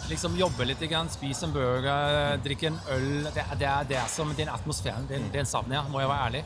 Liksom 0.07 0.35
Jobbe 0.37 0.63
litt, 0.67 0.79
grann, 0.87 1.09
spise 1.09 1.47
en 1.47 1.53
burger, 1.55 2.37
drikke 2.43 2.71
en 2.71 2.79
øl. 2.95 3.27
Det, 3.33 3.43
det, 3.59 3.67
er, 3.67 3.83
det 3.89 3.99
er 3.99 4.07
som 4.11 4.31
den 4.37 4.51
atmosfæren. 4.53 5.07
Den, 5.11 5.27
den 5.33 5.45
savner 5.49 5.81
jeg, 5.81 5.91
må 5.91 5.99
jeg 5.99 6.11
være 6.11 6.29
ærlig. 6.29 6.43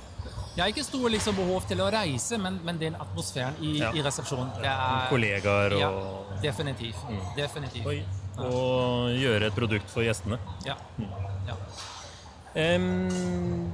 Jeg 0.60 0.66
har 0.66 0.74
ikke 0.74 0.84
stor 0.84 1.08
liksom, 1.14 1.38
behov 1.40 1.64
til 1.70 1.80
å 1.80 1.86
reise, 1.94 2.36
men, 2.44 2.58
men 2.68 2.80
den 2.82 2.98
atmosfæren 3.00 3.56
i, 3.64 3.78
Ja. 3.80 3.94
i 3.96 4.02
resepsjonen 4.04 4.50
det 4.60 4.68
er, 4.68 5.06
Kollegaer 5.08 5.76
og, 5.78 5.80
Ja, 5.80 5.92
definitivt. 6.44 7.00
Definitivt. 7.38 7.88
og, 8.36 8.44
og 8.44 9.14
gjøre 9.16 9.48
et 9.48 9.56
produkt 9.56 9.88
for 9.94 10.04
gjestene. 10.04 10.36
Ja. 10.68 10.76
ja. 11.48 11.56
Um, 12.76 13.72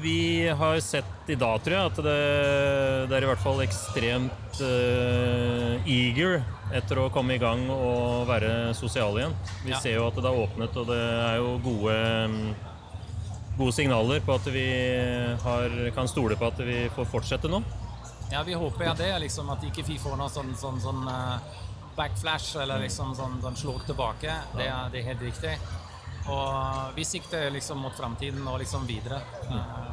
vi 0.00 0.48
har 0.48 0.80
sett 0.80 1.28
i 1.28 1.36
dag, 1.36 1.60
tror 1.62 1.76
jeg, 1.76 1.92
at 1.92 2.00
det, 2.08 2.16
det 3.12 3.16
er 3.18 3.26
i 3.26 3.28
hvert 3.28 3.44
fall 3.44 3.60
ekstremt 3.66 4.60
uh, 4.64 5.84
eager 5.84 6.40
etter 6.72 7.02
å 7.04 7.10
komme 7.12 7.36
i 7.36 7.42
gang 7.42 7.68
og 7.70 8.24
være 8.30 8.72
sosial 8.78 9.20
igjen. 9.20 9.36
Vi 9.66 9.76
ser 9.84 9.98
jo 10.00 10.08
at 10.08 10.16
det 10.16 10.32
er 10.32 10.42
åpnet, 10.46 10.80
og 10.80 10.88
det 10.88 11.00
er 11.02 11.36
jo 11.42 11.52
gode, 11.68 11.96
em, 12.24 12.38
gode 13.58 13.72
signaler 13.76 14.20
på 14.24 14.34
at 14.34 14.46
vi 14.52 14.66
har, 15.42 15.74
kan 15.94 16.08
stole 16.08 16.36
på 16.36 16.46
at 16.48 16.60
vi 16.64 16.86
får 16.94 17.08
fortsette 17.12 17.50
nå. 17.52 17.62
Ja, 18.32 18.42
vi 18.46 18.54
håper 18.56 18.84
ja, 18.84 18.94
det, 18.96 19.10
liksom, 19.26 19.50
at 19.52 19.64
ikke 19.68 19.84
vi 19.84 19.98
får 20.00 20.16
noe 20.16 20.30
sånn, 20.32 20.54
sånn, 20.56 20.80
sånn 20.80 21.02
eh, 21.08 21.58
backflash 21.98 22.56
eller 22.62 22.80
liksom 22.86 23.12
sånn, 23.18 23.40
sånn 23.44 23.58
slår 23.60 23.84
tilbake. 23.90 24.36
Det 24.56 24.68
er, 24.70 24.88
det 24.92 25.02
er 25.02 25.10
helt 25.12 25.26
riktig. 25.28 25.56
Og 26.32 26.94
vi 26.96 27.04
sikter 27.04 27.50
liksom 27.52 27.82
mot 27.82 27.92
framtiden 27.98 28.46
og 28.48 28.62
liksom 28.62 28.86
videre. 28.88 29.20
Eh, 29.50 29.92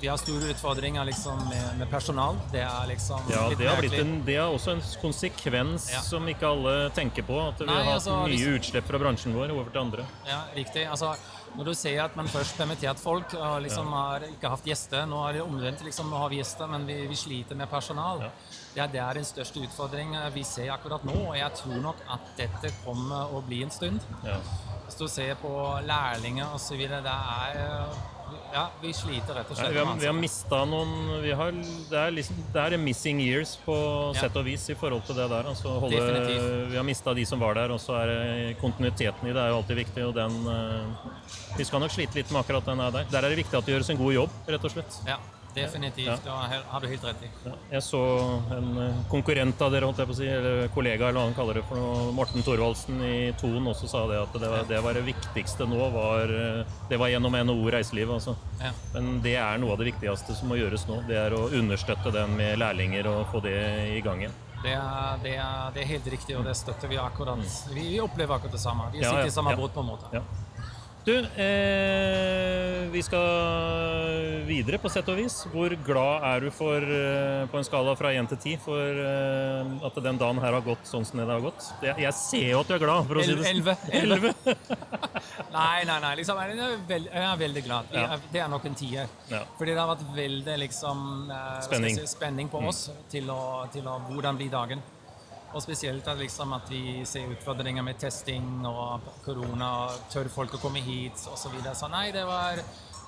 vi 0.00 0.08
har 0.10 0.18
store 0.20 0.50
utfordringer 0.52 1.04
liksom 1.08 1.38
med, 1.48 1.78
med 1.78 1.90
personal. 1.90 2.36
Det 2.52 2.60
er 2.60 2.88
liksom 2.90 3.30
Ja, 3.32 3.46
litt 3.48 3.58
det 3.62 3.68
har, 3.70 3.86
en, 4.02 4.12
det 4.26 4.34
er 4.36 4.50
også 4.50 4.74
en 4.74 4.82
konsekvens 5.00 5.88
Ja. 5.94 6.02
som 6.04 6.26
ikke 6.28 6.50
alle 6.50 6.90
tenker 6.96 7.24
på. 7.24 7.38
At 7.48 7.62
vi 7.62 7.70
Nei, 7.70 7.78
har 7.78 7.84
hatt 7.84 8.00
altså, 8.00 8.18
mye 8.26 8.34
liksom, 8.34 8.58
utslipp 8.58 8.90
fra 8.90 9.00
bransjen 9.00 9.36
vår 9.38 9.54
over 9.54 9.70
til 9.70 9.80
andre. 9.86 10.04
Ja, 10.28 10.42
riktig. 10.58 10.84
Altså, 10.90 11.14
når 11.56 11.70
du 11.70 11.72
ser 11.74 12.02
at 12.02 12.16
man 12.18 12.28
først 12.28 12.58
permittert 12.58 13.00
folk 13.00 13.32
og 13.38 13.62
liksom 13.64 13.88
har 13.96 14.26
ikke 14.28 14.50
hatt 14.52 14.66
gjester 14.68 15.06
Nå 15.08 15.22
er 15.26 15.38
det 15.38 15.44
omvendt, 15.44 15.84
liksom, 15.86 16.10
nå 16.12 16.20
har 16.20 16.32
vi 16.32 16.40
gjester, 16.42 16.68
men 16.70 16.84
vi, 16.88 16.98
vi 17.08 17.16
sliter 17.16 17.58
med 17.58 17.70
personal. 17.72 18.26
Ja. 18.26 18.30
Det 18.74 18.82
er, 18.82 18.90
det 18.92 19.00
er 19.00 19.20
den 19.20 19.28
største 19.28 19.62
utfordringen 19.64 20.20
vi 20.34 20.44
ser 20.44 20.72
akkurat 20.74 21.04
nå, 21.08 21.16
og 21.30 21.36
jeg 21.38 21.60
tror 21.62 21.80
nok 21.80 22.02
at 22.12 22.34
dette 22.36 22.72
kommer 22.84 23.32
å 23.32 23.40
bli 23.46 23.62
en 23.64 23.72
stund. 23.72 24.04
Ja. 24.26 24.36
Hvis 24.84 25.00
du 25.00 25.06
ser 25.10 25.32
på 25.40 25.54
lærlinger 25.88 26.52
osv., 26.54 26.84
det 26.92 27.16
er 27.16 27.56
eh, 27.62 28.04
Ja, 28.52 28.70
vi 28.80 28.92
sliter 28.96 29.34
rett 29.36 29.50
og 29.50 29.56
slett. 29.56 29.68
slett. 29.68 29.74
vi 29.74 29.78
har, 29.84 29.96
vi 30.00 30.06
har 30.08 30.16
mista 30.16 30.62
noen 30.64 30.92
vi 31.22 31.32
har, 31.36 31.52
det, 31.90 31.98
er 32.00 32.14
liksom, 32.14 32.38
det 32.54 32.62
er 32.62 32.76
missing 32.80 33.20
years 33.20 33.56
på 33.64 33.76
Ja. 34.14 34.22
sett 34.22 34.36
og 34.36 34.46
vis 34.46 34.64
i 34.72 34.76
forhold 34.78 35.04
til 35.06 35.18
det 35.18 35.28
der. 35.30 35.50
Altså 35.50 35.74
holde, 35.82 36.00
vi 36.70 36.76
har 36.76 36.86
mista 36.86 37.14
de 37.14 37.26
som 37.28 37.40
var 37.40 37.54
der, 37.58 37.74
og 37.74 37.80
så 37.82 37.98
er 38.00 38.54
kontinuiteten 38.60 39.28
i 39.28 39.34
det 39.36 39.42
er 39.42 39.52
jo 39.52 39.60
alltid 39.60 39.76
viktig. 39.82 40.06
Og 40.08 40.14
den 40.16 40.36
eh, 40.48 41.08
Vi 41.58 41.64
skal 41.64 41.80
nok 41.80 41.92
slite 41.92 42.16
litt 42.16 42.30
med 42.32 42.40
akkurat 42.40 42.64
den 42.64 42.80
er 42.80 42.90
der. 42.90 43.04
Der 43.12 43.18
er 43.24 43.28
det 43.34 43.42
viktig 43.44 43.58
at 43.58 43.66
det 43.66 43.76
gjøres 43.76 43.90
en 43.90 44.00
god 44.00 44.12
jobb, 44.14 44.30
rett 44.48 44.64
og 44.64 44.72
slett. 44.72 45.00
Ja, 45.06 45.18
definitivt. 45.56 46.26
Ja. 46.26 46.32
har 46.50 46.62
har 46.70 46.80
du 46.80 46.86
helt 46.90 47.04
rett 47.04 47.22
i. 47.26 47.30
Ja, 47.44 47.54
jeg 47.70 47.82
så 47.82 48.00
en 48.56 48.70
eh, 48.82 49.00
konkurrent 49.10 49.62
av 49.62 49.72
dere, 49.74 49.88
holdt 49.88 50.02
jeg 50.02 50.10
på 50.10 50.16
å 50.16 50.18
si, 50.20 50.28
eller 50.30 50.68
kollega, 50.74 51.08
eller 51.08 51.20
hva 51.20 51.26
han 51.28 51.36
kaller 51.38 51.60
det 51.60 51.64
for 51.68 51.80
noe, 51.80 52.12
Morten 52.16 52.46
Thorvaldsen 52.46 53.02
i 53.06 53.16
Ton 53.40 53.66
også 53.72 53.90
sa 53.90 54.04
det 54.10 54.20
at 54.22 54.38
det 54.40 54.52
var 54.52 54.66
det, 54.70 54.80
var 54.84 54.98
det 54.98 55.04
viktigste 55.08 55.68
nå 55.70 55.90
var 55.94 56.32
eh, 56.32 56.78
Det 56.90 57.00
var 57.00 57.10
gjennom 57.12 57.36
NHO 57.48 57.70
Reiseliv, 57.74 58.14
altså. 58.18 58.36
Ja. 58.62 58.72
Men 58.94 59.20
det 59.24 59.36
er 59.40 59.60
noe 59.62 59.74
av 59.74 59.82
det 59.82 59.90
viktigste 59.92 60.36
som 60.38 60.52
må 60.52 60.60
gjøres 60.60 60.86
nå. 60.90 61.02
Det 61.08 61.18
er 61.26 61.36
å 61.36 61.46
understøtte 61.48 62.14
den 62.14 62.36
med 62.38 62.58
lærlinger 62.62 63.08
og 63.12 63.24
få 63.32 63.42
det 63.44 63.56
i 63.96 64.02
gang 64.04 64.24
igjen. 64.24 64.42
Det 64.62 64.72
er, 64.72 65.18
det, 65.22 65.36
er, 65.36 65.70
det 65.74 65.82
er 65.82 65.88
helt 65.92 66.06
riktig, 66.10 66.34
og 66.38 66.46
det 66.48 66.56
støtter 66.58 66.90
vi 66.90 66.98
akkurat. 66.98 67.42
Vi, 67.70 67.84
vi 67.92 68.00
opplever 68.02 68.38
akkurat 68.38 68.56
det 68.56 68.62
samme. 68.62 68.88
Vi 68.92 69.04
sitter 69.04 69.28
i 69.28 69.34
samme 69.34 69.54
båt, 69.56 69.74
på 69.74 69.84
en 69.84 69.90
måte. 69.92 70.24
Du, 71.06 71.18
eh, 71.18 72.88
vi 72.90 73.02
skal 73.02 74.42
videre 74.42 74.78
på 74.82 74.90
sett 74.90 75.06
og 75.06 75.20
vis. 75.20 75.36
Hvor 75.52 75.70
glad 75.86 76.24
er 76.26 76.40
du 76.42 76.48
for, 76.50 76.82
eh, 76.82 77.44
på 77.46 77.60
en 77.60 77.66
skala 77.68 77.94
fra 77.94 78.10
1 78.10 78.26
til 78.32 78.38
10 78.56 78.56
for 78.64 78.98
eh, 79.04 79.86
at 79.86 80.00
den 80.02 80.18
dagen 80.18 80.40
her 80.42 80.56
har 80.56 80.64
gått 80.66 80.82
sånn 80.82 81.06
som 81.06 81.22
det 81.22 81.28
har 81.30 81.44
gått? 81.44 81.68
Jeg, 81.84 81.94
jeg 82.02 82.12
ser 82.18 82.48
jo 82.50 82.64
at 82.64 82.66
du 82.66 82.74
er 82.74 82.82
glad, 82.82 83.06
for 83.06 83.20
å 83.20 83.22
si 83.22 83.36
det 83.38 83.38
sånn. 83.38 83.52
Elleve. 83.52 83.76
Elleve. 84.00 84.34
Nei, 85.56 85.84
nei, 85.88 86.00
nei. 86.02 86.10
Liksom, 86.18 86.42
jeg, 86.42 86.58
er 86.58 86.82
veld, 86.90 87.06
jeg 87.06 87.24
er 87.28 87.38
veldig 87.40 87.62
glad. 87.64 87.94
Ja. 87.94 88.18
det 88.34 88.42
er 88.42 88.50
nok 88.50 88.66
en 88.66 88.74
tier. 88.76 89.14
Ja. 89.30 89.44
Fordi 89.56 89.72
det 89.72 89.80
har 89.80 89.88
vært 89.94 90.04
veldig 90.18 90.58
liksom, 90.66 91.06
eh, 91.30 91.46
Spenning. 91.70 92.02
Si, 92.02 92.10
spenning 92.16 92.50
på 92.50 92.66
oss 92.66 92.88
til 93.14 93.30
å, 93.30 93.40
til 93.72 93.86
å 93.86 94.00
hvordan 94.10 94.42
blir 94.42 94.50
dagen. 94.52 94.82
Og 95.54 95.62
spesielt 95.62 96.06
at, 96.08 96.18
liksom, 96.18 96.52
at 96.56 96.68
vi 96.70 97.04
ser 97.08 97.30
utfordringer 97.32 97.84
med 97.86 97.98
testing 98.00 98.66
og 98.68 99.00
korona. 99.24 99.88
Tør 100.12 100.28
folk 100.32 100.56
å 100.58 100.60
komme 100.60 100.82
hit 100.84 101.16
osv. 101.16 101.36
Så, 101.46 101.52
videre. 101.54 101.74
så 101.78 101.88
nei, 101.88 102.10
det 102.12 102.24
var, 102.28 102.58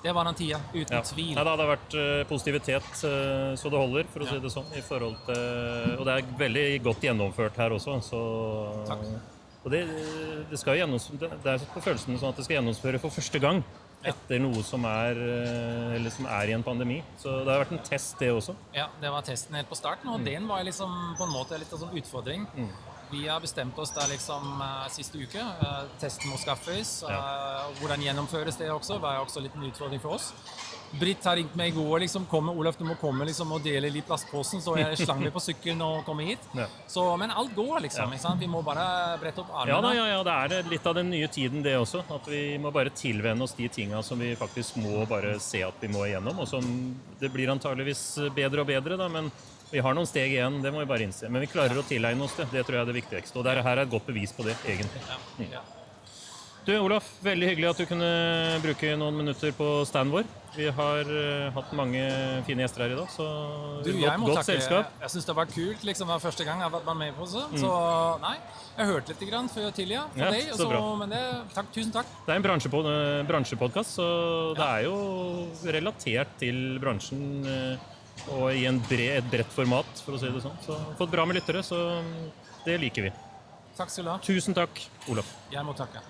det 0.03 0.13
var 0.15 0.29
den 0.29 0.37
tida. 0.39 0.59
Uten 0.73 0.95
Ja. 0.97 1.01
tvil. 1.05 1.33
Nei, 1.35 1.43
det 1.43 1.51
hadde 1.53 1.67
vært 1.69 1.97
eh, 1.99 2.23
positivitet 2.29 3.03
eh, 3.05 3.55
så 3.59 3.69
det 3.69 3.81
holder, 3.83 4.07
for 4.13 4.23
å 4.23 4.25
Ja. 4.25 4.31
si 4.31 4.39
det 4.39 4.53
sånn. 4.55 4.71
I 4.73 4.81
forhold 4.81 5.17
til, 5.27 5.99
og 5.99 6.05
det 6.07 6.15
er 6.15 6.31
veldig 6.39 6.65
godt 6.83 7.01
gjennomført 7.09 7.55
her 7.57 7.75
også. 7.75 7.99
Så, 8.01 8.23
Takk. 8.87 9.03
Og 9.65 9.71
det, 9.71 9.83
det, 10.49 10.57
skal 10.57 10.79
det 10.79 11.51
er 11.51 11.59
på 11.73 11.81
følelsen 11.83 12.17
sånn 12.17 12.29
at 12.31 12.37
det 12.39 12.45
skal 12.47 12.61
gjennomføre 12.61 12.99
for 13.03 13.11
første 13.11 13.39
gang. 13.43 13.63
Etter 14.07 14.39
noe 14.39 14.61
som 14.63 14.85
er, 14.87 15.17
eh, 15.19 15.95
eller 15.97 16.13
som 16.13 16.25
er 16.25 16.51
i 16.51 16.53
en 16.55 16.63
pandemi. 16.63 17.01
Så 17.19 17.33
det 17.43 17.51
har 17.51 17.65
vært 17.65 17.73
en 17.75 17.83
test, 17.83 18.15
det 18.19 18.31
også. 18.31 18.55
Ja, 18.75 18.87
det 19.01 19.11
var 19.11 19.25
testen 19.27 19.55
helt 19.55 19.69
på 19.69 19.75
starten, 19.75 20.09
og 20.13 20.23
den 20.23 20.47
var 20.47 20.63
liksom 20.63 20.93
på 21.17 21.27
en 21.27 21.33
måte 21.33 21.59
litt 21.59 21.69
sånn 21.73 21.91
utfordring. 21.99 22.47
Vi 23.11 23.27
har 23.27 23.41
bestemt 23.41 23.77
oss 23.81 23.91
der 23.95 24.07
liksom 24.11 24.61
eh, 24.61 24.87
siste 24.93 25.17
uke. 25.17 25.41
eh, 25.41 25.85
testen 26.01 26.29
må 26.29 26.37
skaffes. 26.37 27.03
eh, 27.03 27.69
og 27.69 27.79
hvordan 27.81 28.03
gjennomføres 28.05 28.57
det 28.59 28.69
også, 28.71 28.99
var 29.01 29.23
også 29.23 29.41
litt 29.41 29.55
en 29.57 29.65
utfordring 29.71 30.01
for 30.03 30.19
oss. 30.19 30.33
Britt 30.99 31.25
har 31.25 31.35
ringt 31.37 31.53
meg 31.57 31.69
i 31.69 31.75
går 31.75 31.99
liksom, 32.01 32.23
kommer, 32.25 32.55
Olaf, 32.57 32.77
du 32.77 32.83
må 32.85 32.95
komme 32.97 33.25
liksom, 33.29 33.51
og 33.53 33.61
dele 33.61 33.91
litt 33.93 34.07
plastposen, 34.09 34.61
så 34.61 34.73
jeg 34.79 34.97
slang 34.97 35.19
meg 35.21 35.33
på 35.35 35.41
sykkelen 35.43 35.83
og 35.85 35.99
kom 36.07 36.21
hit. 36.25 36.47
Ja. 36.57 36.65
Så, 36.89 37.03
men 37.21 37.29
alt 37.29 37.53
går, 37.57 37.75
liksom. 37.85 38.15
Ja. 38.17 38.31
Vi 38.39 38.49
må 38.49 38.63
bare 38.65 39.17
brette 39.21 39.43
opp 39.43 39.51
armene. 39.53 39.75
Ja, 39.75 39.81
da, 39.85 39.91
ja, 39.93 40.07
ja, 40.15 40.23
det 40.25 40.57
er 40.57 40.71
litt 40.71 40.89
av 40.89 40.97
den 40.97 41.11
nye 41.13 41.29
tiden, 41.29 41.61
det 41.65 41.75
også. 41.77 42.01
At 42.09 42.29
vi 42.29 42.57
må 42.61 42.73
bare 42.73 42.89
tilvenne 42.89 43.45
oss 43.45 43.53
de 43.57 43.69
tinga 43.69 44.01
som 44.05 44.21
vi 44.21 44.31
faktisk 44.39 44.81
må 44.81 45.05
bare 45.09 45.37
se 45.43 45.61
at 45.65 45.77
vi 45.81 45.91
må 45.93 46.07
igjennom. 46.07 46.41
Og 46.41 46.49
som 46.49 46.65
det 47.21 47.29
blir 47.33 47.53
antageligvis 47.53 48.03
bedre 48.33 48.65
og 48.65 48.71
bedre, 48.73 48.97
da, 48.97 49.09
men 49.13 49.29
vi 49.71 49.81
har 49.85 49.97
noen 49.97 50.07
steg 50.09 50.33
igjen. 50.33 50.61
Det 50.63 50.71
må 50.73 50.83
vi 50.83 50.89
bare 50.89 51.05
innse. 51.05 51.29
Men 51.29 51.43
vi 51.45 51.51
klarer 51.51 51.77
å 51.77 51.85
tilegne 51.85 52.25
oss 52.25 52.37
det. 52.39 52.49
Det 52.53 52.63
tror 52.65 52.79
jeg 52.79 52.85
er 52.85 52.93
det 52.93 53.01
viktigste. 53.01 53.37
Og 53.39 53.45
det 53.45 53.59
her 53.59 53.75
er 53.75 53.85
et 53.85 53.91
godt 53.91 54.07
bevis 54.09 54.33
på 54.35 54.47
det, 54.47 54.57
egentlig. 54.65 55.03
Ja, 55.09 55.19
ja. 55.59 55.65
Du, 56.69 56.73
Olaf, 56.83 57.05
veldig 57.23 57.47
hyggelig 57.49 57.69
at 57.69 57.79
du 57.81 57.85
kunne 57.89 58.07
bruke 58.61 58.91
noen 58.99 59.15
minutter 59.17 59.53
på 59.57 59.67
standen 59.89 60.11
vår. 60.13 60.27
Vi 60.53 60.67
har 60.75 61.07
uh, 61.07 61.47
hatt 61.55 61.71
mange 61.77 62.01
fine 62.45 62.61
gjester 62.65 62.83
her 62.83 62.93
i 62.93 62.97
dag, 62.97 63.07
så 63.13 63.25
Du, 63.85 63.89
godt, 63.93 64.03
jeg 64.03 64.23
godt 64.25 64.45
selskap. 64.45 64.91
Jeg 65.01 65.13
syns 65.13 65.29
det 65.29 65.35
var 65.37 65.49
kult. 65.49 65.85
liksom, 65.87 66.09
Det 66.09 66.13
var 66.13 66.21
første 66.21 66.45
gang 66.45 66.61
jeg 66.61 66.67
har 66.69 66.73
vært 66.75 66.99
med 66.99 67.15
på 67.17 67.27
det. 67.31 67.45
Mm. 67.53 67.61
Så 67.63 67.71
nei, 68.25 68.35
jeg 68.75 68.89
hørte 68.91 69.13
litt 69.15 69.23
grann 69.31 69.49
før 69.53 69.69
tidligere 69.79 70.05
fra 70.13 70.25
Ja, 70.25 70.31
deg. 70.35 70.51
så 70.51 70.67
Så, 70.69 70.81
men 70.99 71.15
det, 71.15 71.21
takk, 71.55 71.71
tusen 71.73 71.95
takk. 71.95 72.11
Det 72.27 72.35
er 72.35 72.41
en 72.41 72.91
eh, 72.93 73.23
bransjepodkast, 73.31 73.95
så 73.97 74.09
det 74.59 74.67
er 74.67 74.85
jo 74.89 74.99
relatert 75.77 76.37
til 76.43 76.61
bransjen 76.83 77.25
eh, 77.49 77.87
og 78.27 78.51
i 78.53 78.65
en 78.69 78.79
bred, 78.89 79.17
et 79.21 79.31
bredt 79.31 79.51
format, 79.55 80.03
for 80.05 80.17
å 80.17 80.21
si 80.21 80.29
det 80.31 80.43
sånn. 80.43 80.59
Så 80.65 80.77
fått 80.99 81.11
bra 81.13 81.25
med 81.29 81.39
lyttere, 81.39 81.63
så 81.65 82.01
det 82.65 82.79
liker 82.81 83.09
vi. 83.09 83.13
Takk 83.79 83.91
skal 83.93 84.07
du 84.07 84.11
ha. 84.11 84.17
Tusen 84.25 84.57
takk, 84.57 84.81
Olaf. 85.11 85.29
Jeg 85.53 85.63
må 85.65 85.75
takke. 85.77 86.03